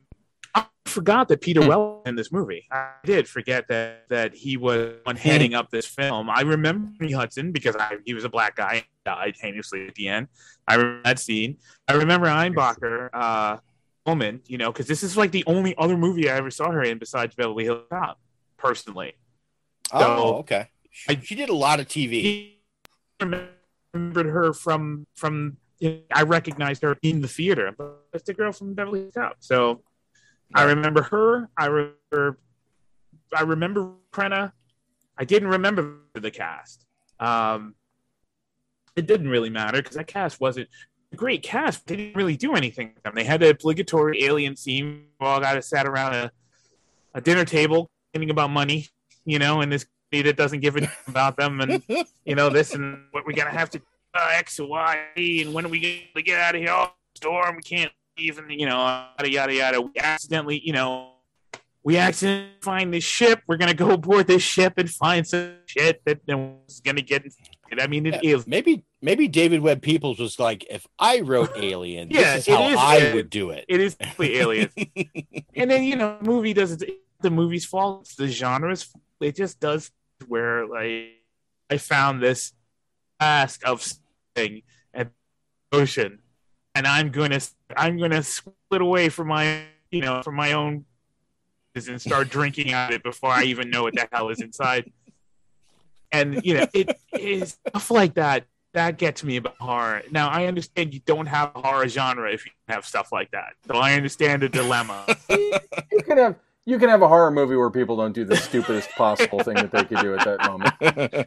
forgot 0.85 1.27
that 1.29 1.41
Peter 1.41 1.61
Weller 1.61 1.97
was 1.97 2.03
in 2.05 2.15
this 2.15 2.31
movie. 2.31 2.67
I 2.71 2.91
did 3.03 3.27
forget 3.27 3.67
that 3.69 4.09
that 4.09 4.33
he 4.33 4.57
was 4.57 4.95
on 5.05 5.15
heading 5.15 5.53
up 5.53 5.69
this 5.69 5.85
film. 5.85 6.29
I 6.29 6.41
remember 6.41 6.91
Ernie 7.01 7.11
Hudson 7.11 7.51
because 7.51 7.75
I, 7.75 7.97
he 8.05 8.13
was 8.13 8.23
a 8.23 8.29
black 8.29 8.55
guy 8.55 8.85
died 9.05 9.35
heinously 9.39 9.87
at 9.87 9.95
the 9.95 10.07
end. 10.07 10.27
I 10.67 10.75
remember 10.75 11.01
that 11.03 11.19
scene. 11.19 11.57
I 11.87 11.93
remember 11.93 12.27
Eilbacher, 12.27 13.09
uh, 13.13 13.57
woman, 14.05 14.41
you 14.47 14.57
know, 14.57 14.71
because 14.71 14.87
this 14.87 15.03
is 15.03 15.17
like 15.17 15.31
the 15.31 15.43
only 15.47 15.75
other 15.77 15.97
movie 15.97 16.29
I 16.29 16.35
ever 16.35 16.51
saw 16.51 16.71
her 16.71 16.83
in 16.83 16.97
besides 16.97 17.35
Beverly 17.35 17.65
Hills 17.65 17.85
Cop, 17.89 18.19
personally. 18.57 19.13
Oh, 19.93 20.35
okay. 20.39 20.69
She, 20.89 21.15
she 21.23 21.35
did 21.35 21.49
a 21.49 21.55
lot 21.55 21.79
of 21.79 21.87
TV. 21.87 22.53
remembered 23.19 24.27
her 24.27 24.53
from 24.53 25.05
from 25.15 25.57
I 26.13 26.23
recognized 26.23 26.83
her 26.83 26.97
in 27.01 27.21
the 27.21 27.27
theater. 27.27 27.75
It's 28.13 28.23
the 28.25 28.33
girl 28.33 28.51
from 28.51 28.73
Beverly 28.73 29.01
Hills 29.01 29.13
Cop. 29.15 29.35
So 29.39 29.81
I 30.53 30.63
remember 30.63 31.03
her. 31.03 31.49
I 31.57 31.65
remember 31.67 32.39
I 33.33 33.43
remember 33.43 33.93
Crenna. 34.11 34.51
I 35.17 35.23
didn't 35.23 35.49
remember 35.49 35.99
the 36.13 36.31
cast. 36.31 36.85
Um, 37.19 37.75
it 38.95 39.07
didn't 39.07 39.29
really 39.29 39.49
matter 39.49 39.77
because 39.77 39.95
that 39.95 40.07
cast 40.07 40.41
wasn't 40.41 40.67
a 41.13 41.15
great 41.15 41.43
cast. 41.43 41.87
They 41.87 41.95
didn't 41.95 42.15
really 42.15 42.35
do 42.35 42.55
anything. 42.55 42.91
with 42.93 43.03
them. 43.03 43.13
They 43.15 43.23
had 43.23 43.39
the 43.39 43.51
obligatory 43.51 44.23
alien 44.23 44.55
scene. 44.55 45.05
We 45.19 45.27
all 45.27 45.39
got 45.39 45.53
to 45.53 45.61
sat 45.61 45.85
around 45.85 46.15
a, 46.15 46.31
a 47.13 47.21
dinner 47.21 47.45
table 47.45 47.89
thinking 48.13 48.31
about 48.31 48.49
money, 48.49 48.87
you 49.25 49.39
know, 49.39 49.61
and 49.61 49.71
this 49.71 49.85
that 50.11 50.35
doesn't 50.35 50.59
give 50.59 50.75
a 50.75 50.81
damn 50.81 50.91
about 51.07 51.37
them, 51.37 51.61
and 51.61 51.81
you 52.25 52.35
know 52.35 52.49
this 52.49 52.73
and 52.73 53.05
what 53.11 53.25
we're 53.25 53.31
gonna 53.31 53.49
have 53.49 53.69
to 53.69 53.81
uh, 54.13 54.29
X 54.33 54.59
and 54.59 54.67
Y, 54.67 54.99
and 55.15 55.53
when 55.53 55.65
are 55.65 55.69
we 55.69 55.79
gonna 56.13 56.23
get 56.23 56.37
out 56.37 56.55
of 56.55 56.61
here? 56.61 56.69
Oh, 56.69 56.91
storm, 57.15 57.55
we 57.55 57.61
can't 57.61 57.91
even, 58.21 58.49
you 58.49 58.65
know, 58.65 58.77
yada 58.77 59.29
yada 59.31 59.53
yada. 59.53 59.81
We 59.81 59.91
accidentally, 59.99 60.61
you 60.63 60.73
know, 60.73 61.13
we 61.83 61.97
accidentally 61.97 62.51
find 62.61 62.93
this 62.93 63.03
ship. 63.03 63.41
We're 63.47 63.57
gonna 63.57 63.73
go 63.73 63.91
aboard 63.91 64.27
this 64.27 64.43
ship 64.43 64.73
and 64.77 64.89
find 64.89 65.27
some 65.27 65.53
shit 65.65 66.01
that 66.05 66.19
one's 66.27 66.79
gonna 66.81 67.01
get. 67.01 67.23
I 67.79 67.87
mean, 67.87 68.05
it 68.05 68.23
is 68.23 68.45
Maybe 68.47 68.83
maybe 69.01 69.27
David 69.27 69.61
Webb 69.61 69.81
Peoples 69.81 70.19
was 70.19 70.37
like, 70.39 70.65
if 70.69 70.85
I 70.99 71.21
wrote 71.21 71.51
Alien, 71.55 72.09
Yeah, 72.11 72.35
this 72.35 72.47
is 72.47 72.53
how 72.53 72.61
I 72.63 72.97
Alien. 72.97 73.15
would 73.15 73.29
do 73.29 73.49
it. 73.51 73.65
It 73.67 73.79
is 73.79 73.95
definitely 73.95 74.37
aliens. 74.37 74.73
and 75.55 75.71
then 75.71 75.83
you 75.83 75.95
know, 75.95 76.17
the 76.21 76.25
movie 76.29 76.53
doesn't. 76.53 76.83
the 77.21 77.29
movie's 77.31 77.65
fault. 77.65 78.01
It's 78.01 78.15
the 78.15 78.27
genre's. 78.27 78.91
It 79.21 79.35
just 79.35 79.59
does 79.59 79.89
where 80.27 80.67
like 80.67 81.13
I 81.69 81.77
found 81.77 82.21
this 82.21 82.53
ask 83.19 83.65
of 83.67 83.81
something 83.81 84.61
at 84.93 85.09
the 85.71 85.77
ocean, 85.77 86.19
and 86.75 86.87
I'm 86.87 87.09
gonna 87.09 87.39
I'm 87.75 87.97
gonna 87.97 88.23
split 88.23 88.81
away 88.81 89.09
from 89.09 89.27
my 89.27 89.63
you 89.91 90.01
know 90.01 90.21
from 90.21 90.35
my 90.35 90.53
own 90.53 90.85
and 91.75 92.01
start 92.01 92.29
drinking 92.29 92.73
out 92.73 92.89
of 92.89 92.95
it 92.95 93.03
before 93.03 93.29
I 93.29 93.43
even 93.43 93.69
know 93.69 93.83
what 93.83 93.95
the 93.95 94.07
hell 94.11 94.29
is 94.29 94.41
inside. 94.41 94.91
And 96.11 96.45
you 96.45 96.55
know, 96.55 96.67
it 96.73 96.97
is 97.13 97.57
stuff 97.67 97.89
like 97.91 98.15
that 98.15 98.45
that 98.73 98.97
gets 98.97 99.23
me 99.23 99.37
about 99.37 99.57
horror. 99.59 100.01
Now 100.11 100.29
I 100.29 100.45
understand 100.45 100.93
you 100.93 101.01
don't 101.05 101.25
have 101.25 101.51
a 101.55 101.61
horror 101.61 101.87
genre 101.87 102.31
if 102.31 102.45
you 102.45 102.51
have 102.67 102.85
stuff 102.85 103.11
like 103.11 103.31
that. 103.31 103.53
So 103.67 103.75
I 103.75 103.93
understand 103.93 104.41
the 104.41 104.49
dilemma. 104.49 105.05
You 105.91 106.03
can 106.03 106.17
have 106.17 106.35
you 106.65 106.79
can 106.79 106.89
have 106.89 107.01
a 107.01 107.07
horror 107.07 107.31
movie 107.31 107.55
where 107.55 107.69
people 107.69 107.97
don't 107.97 108.13
do 108.13 108.23
the 108.23 108.35
stupidest 108.35 108.89
possible 108.91 109.43
thing 109.43 109.55
that 109.55 109.71
they 109.71 109.83
could 109.83 109.99
do 109.99 110.15
at 110.15 110.25
that 110.25 110.49
moment. 110.49 110.73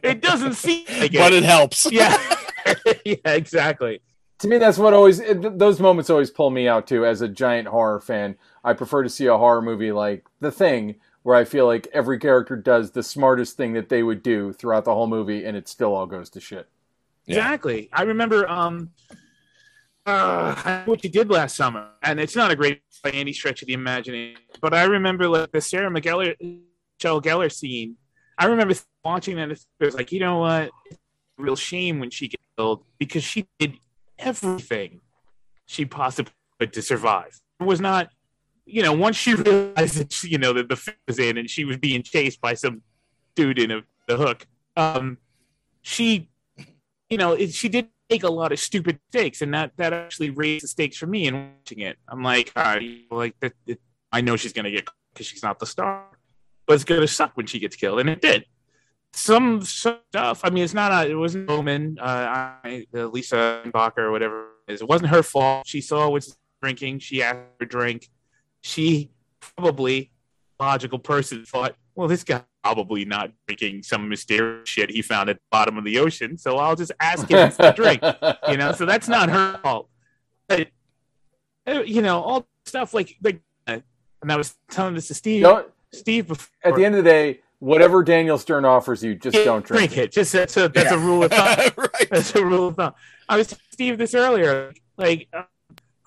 it 0.03 0.21
doesn't 0.21 0.53
seem 0.53 0.85
like 0.99 1.13
it. 1.13 1.19
But 1.19 1.33
it 1.33 1.43
helps. 1.43 1.91
Yeah. 1.91 2.17
yeah, 3.05 3.15
exactly. 3.25 4.01
To 4.39 4.47
me, 4.47 4.57
that's 4.57 4.77
what 4.77 4.93
always 4.93 5.19
it- 5.19 5.57
those 5.59 5.79
moments 5.79 6.09
always 6.09 6.29
pull 6.29 6.49
me 6.49 6.67
out 6.67 6.87
too. 6.87 7.05
As 7.05 7.21
a 7.21 7.27
giant 7.27 7.67
horror 7.69 7.99
fan, 7.99 8.37
I 8.63 8.73
prefer 8.73 9.03
to 9.03 9.09
see 9.09 9.27
a 9.27 9.37
horror 9.37 9.61
movie 9.61 9.91
like 9.91 10.25
The 10.39 10.51
Thing, 10.51 10.95
where 11.23 11.35
I 11.35 11.45
feel 11.45 11.65
like 11.65 11.87
every 11.93 12.19
character 12.19 12.55
does 12.55 12.91
the 12.91 13.01
smartest 13.03 13.55
thing 13.57 13.73
that 13.73 13.89
they 13.89 14.03
would 14.03 14.21
do 14.21 14.51
throughout 14.53 14.85
the 14.85 14.93
whole 14.93 15.07
movie, 15.07 15.45
and 15.45 15.55
it 15.55 15.67
still 15.67 15.95
all 15.95 16.05
goes 16.05 16.29
to 16.31 16.41
shit. 16.41 16.67
Exactly. 17.27 17.89
I 17.93 18.03
remember 18.03 18.47
um 18.49 18.91
uh 20.05 20.83
what 20.85 21.03
you 21.03 21.09
did 21.09 21.29
last 21.29 21.55
summer. 21.55 21.87
And 22.03 22.19
it's 22.19 22.35
not 22.35 22.51
a 22.51 22.55
great 22.55 22.81
by 23.03 23.09
any 23.11 23.33
stretch 23.33 23.61
of 23.61 23.67
the 23.67 23.73
imagination. 23.73 24.41
But 24.61 24.73
I 24.73 24.83
remember 24.83 25.27
like 25.27 25.51
the 25.51 25.61
Sarah 25.61 25.89
McGellar 25.89 26.35
Michelle 26.39 27.21
Gellar 27.21 27.51
scene. 27.51 27.95
I 28.37 28.45
remember 28.45 28.75
watching 29.03 29.37
that. 29.37 29.49
It 29.49 29.65
was 29.79 29.95
like, 29.95 30.11
you 30.11 30.19
know 30.19 30.39
what? 30.39 30.71
Real 31.37 31.55
shame 31.55 31.99
when 31.99 32.09
she 32.11 32.27
gets 32.27 32.43
killed 32.57 32.83
because 32.99 33.23
she 33.23 33.47
did 33.59 33.77
everything 34.17 35.01
she 35.65 35.85
possibly 35.85 36.33
could 36.59 36.73
to 36.73 36.81
survive. 36.81 37.39
It 37.59 37.65
was 37.65 37.79
not, 37.81 38.09
you 38.65 38.81
know, 38.83 38.93
once 38.93 39.15
she 39.15 39.35
realized 39.35 39.97
that 39.97 40.13
she, 40.13 40.29
you 40.29 40.37
know 40.37 40.53
that 40.53 40.69
the 40.69 40.75
film 40.75 40.97
was 41.07 41.19
in 41.19 41.37
and 41.37 41.49
she 41.49 41.65
was 41.65 41.77
being 41.77 42.03
chased 42.03 42.41
by 42.41 42.53
some 42.53 42.81
dude 43.35 43.59
in 43.59 43.71
a 43.71 43.81
the 44.07 44.17
hook. 44.17 44.45
Um, 44.75 45.17
she, 45.81 46.29
you 47.09 47.17
know, 47.17 47.33
it, 47.33 47.53
she 47.53 47.69
did 47.69 47.87
take 48.09 48.23
a 48.23 48.29
lot 48.29 48.51
of 48.51 48.59
stupid 48.59 48.99
mistakes, 49.11 49.41
and 49.41 49.53
that 49.53 49.71
that 49.77 49.93
actually 49.93 50.29
raised 50.29 50.63
the 50.63 50.67
stakes 50.67 50.97
for 50.97 51.07
me 51.07 51.27
in 51.27 51.53
watching 51.57 51.79
it. 51.79 51.97
I'm 52.07 52.23
like, 52.23 52.51
all 52.55 52.63
right, 52.63 53.01
like 53.11 53.35
that. 53.39 53.53
I 54.11 54.21
know 54.21 54.35
she's 54.35 54.53
gonna 54.53 54.71
get 54.71 54.87
because 55.13 55.27
she's 55.27 55.43
not 55.43 55.59
the 55.59 55.65
star, 55.65 56.05
but 56.65 56.73
it's 56.73 56.83
gonna 56.83 57.07
suck 57.07 57.35
when 57.35 57.47
she 57.47 57.59
gets 57.59 57.75
killed, 57.75 57.99
and 57.99 58.09
it 58.09 58.21
did. 58.21 58.45
Some, 59.15 59.61
stuff. 59.61 60.41
I 60.43 60.49
mean, 60.49 60.63
it's 60.63 60.73
not 60.73 60.91
a. 60.91 61.09
It 61.09 61.15
wasn't 61.15 61.47
Bowman. 61.47 61.97
Uh, 61.99 62.03
I, 62.63 62.85
uh, 62.93 63.05
Lisa 63.05 63.61
Bacher 63.67 63.99
or 63.99 64.11
whatever 64.11 64.49
it 64.67 64.73
is. 64.73 64.81
It 64.81 64.89
wasn't 64.89 65.09
her 65.09 65.23
fault. 65.23 65.65
She 65.65 65.81
saw 65.81 66.09
what's 66.09 66.35
drinking. 66.61 66.99
She 66.99 67.23
asked 67.23 67.39
for 67.57 67.63
a 67.63 67.67
drink. 67.67 68.09
She 68.61 69.11
probably 69.39 70.11
logical 70.59 70.99
person 70.99 71.45
thought, 71.45 71.75
well, 71.95 72.07
this 72.07 72.23
guy 72.23 72.43
probably 72.63 73.05
not 73.05 73.31
drinking 73.47 73.83
some 73.83 74.09
mysterious 74.09 74.67
shit 74.67 74.89
he 74.89 75.01
found 75.01 75.29
at 75.29 75.37
the 75.37 75.41
bottom 75.51 75.77
of 75.77 75.83
the 75.85 75.99
ocean, 75.99 76.37
so 76.37 76.57
I'll 76.57 76.75
just 76.75 76.91
ask 76.99 77.29
him 77.29 77.51
for 77.51 77.67
a 77.67 77.73
drink. 77.73 78.01
You 78.49 78.57
know, 78.57 78.73
so 78.73 78.85
that's 78.85 79.07
not 79.07 79.29
her 79.29 79.59
fault. 79.63 79.89
But 80.47 80.67
uh, 81.67 81.83
you 81.83 82.01
know, 82.01 82.21
all 82.21 82.47
stuff 82.65 82.93
like 82.93 83.15
like, 83.23 83.41
and 83.67 83.83
I 84.29 84.35
was 84.35 84.55
telling 84.69 84.95
this 84.95 85.07
to 85.07 85.13
Steve. 85.13 85.43
Don't- 85.43 85.69
Steve, 85.93 86.27
before, 86.27 86.49
At 86.61 86.75
the 86.75 86.83
end 86.83 86.95
of 86.95 87.03
the 87.05 87.09
day, 87.09 87.39
whatever 87.59 88.03
Daniel 88.03 88.37
Stern 88.37 88.65
offers 88.65 89.03
you, 89.03 89.15
just 89.15 89.35
don't 89.43 89.65
drink, 89.65 89.91
drink 89.91 89.97
it. 89.97 90.11
Just 90.11 90.31
that's 90.31 90.57
a 90.57 90.69
that's 90.69 90.91
a 90.91 90.97
rule 90.97 91.23
of 91.23 91.31
thumb. 91.31 91.87
That's 92.09 92.35
a 92.35 92.45
rule 92.45 92.69
of 92.69 92.75
thumb. 92.75 92.93
I 93.27 93.37
was 93.37 93.47
telling 93.47 93.61
Steve 93.71 93.97
this 93.97 94.13
earlier. 94.13 94.73
Like, 94.97 95.27
uh, 95.33 95.43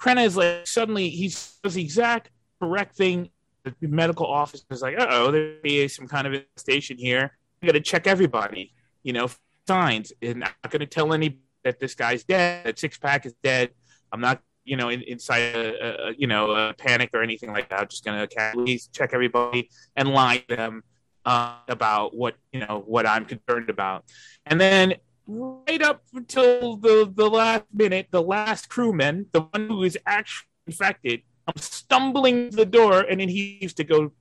Crenna 0.01 0.25
is 0.25 0.37
like 0.37 0.67
suddenly 0.67 1.09
he 1.09 1.29
does 1.29 1.75
the 1.75 1.83
exact 1.83 2.31
correct 2.61 2.97
thing. 2.97 3.31
The 3.65 3.75
medical 3.89 4.27
officer 4.27 4.65
is 4.71 4.83
like, 4.83 4.99
"Uh 4.99 5.07
oh, 5.11 5.31
there 5.31 5.57
is 5.65 5.95
some 5.95 6.07
kind 6.07 6.27
of 6.27 6.35
infestation 6.35 6.97
here. 6.97 7.37
I 7.63 7.67
got 7.67 7.73
to 7.73 7.81
check 7.81 8.07
everybody. 8.07 8.73
You 9.03 9.13
know, 9.13 9.29
signs, 9.67 10.13
and 10.23 10.45
I'm 10.45 10.53
not 10.63 10.71
going 10.71 10.81
to 10.81 10.87
tell 10.87 11.13
any 11.13 11.41
that 11.65 11.81
this 11.81 11.95
guy's 11.95 12.25
dead. 12.25 12.65
That 12.65 12.79
six 12.79 12.99
pack 12.99 13.27
is 13.27 13.35
dead. 13.43 13.71
I'm 14.13 14.21
not." 14.21 14.41
You 14.65 14.77
know, 14.77 14.91
in, 14.91 15.01
inside 15.01 15.57
a, 15.57 16.09
a 16.09 16.13
you 16.19 16.27
know 16.27 16.51
a 16.51 16.75
panic 16.75 17.09
or 17.15 17.23
anything 17.23 17.51
like 17.53 17.71
that. 17.71 17.81
I'm 17.81 17.89
just 17.89 18.05
gonna 18.05 18.27
casually 18.27 18.79
check 18.93 19.15
everybody 19.15 19.71
and 19.97 20.11
lie 20.11 20.45
to 20.49 20.57
them 20.57 20.83
uh, 21.29 21.53
about 21.69 22.17
what 22.17 22.37
you 22.53 22.61
know 22.61 22.83
what 22.87 23.07
I'm 23.07 23.27
concerned 23.27 23.69
about, 23.69 24.05
and 24.47 24.59
then 24.59 24.95
right 25.27 25.83
up 25.83 26.03
until 26.15 26.77
the 26.77 27.13
the 27.15 27.29
last 27.29 27.65
minute, 27.73 28.09
the 28.11 28.23
last 28.23 28.71
crewman, 28.71 29.27
the 29.33 29.43
one 29.43 29.69
who 29.69 29.83
is 29.85 29.99
actually 30.07 30.49
infected, 30.67 31.21
I'm 31.47 31.59
stumbling 31.59 32.49
to 32.51 32.57
the 32.57 32.65
door, 32.65 33.01
and 33.01 33.21
then 33.21 33.29
he 33.29 33.59
used 33.61 33.77
to 33.77 33.85
go 33.85 34.13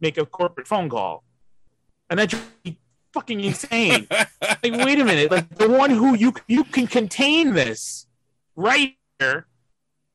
make 0.00 0.16
a 0.16 0.24
corporate 0.24 0.66
phone 0.66 0.88
call, 0.88 1.24
and 2.08 2.18
that's 2.18 2.34
fucking 3.12 3.40
insane. 3.40 4.06
like, 4.10 4.62
wait 4.64 4.98
a 4.98 5.04
minute, 5.04 5.30
like 5.30 5.54
the 5.56 5.68
one 5.68 5.90
who 5.90 6.14
you 6.16 6.32
you 6.48 6.64
can 6.64 6.86
contain 6.86 7.52
this 7.52 8.06
right 8.56 8.96
here. 9.18 9.46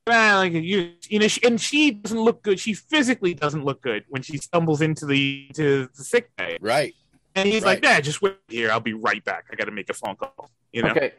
Ah, 0.10 0.38
like 0.38 0.54
you, 0.54 0.94
you 1.08 1.20
know, 1.20 1.28
she, 1.28 1.44
and 1.44 1.60
she 1.60 1.92
doesn't 1.92 2.20
look 2.20 2.42
good. 2.42 2.60
She 2.60 2.74
physically 2.74 3.34
doesn't 3.34 3.64
look 3.64 3.82
good 3.82 4.06
when 4.10 4.22
she 4.22 4.38
stumbles 4.38 4.82
into 4.82 5.06
the 5.06 5.50
to 5.56 5.90
the 5.96 6.04
sick 6.04 6.32
bay. 6.38 6.58
Right. 6.62 6.94
And 7.36 7.48
he's 7.48 7.64
like, 7.64 7.84
Right. 7.84 7.96
"Nah, 7.96 8.02
just 8.02 8.22
wait 8.22 8.38
here. 8.48 8.72
I'll 8.72 8.80
be 8.80 8.94
right 8.94 9.24
back. 9.24 9.46
I 9.52 9.56
got 9.56 9.66
to 9.66 9.72
make 9.72 9.90
a 9.90 9.94
phone 9.94 10.16
call." 10.16 10.50
You 10.72 10.84
know. 10.84 10.92
Okay. 10.92 11.14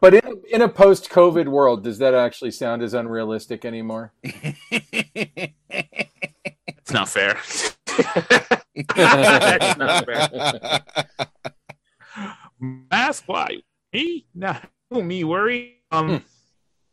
But 0.00 0.14
in, 0.14 0.42
in 0.50 0.62
a 0.62 0.68
post 0.68 1.10
COVID 1.10 1.48
world, 1.48 1.82
does 1.84 1.98
that 1.98 2.14
actually 2.14 2.50
sound 2.50 2.82
as 2.82 2.94
unrealistic 2.94 3.64
anymore? 3.64 4.12
It's 6.84 6.92
not 6.92 7.08
fair. 7.08 7.38
That's 8.94 9.78
not 9.78 10.04
fair. 10.04 10.84
Mask? 12.60 13.24
Why? 13.26 13.56
Me? 13.94 14.26
Nah, 14.34 14.58
me 14.90 15.24
worry. 15.24 15.82
Um, 15.90 16.22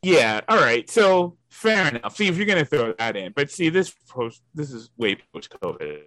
yeah. 0.02 0.42
All 0.48 0.58
right. 0.58 0.90
So 0.90 1.38
fair 1.52 1.90
enough. 1.90 2.16
See 2.16 2.28
if 2.28 2.38
you're 2.38 2.48
gonna 2.48 2.66
throw 2.66 2.94
that 2.94 3.16
in, 3.16 3.34
but 3.34 3.52
see 3.52 3.70
this 3.70 3.92
post. 4.10 4.42
This 4.56 4.72
is 4.72 4.90
way 4.98 5.18
post 5.34 5.54
COVID. 5.62 6.02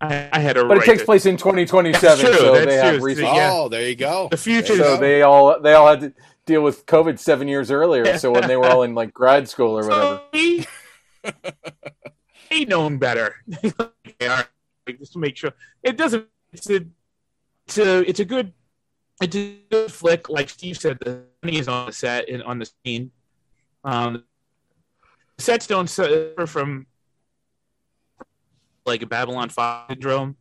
I, 0.00 0.28
I 0.32 0.40
had 0.40 0.56
a. 0.56 0.64
But 0.64 0.78
it 0.78 0.84
takes 0.84 1.00
to- 1.00 1.06
place 1.06 1.24
in 1.24 1.36
2027, 1.36 2.00
That's 2.00 2.20
true, 2.20 2.34
so 2.34 2.52
that's 2.54 2.66
they 2.66 2.76
have 2.76 2.96
true. 2.96 3.04
recent. 3.04 3.26
Yeah. 3.28 3.50
Oh, 3.52 3.68
there 3.68 3.88
you 3.88 3.94
go. 3.94 4.28
The 4.30 4.36
future. 4.36 4.76
So 4.76 4.96
they 4.96 5.22
all 5.22 5.60
they 5.60 5.72
all 5.72 5.88
had 5.88 6.00
to 6.00 6.12
deal 6.44 6.62
with 6.62 6.84
COVID 6.86 7.18
seven 7.18 7.48
years 7.48 7.70
earlier. 7.70 8.18
So 8.18 8.32
when 8.32 8.48
they 8.48 8.56
were 8.56 8.66
all 8.66 8.82
in 8.82 8.94
like 8.94 9.14
grad 9.14 9.48
school 9.48 9.78
or 9.78 9.86
whatever. 9.86 10.20
he 10.32 10.66
he 12.50 12.64
known 12.64 12.98
better. 12.98 13.36
Okay, 13.64 14.28
all 14.28 14.28
right, 14.28 14.98
just 14.98 15.12
to 15.14 15.18
make 15.18 15.36
sure 15.36 15.52
it 15.82 15.96
doesn't. 15.96 16.26
It's 16.52 16.68
a, 16.68 16.84
it's 17.66 17.78
a, 17.78 18.08
it's 18.08 18.20
a 18.20 18.24
good, 18.24 18.52
it's 19.22 19.34
a 19.34 19.58
good 19.70 19.90
flick. 19.90 20.28
Like 20.28 20.50
Steve 20.50 20.76
said, 20.76 20.98
the 21.00 21.22
money 21.42 21.58
is 21.58 21.68
on 21.68 21.86
the 21.86 21.92
set 21.92 22.28
and 22.28 22.42
on 22.42 22.58
the 22.58 22.70
scene. 22.84 23.10
Um, 23.84 24.24
sets 25.42 25.66
don't 25.66 25.88
suffer 25.88 26.46
from 26.46 26.86
like 28.86 29.02
a 29.02 29.06
Babylon 29.06 29.48
Five 29.48 29.88
syndrome. 29.90 30.36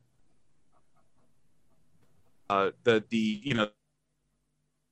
Uh, 2.50 2.72
the 2.84 3.04
the 3.10 3.42
you 3.44 3.54
know 3.54 3.70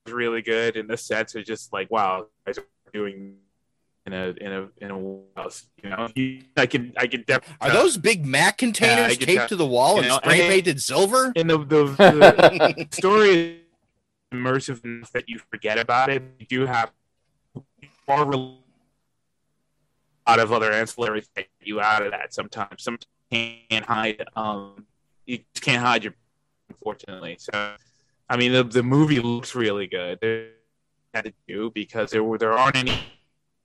is 0.06 0.14
really 0.14 0.42
good, 0.42 0.78
and 0.78 0.90
the 0.90 0.98
sets 0.98 1.36
are 1.36 1.44
just 1.44 1.72
like 1.72 1.90
wow, 1.92 2.28
guys 2.46 2.58
are 2.58 2.66
doing 2.94 3.38
in 4.06 4.14
a 4.14 4.34
in 4.42 4.52
a 4.52 4.70
in 4.78 4.92
a 4.92 5.40
house. 5.40 5.68
You 5.84 5.90
know, 5.90 6.10
I 6.58 6.66
can 6.66 6.94
I 6.98 7.08
can 7.08 7.24
definitely 7.28 7.56
Are 7.62 7.72
those 7.72 7.98
Big 7.98 8.26
Mac 8.26 8.58
containers 8.58 9.18
taped 9.18 9.50
to 9.50 9.56
the 9.56 9.66
wall 9.66 10.00
and 10.00 10.12
spray 10.12 10.42
painted 10.42 10.82
silver? 10.82 11.32
And 11.36 11.50
the 11.50 11.58
the, 11.60 11.86
the 12.78 12.88
story 12.92 13.30
is 13.30 13.56
immersive 14.34 14.84
enough 14.84 15.12
that 15.12 15.28
you 15.28 15.40
forget 15.52 15.78
about 15.78 16.10
it. 16.10 16.24
You 16.40 16.46
do 16.46 16.66
have 16.66 16.92
far 18.06 18.32
a 18.32 18.56
lot 20.30 20.40
of 20.40 20.54
other 20.54 20.72
ancillary 20.72 21.22
things 21.22 21.48
you 21.62 21.82
out 21.82 22.04
of 22.04 22.12
that 22.12 22.34
sometimes. 22.34 22.84
Some 22.84 22.98
can't 23.32 23.86
hide. 23.86 24.24
Um, 24.36 24.86
you 25.26 25.40
can't 25.62 25.82
hide 25.82 26.04
your 26.04 26.14
unfortunately. 26.70 27.38
So, 27.40 27.76
I 28.30 28.38
mean, 28.38 28.52
the 28.52 28.64
the 28.64 28.84
movie 28.84 29.20
looks 29.20 29.56
really 29.56 29.88
good. 29.88 30.20
They 30.22 30.50
had 31.14 31.26
to 31.26 31.34
do 31.48 31.72
because 31.74 32.12
there 32.12 32.24
were 32.24 32.38
there 32.38 32.54
aren't 32.54 32.76
any 32.76 33.00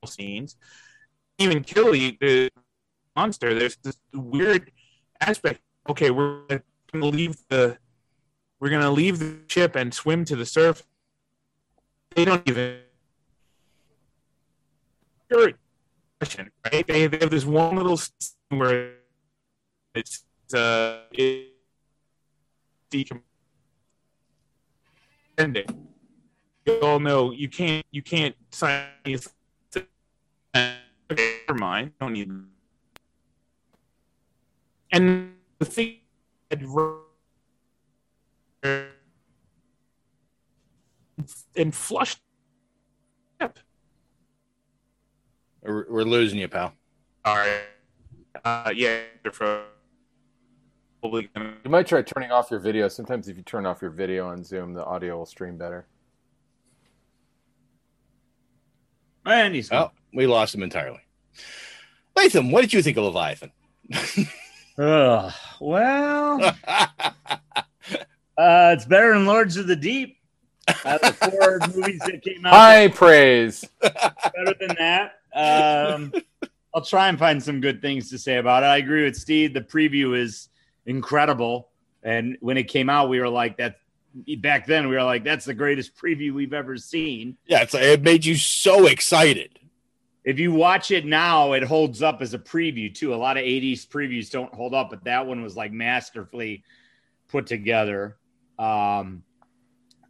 scenes. 0.06 0.56
Even 1.38 1.62
Killy, 1.62 2.16
the 2.20 2.50
monster, 3.16 3.54
there's 3.54 3.76
this 3.76 3.98
weird 4.12 4.70
aspect. 5.20 5.60
Okay, 5.88 6.10
we're 6.10 6.62
gonna 6.92 7.06
leave 7.06 7.36
the 7.48 7.76
we're 8.60 8.70
gonna 8.70 8.90
leave 8.90 9.18
the 9.18 9.38
ship 9.48 9.76
and 9.76 9.92
swim 9.92 10.24
to 10.24 10.36
the 10.36 10.46
surface. 10.46 10.86
They 12.14 12.24
don't 12.24 12.48
even. 12.48 12.78
Right? 16.20 16.86
They, 16.86 17.06
they 17.06 17.18
have 17.18 17.30
this 17.30 17.44
one 17.44 17.76
little 17.76 18.00
where 18.48 18.94
it's 19.94 20.24
uh 20.54 21.00
it 21.12 21.52
decom- 22.90 23.22
ending. 25.36 25.88
You 26.66 26.80
all 26.80 27.00
know 27.00 27.32
you 27.32 27.48
can't 27.48 27.84
you 27.90 28.02
can't 28.02 28.34
sign. 28.50 28.86
Never 30.54 31.54
mind. 31.54 31.92
Don't 32.00 32.12
need. 32.12 32.30
And 34.92 35.34
the 35.58 35.64
thing 35.64 35.96
and 41.56 41.74
flushed. 41.74 42.20
We're, 45.64 45.86
we're 45.88 46.02
losing 46.04 46.38
you, 46.38 46.48
pal. 46.48 46.74
All 47.24 47.36
right. 47.36 47.62
Uh, 48.44 48.70
yeah, 48.74 49.00
they're 49.22 49.32
probably 49.32 51.30
gonna. 51.34 51.54
You 51.64 51.70
might 51.70 51.86
try 51.86 52.02
turning 52.02 52.30
off 52.30 52.50
your 52.50 52.60
video. 52.60 52.88
Sometimes 52.88 53.28
if 53.28 53.36
you 53.36 53.42
turn 53.42 53.64
off 53.64 53.80
your 53.80 53.90
video 53.90 54.28
on 54.28 54.44
Zoom, 54.44 54.74
the 54.74 54.84
audio 54.84 55.16
will 55.16 55.26
stream 55.26 55.56
better. 55.56 55.86
And 59.24 59.54
he's 59.54 59.72
Oh, 59.72 59.90
we 60.12 60.26
lost 60.26 60.54
him 60.54 60.62
entirely. 60.62 61.00
Latham, 62.14 62.50
what 62.50 62.60
did 62.60 62.72
you 62.74 62.82
think 62.82 62.98
of 62.98 63.04
Leviathan? 63.04 63.50
Ugh, 64.78 65.32
well, 65.60 66.42
uh, 66.66 67.14
it's 68.36 68.84
better 68.84 69.14
than 69.14 69.24
Lords 69.24 69.56
of 69.56 69.66
the 69.66 69.76
Deep. 69.76 70.18
Out 70.84 71.02
of 71.02 71.18
the 71.18 71.30
four 71.30 71.60
movies 71.74 72.00
that 72.00 72.22
came 72.22 72.44
out, 72.44 72.52
High 72.54 72.88
praise. 72.88 73.64
better 73.80 74.54
than 74.60 74.74
that. 74.78 75.20
Um, 75.34 76.12
I'll 76.74 76.82
try 76.84 77.08
and 77.08 77.18
find 77.18 77.42
some 77.42 77.60
good 77.60 77.80
things 77.82 78.10
to 78.10 78.18
say 78.18 78.36
about 78.36 78.62
it. 78.62 78.66
I 78.66 78.78
agree 78.78 79.04
with 79.04 79.16
Steve. 79.16 79.54
The 79.54 79.60
preview 79.60 80.18
is 80.18 80.48
incredible, 80.86 81.70
and 82.02 82.36
when 82.40 82.56
it 82.56 82.64
came 82.64 82.88
out, 82.90 83.08
we 83.08 83.20
were 83.20 83.28
like, 83.28 83.58
"That." 83.58 83.76
Back 84.38 84.66
then, 84.66 84.88
we 84.88 84.94
were 84.94 85.02
like, 85.02 85.24
"That's 85.24 85.44
the 85.44 85.54
greatest 85.54 85.96
preview 85.96 86.32
we've 86.32 86.52
ever 86.52 86.76
seen." 86.76 87.36
Yeah, 87.46 87.62
it's, 87.62 87.74
it 87.74 88.02
made 88.02 88.24
you 88.24 88.36
so 88.36 88.86
excited. 88.86 89.58
If 90.24 90.38
you 90.38 90.52
watch 90.52 90.90
it 90.90 91.04
now, 91.04 91.52
it 91.52 91.62
holds 91.62 92.00
up 92.00 92.22
as 92.22 92.32
a 92.32 92.38
preview 92.38 92.92
too. 92.94 93.12
A 93.12 93.16
lot 93.16 93.36
of 93.36 93.42
80s 93.42 93.86
previews 93.86 94.30
don't 94.30 94.52
hold 94.54 94.72
up, 94.72 94.90
but 94.90 95.04
that 95.04 95.26
one 95.26 95.42
was 95.42 95.56
like 95.56 95.70
masterfully 95.72 96.64
put 97.28 97.46
together. 97.46 98.16
Um, 98.58 99.22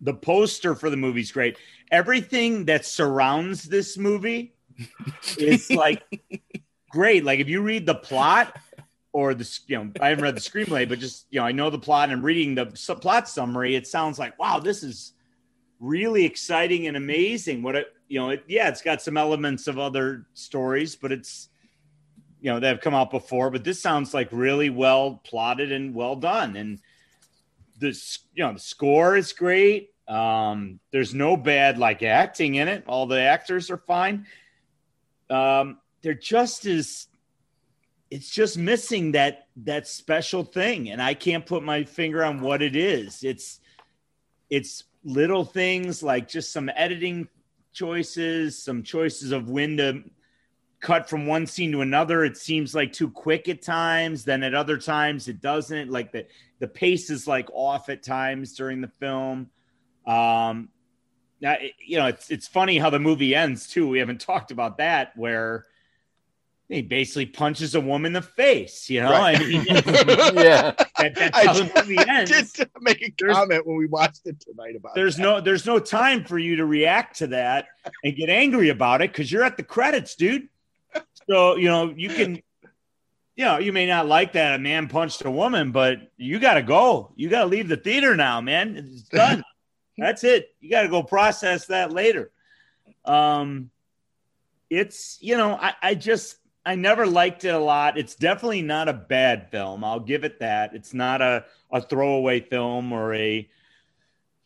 the 0.00 0.14
poster 0.14 0.74
for 0.74 0.88
the 0.88 0.96
movie's 0.96 1.32
great. 1.32 1.58
Everything 1.90 2.66
that 2.66 2.84
surrounds 2.84 3.64
this 3.64 3.98
movie 3.98 4.54
is 5.38 5.70
like 5.70 6.02
great. 6.90 7.24
Like 7.24 7.40
if 7.40 7.48
you 7.48 7.60
read 7.60 7.86
the 7.86 7.94
plot 7.94 8.56
or 9.12 9.34
the 9.34 9.58
you 9.66 9.78
know 9.78 9.90
I 10.00 10.08
haven't 10.08 10.24
read 10.24 10.36
the 10.36 10.40
screenplay, 10.40 10.88
but 10.88 10.98
just 10.98 11.26
you 11.30 11.40
know 11.40 11.46
I 11.46 11.52
know 11.52 11.70
the 11.70 11.78
plot 11.78 12.08
and 12.08 12.18
I'm 12.18 12.24
reading 12.24 12.54
the 12.54 12.66
plot 13.00 13.28
summary. 13.28 13.74
It 13.74 13.86
sounds 13.86 14.18
like 14.18 14.38
wow, 14.38 14.58
this 14.58 14.82
is 14.82 15.12
really 15.80 16.24
exciting 16.24 16.86
and 16.86 16.96
amazing. 16.96 17.62
What 17.62 17.76
it 17.76 17.88
you 18.08 18.20
know, 18.20 18.30
it, 18.30 18.44
yeah, 18.46 18.68
it's 18.68 18.82
got 18.82 19.02
some 19.02 19.16
elements 19.16 19.66
of 19.66 19.78
other 19.78 20.26
stories, 20.34 20.96
but 20.96 21.12
it's 21.12 21.48
you 22.40 22.50
know 22.50 22.60
that 22.60 22.68
have 22.68 22.80
come 22.80 22.94
out 22.94 23.10
before. 23.10 23.50
But 23.50 23.64
this 23.64 23.80
sounds 23.80 24.12
like 24.12 24.28
really 24.30 24.70
well 24.70 25.20
plotted 25.24 25.72
and 25.72 25.94
well 25.94 26.16
done. 26.16 26.56
And 26.56 26.80
this 27.78 28.20
you 28.34 28.44
know 28.44 28.52
the 28.52 28.60
score 28.60 29.16
is 29.16 29.32
great. 29.32 29.90
Um, 30.06 30.80
there's 30.90 31.14
no 31.14 31.36
bad 31.36 31.78
like 31.78 32.02
acting 32.02 32.56
in 32.56 32.68
it. 32.68 32.84
All 32.86 33.06
the 33.06 33.20
actors 33.20 33.70
are 33.70 33.78
fine. 33.78 34.26
Um, 35.30 35.78
they're 36.02 36.14
just 36.14 36.66
as 36.66 37.08
it's 38.10 38.30
just 38.30 38.58
missing 38.58 39.12
that 39.12 39.48
that 39.56 39.88
special 39.88 40.44
thing, 40.44 40.90
and 40.90 41.02
I 41.02 41.14
can't 41.14 41.44
put 41.44 41.62
my 41.62 41.84
finger 41.84 42.24
on 42.24 42.40
what 42.40 42.62
it 42.62 42.76
is. 42.76 43.24
It's 43.24 43.60
it's 44.50 44.84
little 45.04 45.44
things 45.44 46.02
like 46.02 46.28
just 46.28 46.52
some 46.52 46.70
editing 46.76 47.28
choices, 47.72 48.62
some 48.62 48.82
choices 48.82 49.32
of 49.32 49.48
when 49.48 49.76
to 49.78 50.04
cut 50.80 51.08
from 51.08 51.26
one 51.26 51.46
scene 51.46 51.72
to 51.72 51.80
another. 51.80 52.24
It 52.24 52.36
seems 52.36 52.74
like 52.74 52.92
too 52.92 53.10
quick 53.10 53.48
at 53.48 53.62
times. 53.62 54.24
Then 54.24 54.42
at 54.42 54.54
other 54.54 54.78
times 54.78 55.28
it 55.28 55.40
doesn't. 55.40 55.90
Like 55.90 56.12
the 56.12 56.26
the 56.60 56.68
pace 56.68 57.10
is 57.10 57.26
like 57.26 57.48
off 57.52 57.88
at 57.88 58.02
times 58.02 58.54
during 58.54 58.80
the 58.80 58.88
film. 58.88 59.50
Um, 60.06 60.68
now 61.44 61.56
you 61.86 61.98
know 61.98 62.06
it's 62.06 62.30
it's 62.30 62.48
funny 62.48 62.78
how 62.78 62.88
the 62.90 62.98
movie 62.98 63.34
ends 63.34 63.68
too. 63.68 63.86
We 63.86 63.98
haven't 63.98 64.20
talked 64.22 64.50
about 64.50 64.78
that 64.78 65.14
where 65.16 65.66
he 66.70 66.80
basically 66.80 67.26
punches 67.26 67.74
a 67.74 67.80
woman 67.80 68.08
in 68.08 68.12
the 68.14 68.22
face. 68.22 68.88
You 68.88 69.02
know, 69.02 69.10
Right. 69.10 69.36
I 69.36 69.44
mean, 69.46 69.64
Yeah. 69.68 70.72
that, 70.98 71.14
that's 71.14 71.38
how 71.38 71.52
the 71.52 71.70
movie 71.76 71.98
ends. 72.08 72.32
I 72.32 72.40
did 72.42 72.70
make 72.80 73.02
a 73.02 73.10
comment 73.32 73.66
when 73.66 73.76
we 73.76 73.86
watched 73.86 74.22
it 74.26 74.40
tonight 74.40 74.74
about 74.74 74.94
there's 74.94 75.18
no 75.18 75.42
there's 75.42 75.66
no 75.66 75.78
time 75.78 76.24
for 76.24 76.38
you 76.38 76.56
to 76.56 76.64
react 76.64 77.18
to 77.18 77.26
that 77.28 77.66
and 78.02 78.16
get 78.16 78.30
angry 78.30 78.70
about 78.70 79.02
it 79.02 79.12
because 79.12 79.30
you're 79.30 79.44
at 79.44 79.58
the 79.58 79.62
credits, 79.62 80.14
dude. 80.14 80.48
So 81.28 81.56
you 81.56 81.68
know 81.68 81.92
you 81.94 82.08
can 82.08 82.40
you 83.36 83.44
know, 83.44 83.58
you 83.58 83.72
may 83.72 83.86
not 83.86 84.06
like 84.06 84.32
that 84.34 84.54
a 84.54 84.58
man 84.58 84.86
punched 84.88 85.24
a 85.24 85.30
woman, 85.30 85.72
but 85.72 85.98
you 86.16 86.38
got 86.38 86.54
to 86.54 86.62
go. 86.62 87.12
You 87.16 87.28
got 87.28 87.40
to 87.40 87.46
leave 87.46 87.66
the 87.68 87.76
theater 87.76 88.14
now, 88.14 88.40
man. 88.40 88.76
It's 88.76 89.02
done. 89.02 89.42
That's 89.96 90.24
it. 90.24 90.54
You 90.60 90.70
got 90.70 90.82
to 90.82 90.88
go 90.88 91.02
process 91.02 91.66
that 91.66 91.92
later. 91.92 92.30
Um, 93.04 93.70
it's 94.70 95.18
you 95.20 95.36
know, 95.36 95.54
I, 95.54 95.74
I 95.82 95.94
just 95.94 96.36
I 96.66 96.74
never 96.74 97.06
liked 97.06 97.44
it 97.44 97.54
a 97.54 97.58
lot. 97.58 97.98
It's 97.98 98.14
definitely 98.14 98.62
not 98.62 98.88
a 98.88 98.94
bad 98.94 99.50
film. 99.50 99.84
I'll 99.84 100.00
give 100.00 100.24
it 100.24 100.40
that. 100.40 100.74
It's 100.74 100.94
not 100.94 101.20
a 101.22 101.44
a 101.70 101.80
throwaway 101.80 102.40
film 102.40 102.92
or 102.92 103.14
a 103.14 103.48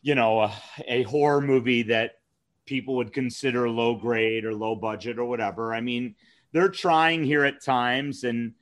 you 0.01 0.15
know 0.15 0.41
a, 0.41 0.53
a 0.87 1.03
horror 1.03 1.41
movie 1.41 1.83
that 1.83 2.19
people 2.65 2.97
would 2.97 3.13
consider 3.13 3.67
low 3.69 3.95
grade 3.95 4.45
or 4.45 4.53
low 4.53 4.75
budget 4.75 5.17
or 5.17 5.25
whatever. 5.25 5.73
I 5.73 5.81
mean, 5.81 6.15
they're 6.51 6.69
trying 6.69 7.23
here 7.23 7.43
at 7.45 7.63
times 7.63 8.23
and 8.23 8.53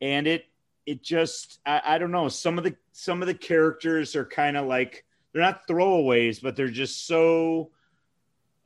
and 0.00 0.26
it 0.26 0.44
it 0.86 1.02
just 1.02 1.60
I, 1.64 1.80
I 1.84 1.98
don't 1.98 2.10
know 2.10 2.28
some 2.28 2.58
of 2.58 2.64
the 2.64 2.76
some 2.92 3.22
of 3.22 3.28
the 3.28 3.34
characters 3.34 4.16
are 4.16 4.24
kind 4.24 4.56
of 4.56 4.66
like 4.66 5.04
they're 5.38 5.46
not 5.46 5.68
throwaways 5.68 6.42
but 6.42 6.56
they're 6.56 6.68
just 6.68 7.06
so 7.06 7.70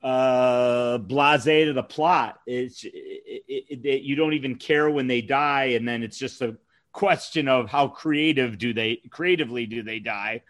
uh 0.01 0.97
blase 0.97 1.43
to 1.43 1.71
the 1.71 1.83
plot. 1.83 2.39
It's 2.47 2.83
it, 2.83 2.91
it, 3.47 3.85
it, 3.85 4.01
you 4.01 4.15
don't 4.15 4.33
even 4.33 4.55
care 4.55 4.89
when 4.89 5.05
they 5.07 5.21
die 5.21 5.75
and 5.75 5.87
then 5.87 6.01
it's 6.01 6.17
just 6.17 6.41
a 6.41 6.57
question 6.91 7.47
of 7.47 7.69
how 7.69 7.87
creative 7.87 8.57
do 8.57 8.73
they 8.73 9.01
creatively 9.11 9.67
do 9.67 9.83
they 9.83 9.99
die. 9.99 10.41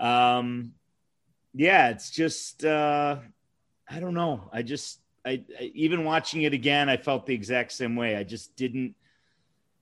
Um 0.00 0.72
yeah 1.54 1.90
it's 1.90 2.10
just 2.10 2.64
uh 2.64 3.18
i 3.88 4.00
don't 4.00 4.14
know. 4.14 4.50
I 4.52 4.62
just 4.62 4.98
I, 5.24 5.44
I 5.58 5.70
even 5.72 6.04
watching 6.04 6.42
it 6.42 6.52
again 6.52 6.88
i 6.88 6.96
felt 6.96 7.26
the 7.26 7.34
exact 7.34 7.70
same 7.70 7.94
way. 7.94 8.16
I 8.16 8.24
just 8.24 8.56
didn't 8.56 8.96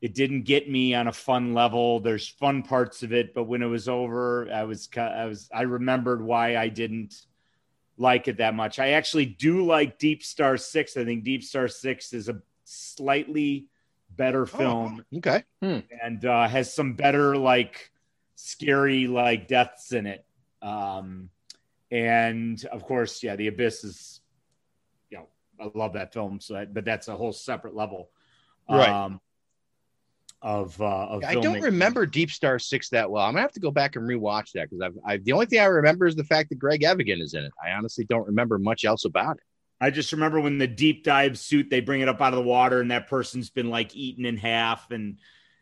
it 0.02 0.14
didn't 0.14 0.42
get 0.42 0.68
me 0.68 0.94
on 0.94 1.06
a 1.06 1.12
fun 1.12 1.54
level. 1.54 2.00
There's 2.00 2.26
fun 2.26 2.64
parts 2.64 3.04
of 3.04 3.12
it, 3.12 3.32
but 3.32 3.44
when 3.44 3.62
it 3.62 3.66
was 3.66 3.88
over, 3.88 4.50
I 4.52 4.64
was 4.64 4.88
I 4.96 5.26
was 5.26 5.48
I 5.54 5.62
remembered 5.62 6.20
why 6.20 6.56
I 6.56 6.68
didn't 6.68 7.14
like 7.96 8.26
it 8.26 8.38
that 8.38 8.54
much. 8.54 8.80
I 8.80 8.90
actually 8.90 9.26
do 9.26 9.64
like 9.64 10.00
Deep 10.00 10.24
Star 10.24 10.56
6. 10.56 10.96
I 10.96 11.04
think 11.04 11.22
Deep 11.22 11.44
Star 11.44 11.68
6 11.68 12.12
is 12.14 12.28
a 12.28 12.42
slightly 12.64 13.68
better 14.10 14.44
film. 14.44 15.04
Oh, 15.14 15.18
okay. 15.18 15.44
Hmm. 15.62 15.78
And 16.02 16.24
uh, 16.24 16.48
has 16.48 16.74
some 16.74 16.94
better 16.94 17.36
like 17.36 17.92
scary 18.34 19.06
like 19.06 19.46
deaths 19.46 19.92
in 19.92 20.06
it. 20.06 20.26
Um 20.60 21.30
and 21.92 22.64
of 22.72 22.82
course, 22.82 23.22
yeah, 23.22 23.36
The 23.36 23.46
Abyss 23.46 23.84
is 23.84 24.20
you 25.10 25.18
know, 25.18 25.28
I 25.60 25.70
love 25.78 25.92
that 25.92 26.12
film 26.12 26.40
so 26.40 26.54
that, 26.54 26.74
but 26.74 26.84
that's 26.84 27.06
a 27.06 27.14
whole 27.14 27.32
separate 27.32 27.76
level. 27.76 28.10
Right. 28.68 28.88
Um 28.88 29.20
of 30.42 30.80
uh 30.82 30.84
of 30.84 31.24
I 31.24 31.34
don't 31.34 31.60
remember 31.60 32.04
Deep 32.04 32.30
Star 32.30 32.58
Six 32.58 32.88
that 32.90 33.10
well. 33.10 33.24
I'm 33.24 33.32
gonna 33.32 33.42
have 33.42 33.52
to 33.52 33.60
go 33.60 33.70
back 33.70 33.94
and 33.94 34.08
rewatch 34.08 34.52
that 34.52 34.68
because 34.68 34.80
I've, 34.82 34.98
I've 35.06 35.24
the 35.24 35.32
only 35.32 35.46
thing 35.46 35.60
I 35.60 35.66
remember 35.66 36.06
is 36.06 36.16
the 36.16 36.24
fact 36.24 36.48
that 36.48 36.58
Greg 36.58 36.82
Evigan 36.82 37.20
is 37.20 37.34
in 37.34 37.44
it. 37.44 37.52
I 37.64 37.70
honestly 37.70 38.04
don't 38.04 38.26
remember 38.26 38.58
much 38.58 38.84
else 38.84 39.04
about 39.04 39.36
it. 39.36 39.42
I 39.80 39.90
just 39.90 40.12
remember 40.12 40.40
when 40.40 40.58
the 40.58 40.66
deep 40.66 41.04
dive 41.04 41.38
suit 41.38 41.70
they 41.70 41.80
bring 41.80 42.00
it 42.00 42.08
up 42.08 42.20
out 42.20 42.32
of 42.32 42.38
the 42.38 42.48
water 42.48 42.80
and 42.80 42.90
that 42.90 43.08
person's 43.08 43.50
been 43.50 43.70
like 43.70 43.94
eaten 43.94 44.24
in 44.24 44.36
half 44.36 44.90
and 44.90 45.18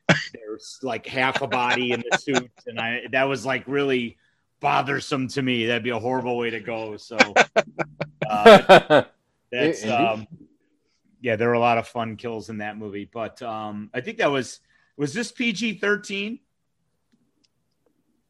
there's 0.35 0.79
like 0.83 1.07
half 1.07 1.43
a 1.43 1.47
body 1.47 1.93
in 1.93 2.03
the 2.11 2.19
suit 2.19 2.51
and 2.67 2.81
I 2.81 3.03
that 3.13 3.25
was 3.25 3.45
like 3.45 3.65
really 3.67 4.17
bothersome 4.61 5.29
to 5.29 5.43
me. 5.43 5.67
That'd 5.67 5.83
be 5.83 5.91
a 5.91 5.99
horrible 5.99 6.39
way 6.39 6.51
to 6.51 6.61
go. 6.61 6.97
So 6.97 7.19
uh, 8.29 9.05
that's 9.53 9.87
um 9.87 10.27
yeah, 11.21 11.37
there 11.37 11.49
were 11.49 11.55
a 11.55 11.61
lot 11.61 11.77
of 11.77 11.87
fun 11.87 12.17
kills 12.17 12.49
in 12.49 12.59
that 12.59 12.79
movie, 12.79 13.09
but 13.13 13.43
um 13.43 13.91
I 13.93 14.01
think 14.01 14.19
that 14.19 14.31
was 14.31 14.61
was 15.01 15.15
this 15.15 15.33
PG 15.33 15.79
thirteen? 15.79 16.39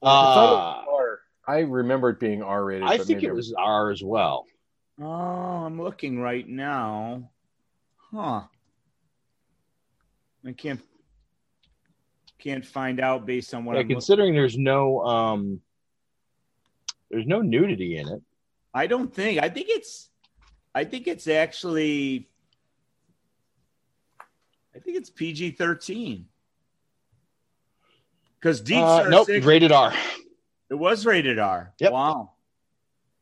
I 0.00 0.06
Uh, 0.06 0.12
was 0.22 0.86
R. 0.88 1.20
I 1.48 1.58
remember 1.62 2.10
it 2.10 2.20
being 2.20 2.44
R 2.44 2.64
rated. 2.64 2.84
I 2.84 2.96
think 2.98 3.24
it 3.24 3.32
was 3.32 3.52
R 3.58 3.90
as 3.90 4.04
well. 4.04 4.46
Oh, 5.00 5.04
I'm 5.04 5.82
looking 5.82 6.20
right 6.20 6.46
now. 6.48 7.28
Huh. 8.12 8.42
I 10.46 10.52
can't 10.52 10.80
can't 12.38 12.64
find 12.64 13.00
out 13.00 13.26
based 13.26 13.52
on 13.52 13.64
what 13.64 13.72
Yeah, 13.74 13.80
I'm 13.80 13.86
looking. 13.86 13.96
considering 13.96 14.32
there's 14.34 14.56
no 14.56 15.00
um, 15.04 15.60
there's 17.10 17.26
no 17.26 17.42
nudity 17.42 17.96
in 17.98 18.06
it. 18.08 18.22
I 18.72 18.86
don't 18.86 19.12
think. 19.12 19.42
I 19.42 19.48
think 19.48 19.66
it's 19.70 20.08
I 20.72 20.84
think 20.84 21.08
it's 21.08 21.26
actually 21.26 22.28
I 24.72 24.78
think 24.78 24.96
it's 24.96 25.10
PG 25.10 25.50
thirteen. 25.52 26.26
Because 28.40 28.60
Deep 28.60 28.78
Uh, 28.78 29.00
Star 29.00 29.10
nope, 29.10 29.26
Six 29.26 29.44
rated 29.44 29.72
R. 29.72 29.92
it 30.70 30.74
was 30.74 31.04
rated 31.04 31.38
R. 31.38 31.72
Yep. 31.78 31.92
Wow. 31.92 32.30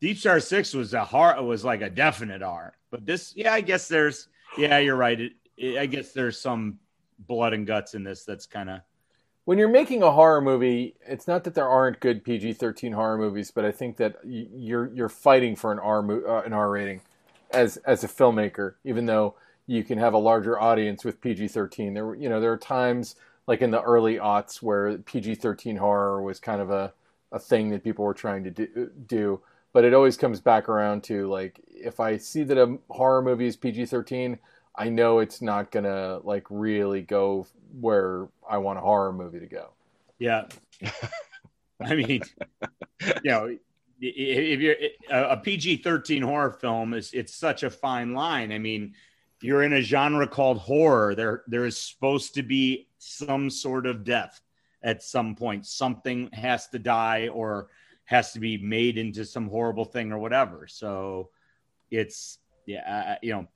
Deep 0.00 0.16
Star 0.18 0.38
Six 0.40 0.74
was 0.74 0.94
a 0.94 1.04
hard 1.04 1.44
was 1.44 1.64
like 1.64 1.82
a 1.82 1.90
definite 1.90 2.42
R. 2.42 2.74
But 2.90 3.04
this, 3.04 3.34
yeah, 3.36 3.52
I 3.52 3.60
guess 3.60 3.88
there's 3.88 4.28
yeah, 4.56 4.78
you're 4.78 4.96
right. 4.96 5.20
It, 5.20 5.32
it, 5.56 5.78
I 5.78 5.86
guess 5.86 6.12
there's 6.12 6.38
some 6.38 6.78
blood 7.26 7.52
and 7.52 7.66
guts 7.66 7.94
in 7.94 8.04
this 8.04 8.24
that's 8.24 8.46
kind 8.46 8.70
of 8.70 8.80
when 9.44 9.56
you're 9.56 9.68
making 9.68 10.02
a 10.02 10.10
horror 10.10 10.42
movie, 10.42 10.94
it's 11.06 11.26
not 11.26 11.42
that 11.44 11.54
there 11.54 11.66
aren't 11.66 12.00
good 12.00 12.22
PG-13 12.22 12.92
horror 12.92 13.16
movies, 13.16 13.50
but 13.50 13.64
I 13.64 13.72
think 13.72 13.96
that 13.96 14.16
you're 14.22 14.92
you're 14.94 15.08
fighting 15.08 15.56
for 15.56 15.72
an 15.72 15.78
R 15.78 16.02
mo- 16.02 16.22
uh, 16.26 16.42
an 16.44 16.52
R 16.52 16.70
rating 16.70 17.00
as 17.50 17.78
as 17.78 18.04
a 18.04 18.08
filmmaker, 18.08 18.74
even 18.84 19.06
though 19.06 19.36
you 19.66 19.84
can 19.84 19.96
have 19.98 20.12
a 20.12 20.18
larger 20.18 20.60
audience 20.60 21.02
with 21.02 21.20
PG-13. 21.22 21.94
There 21.94 22.04
were 22.04 22.14
you 22.14 22.28
know 22.28 22.40
there 22.40 22.52
are 22.52 22.58
times 22.58 23.16
like 23.48 23.62
in 23.62 23.70
the 23.70 23.82
early 23.82 24.16
aughts 24.16 24.62
where 24.62 24.98
PG-13 24.98 25.78
horror 25.78 26.22
was 26.22 26.38
kind 26.38 26.60
of 26.60 26.70
a 26.70 26.92
a 27.32 27.38
thing 27.38 27.70
that 27.70 27.84
people 27.84 28.04
were 28.04 28.14
trying 28.14 28.44
to 28.44 28.50
do, 28.50 28.90
do. 29.06 29.40
But 29.72 29.84
it 29.84 29.92
always 29.92 30.16
comes 30.16 30.40
back 30.40 30.68
around 30.68 31.02
to 31.04 31.28
like 31.28 31.60
if 31.68 31.98
I 31.98 32.18
see 32.18 32.44
that 32.44 32.58
a 32.58 32.78
horror 32.88 33.22
movie 33.22 33.46
is 33.46 33.56
PG-13, 33.56 34.38
I 34.76 34.88
know 34.88 35.18
it's 35.18 35.42
not 35.42 35.70
gonna 35.70 36.20
like 36.22 36.46
really 36.50 37.02
go 37.02 37.46
where 37.80 38.28
I 38.48 38.58
want 38.58 38.78
a 38.78 38.82
horror 38.82 39.12
movie 39.12 39.40
to 39.40 39.46
go. 39.46 39.70
Yeah. 40.18 40.44
I 41.80 41.94
mean, 41.94 42.22
you 43.00 43.12
know, 43.24 43.56
if 44.00 44.60
you're 44.60 44.76
a 45.10 45.36
PG 45.36 45.78
13 45.78 46.22
horror 46.22 46.52
film 46.52 46.94
is 46.94 47.12
it's 47.12 47.34
such 47.34 47.62
a 47.62 47.70
fine 47.70 48.14
line. 48.14 48.52
I 48.52 48.58
mean, 48.58 48.94
you're 49.40 49.62
in 49.62 49.72
a 49.74 49.80
genre 49.80 50.26
called 50.26 50.58
horror. 50.58 51.14
There 51.14 51.42
there 51.46 51.64
is 51.66 51.76
supposed 51.78 52.34
to 52.34 52.42
be 52.42 52.88
some 52.98 53.50
sort 53.50 53.86
of 53.86 54.04
death 54.04 54.40
at 54.82 55.02
some 55.02 55.34
point. 55.34 55.66
Something 55.66 56.28
has 56.32 56.68
to 56.68 56.78
die 56.78 57.28
or 57.28 57.68
has 58.04 58.32
to 58.32 58.40
be 58.40 58.56
made 58.58 58.96
into 58.98 59.24
some 59.24 59.48
horrible 59.48 59.84
thing 59.84 60.12
or 60.12 60.18
whatever. 60.18 60.66
So 60.66 61.30
it's 61.90 62.38
yeah, 62.66 63.14
I- 63.14 63.18
you 63.22 63.32
know, 63.32 63.46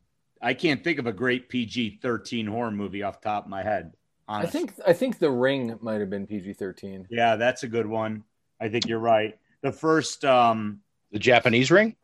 I 0.41 0.55
can't 0.55 0.83
think 0.83 0.99
of 0.99 1.07
a 1.07 1.13
great 1.13 1.49
PG 1.49 1.99
13 2.03 2.47
horror 2.47 2.71
movie 2.71 3.03
off 3.03 3.21
the 3.21 3.29
top 3.29 3.45
of 3.45 3.51
my 3.51 3.63
head. 3.63 3.93
I 4.29 4.47
think 4.47 4.73
I 4.87 4.93
think 4.93 5.19
The 5.19 5.31
Ring 5.31 5.77
might 5.83 6.01
have 6.01 6.09
been 6.09 6.27
PG 6.27 6.55
thirteen. 6.55 7.07
Yeah, 7.11 7.37
that's 7.37 7.65
a 7.65 7.69
good 7.69 7.87
one. 7.87 8.25
I 8.61 8.69
think 8.69 8.87
you're 8.87 8.99
right. 9.01 9.37
The 9.63 9.73
first, 9.73 10.25
um, 10.25 10.81
The 11.11 11.19
Japanese 11.19 11.71
ring. 11.71 11.97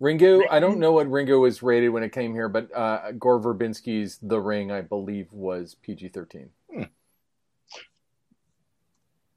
Ringu, 0.00 0.42
I 0.50 0.60
don't 0.60 0.78
know 0.78 0.92
what 0.92 1.08
Ringu 1.08 1.40
was 1.40 1.62
rated 1.62 1.90
when 1.90 2.02
it 2.02 2.10
came 2.12 2.32
here, 2.32 2.48
but 2.48 2.74
uh, 2.74 3.12
Gore 3.12 3.38
Verbinski's 3.40 4.18
The 4.22 4.40
Ring, 4.40 4.70
I 4.72 4.80
believe, 4.80 5.28
was 5.32 5.74
PG 5.82 6.08
thirteen. 6.08 6.48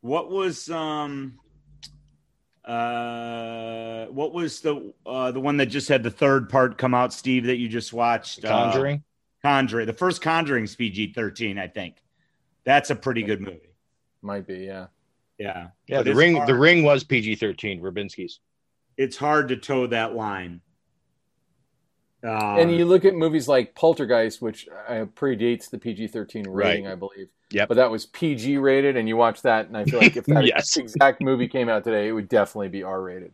what 0.02 0.30
was, 0.32 0.70
um, 0.70 1.38
uh, 2.64 4.06
what 4.06 4.34
was 4.34 4.62
the 4.62 4.94
uh, 5.06 5.32
the 5.32 5.40
one 5.40 5.58
that 5.58 5.68
just 5.68 5.90
had 5.90 6.04
the 6.04 6.12
third 6.12 6.50
part 6.50 6.78
come 6.78 6.94
out, 6.94 7.14
Steve, 7.14 7.46
that 7.46 7.58
you 7.58 7.68
just 7.68 7.94
watched? 7.94 8.44
Uh, 8.44 8.50
Conjuring. 8.50 9.04
Conjuring. 9.42 9.86
The 9.88 9.94
first 9.94 10.22
Conjuring's 10.22 10.76
PG 10.76 11.14
thirteen, 11.14 11.58
I 11.58 11.68
think. 11.68 11.96
That's 12.64 12.90
a 12.90 12.96
pretty 12.96 13.24
good 13.24 13.42
movie. 13.42 13.60
Might 14.22 14.46
be, 14.48 14.60
yeah. 14.60 14.88
Yeah, 15.38 15.68
Yeah, 15.88 15.98
But 16.00 16.06
the 16.06 16.16
ring. 16.16 16.36
hard- 16.36 16.50
The 16.50 16.56
ring 16.56 16.84
was 16.84 17.04
PG 17.04 17.36
thirteen. 17.36 17.82
Verbinski's. 17.82 18.40
It's 18.98 19.18
hard 19.18 19.50
to 19.50 19.58
toe 19.58 19.88
that 19.88 20.16
line. 20.16 20.62
Um, 22.24 22.32
and 22.58 22.72
you 22.76 22.86
look 22.86 23.06
at 23.06 23.14
movies 23.14 23.48
like 23.48 23.76
Poltergeist, 23.76 24.42
which 24.42 24.68
uh, 24.88 25.06
predates 25.16 25.70
the 25.70 25.78
PG 25.78 26.08
thirteen 26.08 26.48
rating, 26.50 26.86
Right. 26.86 26.92
I 26.94 26.96
believe. 26.96 27.28
Yeah, 27.52 27.66
But 27.66 27.76
that 27.76 27.90
was 27.90 28.08
PG 28.08 28.58
rated, 28.58 28.98
and 28.98 29.08
you 29.08 29.16
watch 29.16 29.42
that, 29.44 29.68
and 29.68 29.78
I 29.78 29.86
feel 29.86 30.00
like 30.00 30.18
if 30.18 30.26
that 30.26 30.44
Yes. 30.48 30.76
exact 30.76 31.22
movie 31.22 31.48
came 31.48 31.70
out 31.70 31.84
today, 31.86 32.10
it 32.10 32.12
would 32.12 32.28
definitely 32.28 32.68
be 32.70 32.84
R 32.84 33.02
rated. 33.02 33.32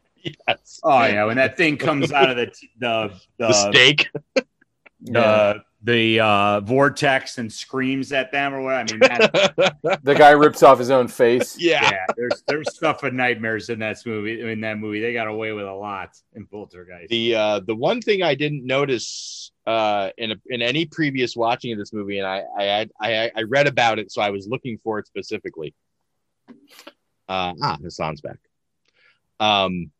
Yes. 0.48 0.80
oh 0.84 1.04
yeah, 1.06 1.26
when 1.26 1.38
that 1.38 1.58
thing 1.58 1.78
comes 1.78 2.12
out 2.12 2.30
of 2.30 2.36
the 2.38 2.46
the 2.80 3.14
the, 3.38 3.48
The 3.48 3.54
steak. 3.54 4.10
the 5.02 5.64
the 5.86 6.20
uh, 6.22 6.60
vortex 6.62 7.38
and 7.38 7.52
screams 7.52 8.14
at 8.14 8.32
them 8.32 8.54
or 8.54 8.62
what. 8.62 8.76
I 8.76 8.84
mean, 8.84 9.00
that, 9.00 10.00
the 10.04 10.16
guy 10.16 10.32
rips 10.32 10.64
off 10.64 10.80
his 10.80 10.90
own 10.90 11.08
face. 11.08 11.58
Yeah. 11.64 11.84
yeah, 11.84 12.06
there's 12.18 12.44
there's 12.48 12.74
stuff 12.76 13.04
of 13.04 13.14
nightmares 13.14 13.70
in 13.70 13.80
that 13.80 13.98
movie. 14.06 14.42
In 14.42 14.62
that 14.62 14.78
movie, 14.80 15.02
they 15.02 15.14
got 15.14 15.28
away 15.28 15.52
with 15.52 15.66
a 15.66 15.74
lot 15.74 16.10
in 16.34 16.46
Poltergeist. 16.46 17.10
The 17.10 17.36
uh, 17.36 17.60
the 17.60 17.76
one 17.76 18.02
thing 18.02 18.24
I 18.24 18.36
didn't 18.36 18.66
notice 18.66 19.52
uh, 19.68 20.10
in 20.18 20.32
a, 20.32 20.36
in 20.48 20.62
any 20.62 20.86
previous 20.86 21.36
watching 21.36 21.72
of 21.74 21.78
this 21.80 21.94
movie, 21.94 22.18
and 22.20 22.28
I 22.28 22.44
I, 22.58 22.64
had- 22.64 22.92
I 23.00 23.32
I 23.36 23.42
read 23.44 23.68
about 23.68 24.00
it, 24.00 24.12
so 24.12 24.22
I 24.22 24.30
was 24.30 24.48
looking 24.48 24.78
for 24.84 25.00
it 25.00 25.08
specifically. 25.08 25.74
Uh, 27.28 27.54
ah, 27.62 27.78
Hassan's 27.82 28.22
back. 28.22 28.38
Um, 29.40 29.92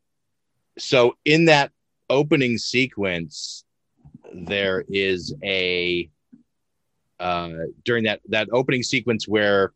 so 0.78 1.16
in 1.26 1.46
that 1.46 1.72
opening 2.10 2.58
sequence, 2.58 3.64
there 4.34 4.84
is 4.90 5.34
a 5.44 6.10
uh, 7.20 7.50
during 7.86 8.04
that 8.06 8.22
that 8.30 8.50
opening 8.52 8.84
sequence 8.84 9.28
where 9.28 9.74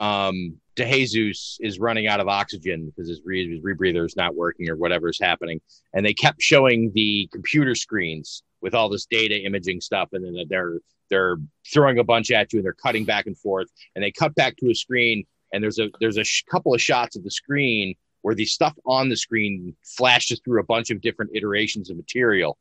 um 0.00 0.60
DeJesus 0.76 1.56
is 1.60 1.78
running 1.78 2.06
out 2.06 2.20
of 2.20 2.28
oxygen 2.28 2.86
because 2.86 3.08
his, 3.08 3.22
re- 3.24 3.50
his 3.50 3.64
rebreather 3.64 4.04
is 4.04 4.14
not 4.14 4.34
working 4.34 4.68
or 4.68 4.76
whatever 4.76 5.08
is 5.08 5.18
happening. 5.18 5.60
And 5.94 6.04
they 6.04 6.12
kept 6.12 6.42
showing 6.42 6.92
the 6.94 7.28
computer 7.32 7.74
screens 7.74 8.42
with 8.60 8.74
all 8.74 8.88
this 8.88 9.06
data 9.06 9.42
imaging 9.42 9.80
stuff, 9.80 10.10
and 10.12 10.24
then 10.24 10.46
they're 10.48 10.78
they're 11.08 11.36
throwing 11.72 11.98
a 11.98 12.04
bunch 12.04 12.30
at 12.30 12.52
you 12.52 12.58
and 12.58 12.64
they're 12.66 12.74
cutting 12.74 13.04
back 13.04 13.26
and 13.26 13.38
forth. 13.38 13.68
And 13.94 14.04
they 14.04 14.12
cut 14.12 14.34
back 14.34 14.56
to 14.58 14.70
a 14.70 14.74
screen, 14.74 15.24
and 15.52 15.62
there's 15.62 15.78
a 15.78 15.88
there's 16.00 16.18
a 16.18 16.24
sh- 16.24 16.44
couple 16.50 16.74
of 16.74 16.80
shots 16.80 17.16
of 17.16 17.24
the 17.24 17.30
screen 17.30 17.94
where 18.22 18.34
the 18.34 18.44
stuff 18.44 18.74
on 18.84 19.08
the 19.08 19.16
screen 19.16 19.74
flashes 19.82 20.40
through 20.44 20.60
a 20.60 20.64
bunch 20.64 20.90
of 20.90 21.00
different 21.00 21.30
iterations 21.34 21.90
of 21.90 21.96
material. 21.96 22.58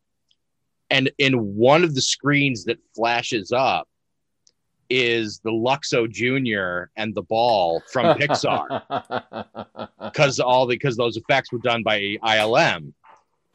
And 0.89 1.11
in 1.17 1.55
one 1.55 1.83
of 1.83 1.95
the 1.95 2.01
screens 2.01 2.65
that 2.65 2.77
flashes 2.95 3.51
up 3.51 3.87
is 4.89 5.39
the 5.39 5.49
Luxo 5.51 6.07
Junior 6.09 6.91
and 6.95 7.13
the 7.15 7.23
ball 7.23 7.81
from 7.91 8.15
Pixar 8.17 8.67
because 10.03 10.39
all 10.39 10.67
the 10.67 10.75
because 10.75 10.95
those 10.95 11.17
effects 11.17 11.51
were 11.51 11.57
done 11.59 11.81
by 11.81 11.99
ILM, 12.23 12.93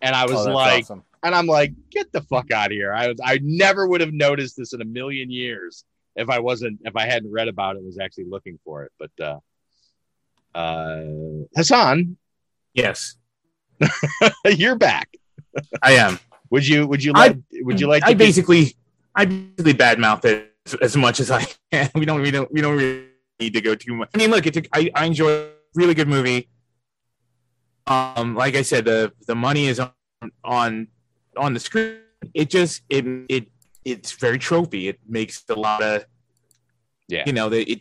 and 0.01 0.17
I 0.17 0.25
was 0.27 0.45
Oh, 0.47 0.53
like, 0.53 0.83
awesome. 0.85 1.05
and 1.23 1.33
I'm 1.35 1.47
like, 1.47 1.73
get 1.91 2.11
the 2.11 2.23
fuck 2.23 2.51
out 2.51 2.67
of 2.67 2.73
here! 2.73 2.93
I 2.93 3.15
I 3.25 3.39
never 3.45 3.87
would 3.87 4.01
have 4.01 4.13
noticed 4.13 4.57
this 4.57 4.73
in 4.73 4.81
a 4.83 4.85
million 4.85 5.31
years 5.31 5.85
if 6.17 6.29
I 6.29 6.41
wasn't 6.41 6.81
if 6.85 6.97
I 6.97 7.07
hadn't 7.07 7.31
read 7.31 7.47
about 7.47 7.77
it 7.77 7.79
and 7.79 7.87
was 7.87 8.01
actually 8.01 8.25
looking 8.25 8.59
for 8.65 8.83
it. 8.83 8.93
But 8.99 9.25
uh, 9.25 9.39
uh, 10.59 11.05
Hassan, 11.55 12.17
Yes, 12.75 13.15
you're 14.45 14.75
back. 14.77 15.09
I 15.81 15.93
am. 15.93 16.19
Would 16.51 16.67
you 16.67 16.87
would 16.87 17.03
you 17.03 17.13
I- 17.15 17.29
like 17.29 17.37
would 17.63 17.81
you 17.81 17.87
like 17.89 18.05
I 18.05 18.13
to 18.13 18.19
be- 18.19 18.25
basically, 18.25 18.77
I 19.15 19.25
basically 19.25 19.75
badmouth 19.75 20.25
it 20.25 20.53
as, 20.67 20.75
as 20.75 20.97
much 20.97 21.21
as 21.21 21.31
I 21.31 21.47
can. 21.73 21.91
We 21.95 22.05
don't, 22.05 22.21
we 22.21 22.31
don't, 22.31 22.53
we 22.53 22.61
don't 22.61 22.77
really 22.77 23.07
need 23.39 23.55
to 23.55 23.61
go 23.61 23.75
too 23.75 23.95
much. 23.95 24.11
I 24.15 24.19
mean, 24.19 24.31
look, 24.31 24.47
I 24.47 24.51
a, 24.51 24.63
I, 24.73 24.91
I 24.95 25.05
enjoy 25.07 25.49
really 25.75 25.95
good 25.95 26.09
movie. 26.09 26.49
Um, 27.87 28.35
like 28.35 28.55
I 28.57 28.63
said, 28.63 28.85
the 28.85 29.13
the 29.27 29.35
money 29.35 29.67
is 29.67 29.81
on 29.81 29.93
on 30.45 30.89
on 31.37 31.55
the 31.55 31.61
screen. 31.61 31.99
It 32.35 32.51
just 32.51 32.83
it 32.89 33.05
it 33.29 33.49
it's 33.85 34.13
very 34.13 34.39
trophy. 34.39 34.89
It 34.89 35.01
makes 35.09 35.45
a 35.49 35.55
lot 35.55 35.83
of 35.83 36.05
yeah. 37.09 37.25
You 37.27 37.33
know, 37.33 37.49
the, 37.49 37.63
it 37.71 37.81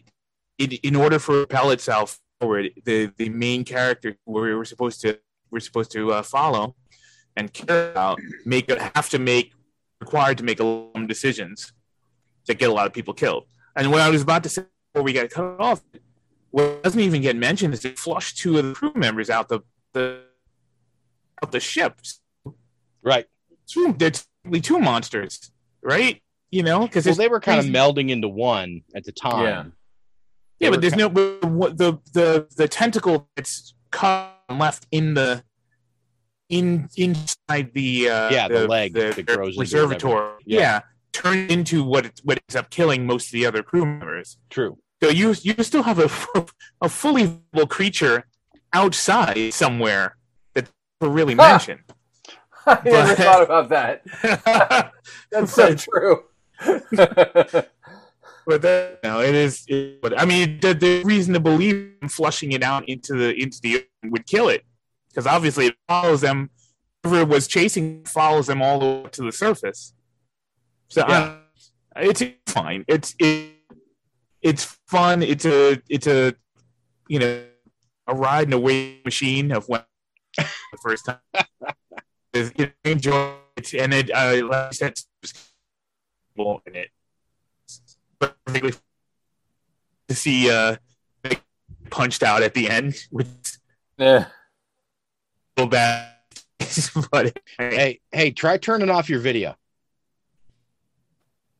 it 0.57 0.73
in 0.83 0.95
order 0.95 1.19
for 1.19 1.41
it 1.43 1.49
propel 1.49 1.71
itself 1.71 2.19
forward, 2.39 2.71
the 2.85 3.11
the 3.17 3.29
main 3.29 3.63
character 3.63 4.15
we 4.25 4.53
were 4.53 4.65
supposed 4.65 5.01
to 5.01 5.19
we're 5.51 5.59
supposed 5.59 5.91
to 5.91 6.13
uh, 6.13 6.21
follow 6.23 6.75
and 7.39 7.51
care 7.53 7.91
about 7.91 8.19
make 8.45 8.69
have 8.69 9.09
to 9.09 9.17
make 9.17 9.53
required 10.01 10.37
to 10.37 10.43
make 10.43 10.59
a 10.59 10.63
lot 10.63 10.91
of 10.95 11.07
decisions 11.07 11.73
that 12.47 12.59
get 12.59 12.69
a 12.69 12.73
lot 12.73 12.85
of 12.85 12.93
people 12.93 13.13
killed. 13.13 13.45
And 13.75 13.91
what 13.91 14.01
I 14.01 14.09
was 14.09 14.21
about 14.21 14.43
to 14.43 14.49
say 14.49 14.65
before 14.93 15.03
we 15.03 15.13
got 15.13 15.29
cut 15.29 15.59
off, 15.59 15.81
what 16.51 16.83
doesn't 16.83 16.99
even 16.99 17.21
get 17.21 17.35
mentioned 17.35 17.73
is 17.73 17.81
they 17.81 17.91
flush 17.91 18.35
two 18.35 18.57
of 18.57 18.65
the 18.65 18.73
crew 18.73 18.91
members 18.95 19.29
out 19.29 19.47
the 19.49 19.61
the 19.93 20.21
out 21.41 21.51
the 21.51 21.59
ship. 21.59 21.99
Right. 23.01 23.25
Two, 23.67 23.95
they're 23.97 24.11
technically 24.11 24.61
two 24.61 24.79
monsters, 24.79 25.51
right? 25.81 26.21
You 26.51 26.63
know, 26.63 26.81
because 26.81 27.05
well, 27.05 27.15
they 27.15 27.27
were 27.27 27.39
kind 27.39 27.59
of 27.59 27.65
melding 27.65 28.09
into 28.09 28.27
one 28.27 28.81
at 28.95 29.05
the 29.05 29.11
time. 29.11 29.45
Yeah. 29.45 29.63
They 30.59 30.65
Yeah, 30.65 30.69
but 30.71 30.81
there's 30.81 30.93
ki- 30.93 30.99
no 30.99 31.09
but 31.09 31.45
what 31.45 31.77
the 31.77 31.99
the 32.13 32.47
the 32.57 32.67
tentacle 32.67 33.29
that's 33.35 33.73
cut 33.91 34.35
and 34.49 34.59
left 34.59 34.87
in 34.91 35.13
the 35.13 35.43
in 36.49 36.89
inside 36.97 37.71
the 37.73 38.09
uh, 38.09 38.29
Yeah, 38.31 38.47
the 38.47 38.67
leg 38.67 38.93
that 38.93 39.25
grows 39.25 39.57
into 39.57 39.59
reservoir. 39.59 40.37
Yeah. 40.45 40.59
Yeah. 40.59 40.81
turned 41.13 41.51
into 41.51 41.83
what 41.83 42.05
it, 42.05 42.19
what 42.23 42.39
ends 42.47 42.55
up 42.55 42.69
killing 42.69 43.05
most 43.05 43.27
of 43.27 43.31
the 43.33 43.45
other 43.45 43.63
crew 43.63 43.85
members. 43.85 44.37
True. 44.49 44.77
So 45.01 45.09
you 45.09 45.33
you 45.41 45.63
still 45.63 45.83
have 45.83 45.99
a 45.99 46.45
a 46.81 46.89
fully 46.89 47.25
viable 47.25 47.67
creature 47.67 48.25
outside 48.73 49.53
somewhere 49.53 50.17
that 50.55 50.69
never 50.99 51.13
really 51.13 51.35
mentioned. 51.35 51.81
I 52.65 52.79
never 52.83 53.15
thought 53.15 53.43
about 53.43 53.69
that. 53.69 54.91
That's 55.31 55.53
so 55.53 55.75
true. 55.75 56.23
But 58.49 58.63
that, 58.63 58.99
no, 59.03 59.21
it 59.21 59.35
is. 59.35 59.63
It, 59.67 60.01
but 60.01 60.19
I 60.19 60.25
mean, 60.25 60.59
the, 60.59 60.73
the 60.73 61.03
reason 61.03 61.35
to 61.35 61.39
believe 61.39 61.93
flushing 62.09 62.53
it 62.53 62.63
out 62.63 62.89
into 62.89 63.13
the 63.13 63.39
into 63.39 63.61
the 63.61 63.75
ocean 63.75 64.11
would 64.11 64.25
kill 64.25 64.49
it, 64.49 64.65
because 65.09 65.25
obviously 65.27 65.67
it 65.67 65.75
follows 65.87 66.21
them. 66.21 66.49
Whoever 67.03 67.25
was 67.25 67.47
chasing 67.47 68.03
follows 68.05 68.47
them 68.47 68.61
all 68.61 68.79
the 68.79 68.85
way 68.85 69.09
to 69.11 69.23
the 69.23 69.31
surface. 69.31 69.93
So 70.89 71.05
Yeah. 71.07 71.37
I- 71.95 72.01
it's 72.01 72.23
fine. 72.47 72.85
It's 72.87 73.15
it, 73.19 73.51
it's 74.41 74.63
fun. 74.87 75.21
It's 75.23 75.45
a 75.45 75.81
it's 75.89 76.07
a 76.07 76.33
you 77.07 77.19
know 77.19 77.43
a 78.07 78.15
ride 78.15 78.47
in 78.47 78.53
a 78.53 78.59
wave 78.59 79.03
machine 79.05 79.51
of 79.51 79.67
when 79.67 79.83
the 80.37 80.45
first 80.81 81.05
time. 81.05 81.19
Is- 82.33 82.53
you 82.57 82.71
enjoy 82.85 83.33
it, 83.57 83.73
and 83.73 83.93
it 83.93 84.11
uh, 84.11 84.45
like 84.47 84.67
I 84.67 84.71
said, 84.71 84.99
in 86.37 86.75
it 86.75 86.89
perfectly 88.19 88.73
to 90.07 90.15
see 90.15 90.49
uh 90.49 90.75
punched 91.89 92.23
out 92.23 92.43
at 92.43 92.53
the 92.53 92.69
end 92.69 92.95
with 93.11 93.57
yeah. 93.97 94.25
Bad. 95.67 96.07
But 97.11 97.39
hey 97.57 97.99
hey 98.11 98.31
try 98.31 98.57
turning 98.57 98.89
off 98.89 99.09
your 99.09 99.19
video. 99.19 99.55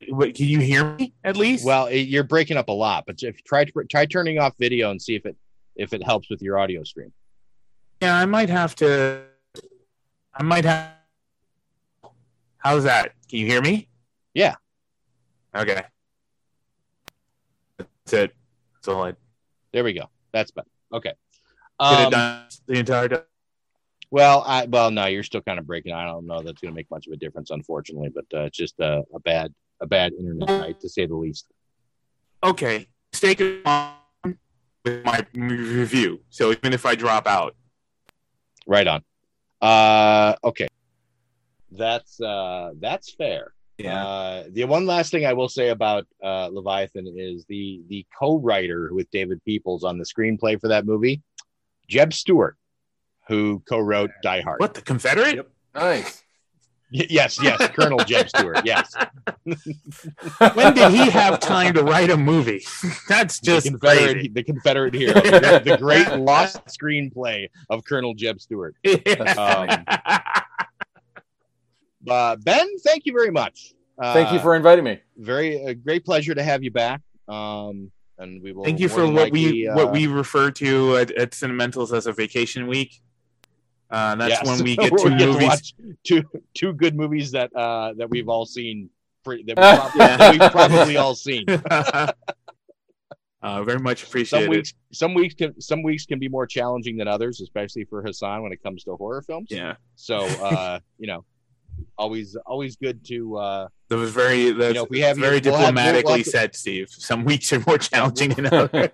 Wait, 0.07 0.35
can 0.35 0.45
you 0.45 0.59
hear 0.59 0.95
me 0.95 1.13
at 1.23 1.35
least? 1.35 1.65
Well 1.65 1.87
it, 1.87 2.01
you're 2.01 2.23
breaking 2.23 2.57
up 2.57 2.69
a 2.69 2.73
lot 2.73 3.05
but 3.07 3.23
if 3.23 3.43
try 3.43 3.65
try 3.89 4.05
turning 4.05 4.37
off 4.37 4.53
video 4.59 4.91
and 4.91 5.01
see 5.01 5.15
if 5.15 5.25
it 5.25 5.35
if 5.75 5.93
it 5.93 6.03
helps 6.03 6.29
with 6.29 6.41
your 6.41 6.59
audio 6.59 6.83
stream. 6.83 7.11
Yeah 8.01 8.15
i 8.15 8.25
might 8.25 8.49
have 8.49 8.75
to 8.75 9.23
i 10.33 10.43
might 10.43 10.65
have 10.65 10.93
how's 12.59 12.83
that? 12.83 13.13
Can 13.29 13.39
you 13.39 13.47
hear 13.47 13.61
me? 13.61 13.87
Yeah. 14.33 14.55
Okay. 15.55 15.81
That's 17.77 18.13
it. 18.13 18.35
That's 18.75 18.87
all 18.87 19.03
i 19.03 19.13
there 19.71 19.83
we 19.83 19.93
go. 19.93 20.09
That's 20.31 20.51
better. 20.51 20.69
Okay. 20.93 21.13
Um, 21.79 22.11
done 22.11 22.47
the 22.65 22.79
entire 22.79 23.07
time. 23.07 23.21
Well 24.12 24.43
i 24.47 24.66
well 24.66 24.89
no 24.89 25.05
you're 25.05 25.24
still 25.24 25.41
kind 25.41 25.60
of 25.60 25.68
breaking 25.68 25.93
i 25.93 26.03
don't 26.05 26.26
know 26.26 26.41
that's 26.41 26.62
going 26.62 26.72
to 26.72 26.76
make 26.76 26.89
much 26.89 27.05
of 27.07 27.14
a 27.14 27.18
difference 27.18 27.51
unfortunately 27.51 28.10
but 28.10 28.26
uh, 28.34 28.45
it's 28.45 28.57
just 28.57 28.80
a, 28.80 29.03
a 29.14 29.20
bad 29.20 29.53
a 29.82 29.88
bad 29.88 30.14
internet 30.14 30.49
night 30.49 30.80
to 30.82 30.89
say 30.89 31.05
the 31.05 31.16
least. 31.16 31.47
Okay 32.43 32.88
stake 33.14 33.41
it 33.41 33.62
on 33.66 33.93
with 34.84 35.05
my 35.05 35.26
review 35.34 36.22
so 36.30 36.51
even 36.51 36.74
if 36.74 36.86
i 36.86 36.95
drop 36.95 37.28
out. 37.28 37.55
Right 38.68 38.88
on. 38.88 39.03
Uh 39.62 40.36
okay. 40.43 40.68
That's 41.72 42.20
uh 42.20 42.72
that's 42.80 43.14
fair. 43.14 43.53
Yeah. 43.78 44.05
uh 44.05 44.43
the 44.49 44.66
one 44.66 44.86
last 44.86 45.10
thing 45.10 45.26
i 45.26 45.32
will 45.32 45.47
say 45.47 45.70
about 45.70 46.05
uh 46.22 46.49
leviathan 46.51 47.07
is 47.16 47.45
the 47.45 47.82
the 47.88 48.05
co-writer 48.18 48.93
with 48.93 49.10
david 49.10 49.41
peoples 49.45 49.86
on 49.86 49.97
the 49.97 50.03
screenplay 50.03 50.60
for 50.60 50.68
that 50.68 50.86
movie 50.86 51.22
jeb 51.88 52.12
stuart 52.12 52.57
who 53.30 53.63
co-wrote 53.69 54.11
die 54.21 54.41
hard 54.41 54.59
what 54.59 54.73
the 54.73 54.82
confederate 54.82 55.47
Nice. 55.73 56.23
Y- 56.91 57.07
yes 57.09 57.41
yes 57.41 57.69
colonel 57.69 57.99
jeb 57.99 58.27
stuart 58.27 58.61
yes 58.65 58.93
when 60.55 60.73
did 60.73 60.91
he 60.91 61.09
have 61.09 61.39
time 61.39 61.73
to 61.75 61.84
write 61.84 62.09
a 62.09 62.17
movie 62.17 62.65
that's 63.07 63.39
just 63.39 63.65
the 63.65 63.71
confederate, 63.71 64.13
crazy. 64.13 64.27
the 64.30 64.43
confederate 64.43 64.93
hero 64.95 65.13
the, 65.21 65.61
the 65.63 65.77
great 65.77 66.11
lost 66.17 66.59
screenplay 66.65 67.47
of 67.69 67.86
colonel 67.86 68.13
jeb 68.15 68.41
stuart 68.41 68.75
um, 69.38 69.86
uh, 72.09 72.36
ben 72.38 72.67
thank 72.80 73.05
you 73.05 73.13
very 73.13 73.32
much 73.32 73.73
uh, 74.01 74.13
Thank 74.13 74.32
you 74.32 74.39
for 74.39 74.55
inviting 74.55 74.86
me. 74.86 74.99
very 75.17 75.61
a 75.63 75.73
great 75.73 76.05
pleasure 76.05 76.34
to 76.34 76.41
have 76.41 76.63
you 76.63 76.71
back. 76.71 77.01
Um, 77.27 77.91
and 78.17 78.41
we 78.41 78.53
will. 78.53 78.63
Thank 78.63 78.80
you 78.80 78.88
for 78.88 79.01
than 79.01 79.13
what 79.13 79.32
we 79.32 79.45
likely, 79.45 79.67
uh, 79.67 79.75
what 79.75 79.91
we 79.91 80.07
refer 80.07 80.51
to 80.51 80.95
at, 80.97 81.11
at 81.11 81.32
Cinementals 81.32 81.95
as 81.95 82.07
a 82.07 82.13
vacation 82.13 82.67
week. 82.67 83.01
Uh, 83.89 84.15
that's 84.15 84.31
yes, 84.31 84.45
when 84.45 84.63
we 84.63 84.75
get 84.77 84.89
two 84.97 85.09
we 85.09 85.17
to 85.17 85.25
movies. 85.27 85.47
watch 85.47 85.73
two 86.03 86.23
two 86.53 86.73
good 86.73 86.95
movies 86.95 87.31
that 87.31 87.53
uh, 87.55 87.93
that 87.97 88.09
we've 88.09 88.29
all 88.29 88.45
seen 88.45 88.89
pre- 89.23 89.43
that, 89.43 89.57
we 89.57 89.63
probably, 89.63 89.99
that 89.99 90.31
we've 90.31 90.51
probably 90.51 90.97
all 90.97 91.15
seen. 91.15 91.45
uh, 93.41 93.63
very 93.63 93.79
much 93.79 94.03
appreciated. 94.03 94.45
Some 94.45 94.49
weeks, 94.49 94.73
some 94.91 95.13
weeks 95.13 95.33
can 95.33 95.59
some 95.61 95.83
weeks 95.83 96.05
can 96.05 96.19
be 96.19 96.29
more 96.29 96.45
challenging 96.45 96.97
than 96.97 97.07
others, 97.07 97.41
especially 97.41 97.85
for 97.85 98.03
Hassan 98.03 98.43
when 98.43 98.51
it 98.51 98.61
comes 98.61 98.83
to 98.83 98.95
horror 98.95 99.21
films. 99.21 99.47
Yeah. 99.49 99.75
So 99.95 100.17
uh, 100.17 100.79
you 100.97 101.07
know, 101.07 101.25
always 101.97 102.36
always 102.45 102.75
good 102.75 103.05
to. 103.07 103.38
Uh, 103.38 103.67
That 103.89 103.97
was 103.97 104.11
very 104.11 104.51
that's, 104.51 104.73
you 104.75 104.82
know, 104.82 104.88
we 104.89 104.99
have 105.01 105.17
you- 105.17 105.23
very 105.23 105.39
we'll 105.39 105.53
have- 105.55 105.61
we'll 105.61 105.73
diplomatically 105.73 106.13
have 106.19 106.23
to- 106.25 106.30
said, 106.30 106.55
Steve. 106.55 106.88
Some 106.89 107.25
weeks 107.25 107.51
are 107.53 107.63
more 107.65 107.77
challenging 107.77 108.30
than 108.32 108.45
others. 108.53 108.89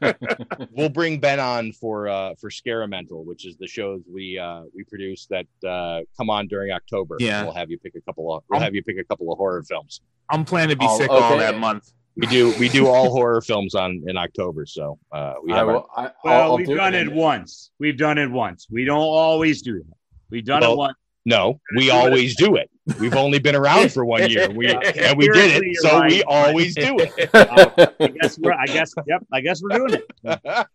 we'll 0.71 0.89
bring 0.89 1.19
Ben 1.19 1.39
on 1.39 1.71
for 1.73 2.07
uh, 2.07 2.33
for 2.39 2.49
Scaramental, 2.49 3.25
which 3.25 3.45
is 3.45 3.57
the 3.57 3.67
shows 3.67 4.01
we 4.11 4.37
uh, 4.37 4.61
we 4.75 4.83
produce 4.83 5.27
that 5.27 5.45
uh, 5.67 6.01
come 6.17 6.29
on 6.29 6.47
during 6.47 6.71
October. 6.71 7.17
Yeah. 7.19 7.43
we'll 7.43 7.53
have 7.53 7.69
you 7.69 7.77
pick 7.79 7.95
a 7.95 8.01
couple 8.01 8.33
of 8.35 8.43
we'll 8.49 8.59
have 8.61 8.73
you 8.75 8.83
pick 8.83 8.97
a 8.97 9.03
couple 9.03 9.31
of 9.31 9.37
horror 9.37 9.63
films. 9.63 10.01
I'm 10.29 10.43
planning 10.45 10.69
to 10.69 10.75
be 10.77 10.85
Oh, 10.89 10.97
sick 10.97 11.09
all 11.09 11.37
that 11.37 11.57
month. 11.59 11.91
We 12.17 12.27
do 12.27 12.53
we 12.57 12.69
do 12.69 12.87
all 12.87 13.09
horror 13.11 13.41
films 13.41 13.75
on 13.75 14.01
in 14.07 14.15
October, 14.15 14.65
so 14.65 14.97
uh, 15.11 15.33
we 15.43 15.51
I 15.51 15.57
have 15.57 15.67
our, 15.67 15.73
will, 15.73 15.89
I, 15.95 16.03
I'll- 16.03 16.11
Well, 16.23 16.41
I'll 16.51 16.57
we've 16.57 16.67
do 16.67 16.75
done 16.75 16.93
it 16.93 17.11
once. 17.11 17.71
We've 17.77 17.97
done 17.97 18.17
it 18.17 18.31
once. 18.31 18.67
We 18.71 18.85
don't 18.85 18.97
always 18.99 19.61
do 19.61 19.79
that. 19.79 19.97
We've 20.29 20.45
done 20.45 20.61
Well, 20.61 20.73
it 20.73 20.77
once. 20.77 20.97
No, 21.25 21.59
we 21.75 21.89
always 21.91 22.35
do 22.35 22.55
it. 22.55 22.69
We've 22.99 23.15
only 23.15 23.39
been 23.39 23.55
around 23.55 23.91
for 23.91 24.05
one 24.05 24.29
year, 24.29 24.47
we 24.51 24.67
and 24.73 25.17
we 25.17 25.27
did 25.29 25.63
it, 25.63 25.75
so 25.77 25.99
right, 25.99 26.11
we 26.11 26.23
but- 26.23 26.27
always 26.31 26.75
do 26.75 26.95
it. 26.99 27.29
I 27.33 28.07
guess 28.09 28.37
we're. 28.37 28.53
I 28.53 28.65
guess. 28.67 28.93
Yep. 29.07 29.25
I 29.33 29.41
guess 29.41 29.61
we're 29.63 29.77
doing 29.77 29.93
it. 29.95 30.67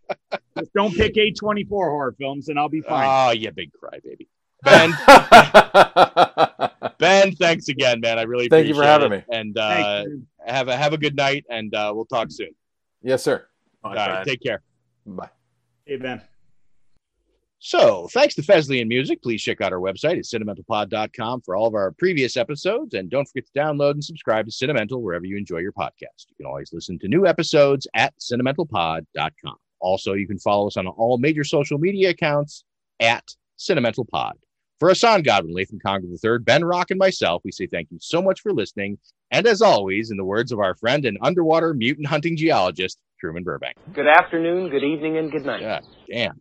Just 0.58 0.72
don't 0.74 0.92
pick 0.94 1.16
A 1.16 1.30
twenty 1.32 1.64
four 1.64 1.88
horror 1.90 2.14
films, 2.18 2.48
and 2.48 2.58
I'll 2.58 2.68
be 2.68 2.80
fine. 2.80 3.06
Oh, 3.08 3.30
you 3.32 3.50
big 3.52 3.70
crybaby. 3.72 4.26
Ben, 4.62 4.92
Ben, 6.98 7.32
thanks 7.36 7.68
again, 7.68 8.00
man. 8.00 8.18
I 8.18 8.22
really 8.22 8.48
Thank 8.48 8.66
you 8.66 8.74
for 8.74 8.82
appreciate 8.82 9.02
having 9.02 9.12
it. 9.20 9.28
me. 9.28 9.36
And 9.38 9.56
uh, 9.58 10.04
have 10.44 10.68
a 10.68 10.76
have 10.76 10.92
a 10.92 10.98
good 10.98 11.16
night, 11.16 11.44
and 11.48 11.74
uh, 11.74 11.92
we'll 11.94 12.04
talk 12.06 12.30
soon. 12.30 12.50
yes, 13.02 13.22
sir. 13.22 13.46
All 13.84 13.94
right, 13.94 14.26
take 14.26 14.42
care. 14.42 14.62
Bye. 15.06 15.30
Hey 15.86 15.96
Ben. 15.96 16.20
So, 17.62 18.08
thanks 18.12 18.34
to 18.36 18.42
Fesley 18.42 18.80
and 18.80 18.88
Music. 18.88 19.22
Please 19.22 19.42
check 19.42 19.60
out 19.60 19.70
our 19.70 19.80
website 19.80 20.16
at 20.16 20.24
cinementalpod.com 20.24 21.42
for 21.42 21.54
all 21.54 21.66
of 21.66 21.74
our 21.74 21.92
previous 21.92 22.38
episodes. 22.38 22.94
And 22.94 23.10
don't 23.10 23.28
forget 23.28 23.44
to 23.52 23.60
download 23.60 23.92
and 23.92 24.04
subscribe 24.04 24.46
to 24.46 24.50
Cinemental 24.50 25.02
wherever 25.02 25.26
you 25.26 25.36
enjoy 25.36 25.58
your 25.58 25.72
podcast. 25.72 26.26
You 26.28 26.36
can 26.38 26.46
always 26.46 26.72
listen 26.72 26.98
to 27.00 27.08
new 27.08 27.26
episodes 27.26 27.86
at 27.94 28.14
cinementalpod.com. 28.18 29.56
Also, 29.78 30.14
you 30.14 30.26
can 30.26 30.38
follow 30.38 30.68
us 30.68 30.78
on 30.78 30.86
all 30.86 31.18
major 31.18 31.44
social 31.44 31.78
media 31.78 32.10
accounts 32.10 32.64
at 32.98 33.24
cinementalpod. 33.58 34.32
For 34.78 34.88
Hassan 34.88 35.22
Godwin, 35.22 35.54
Latham 35.54 35.80
Conger 35.84 36.08
III, 36.08 36.38
Ben 36.38 36.64
Rock, 36.64 36.90
and 36.90 36.98
myself, 36.98 37.42
we 37.44 37.52
say 37.52 37.66
thank 37.66 37.90
you 37.90 37.98
so 38.00 38.22
much 38.22 38.40
for 38.40 38.54
listening. 38.54 38.96
And 39.30 39.46
as 39.46 39.60
always, 39.60 40.10
in 40.10 40.16
the 40.16 40.24
words 40.24 40.50
of 40.50 40.60
our 40.60 40.74
friend 40.74 41.04
and 41.04 41.18
underwater 41.20 41.74
mutant 41.74 42.06
hunting 42.06 42.38
geologist, 42.38 42.98
Truman 43.20 43.44
Burbank. 43.44 43.76
Good 43.92 44.06
afternoon, 44.06 44.70
good 44.70 44.82
evening, 44.82 45.18
and 45.18 45.30
good 45.30 45.44
night. 45.44 45.60
God 45.60 45.84
damn. 46.10 46.40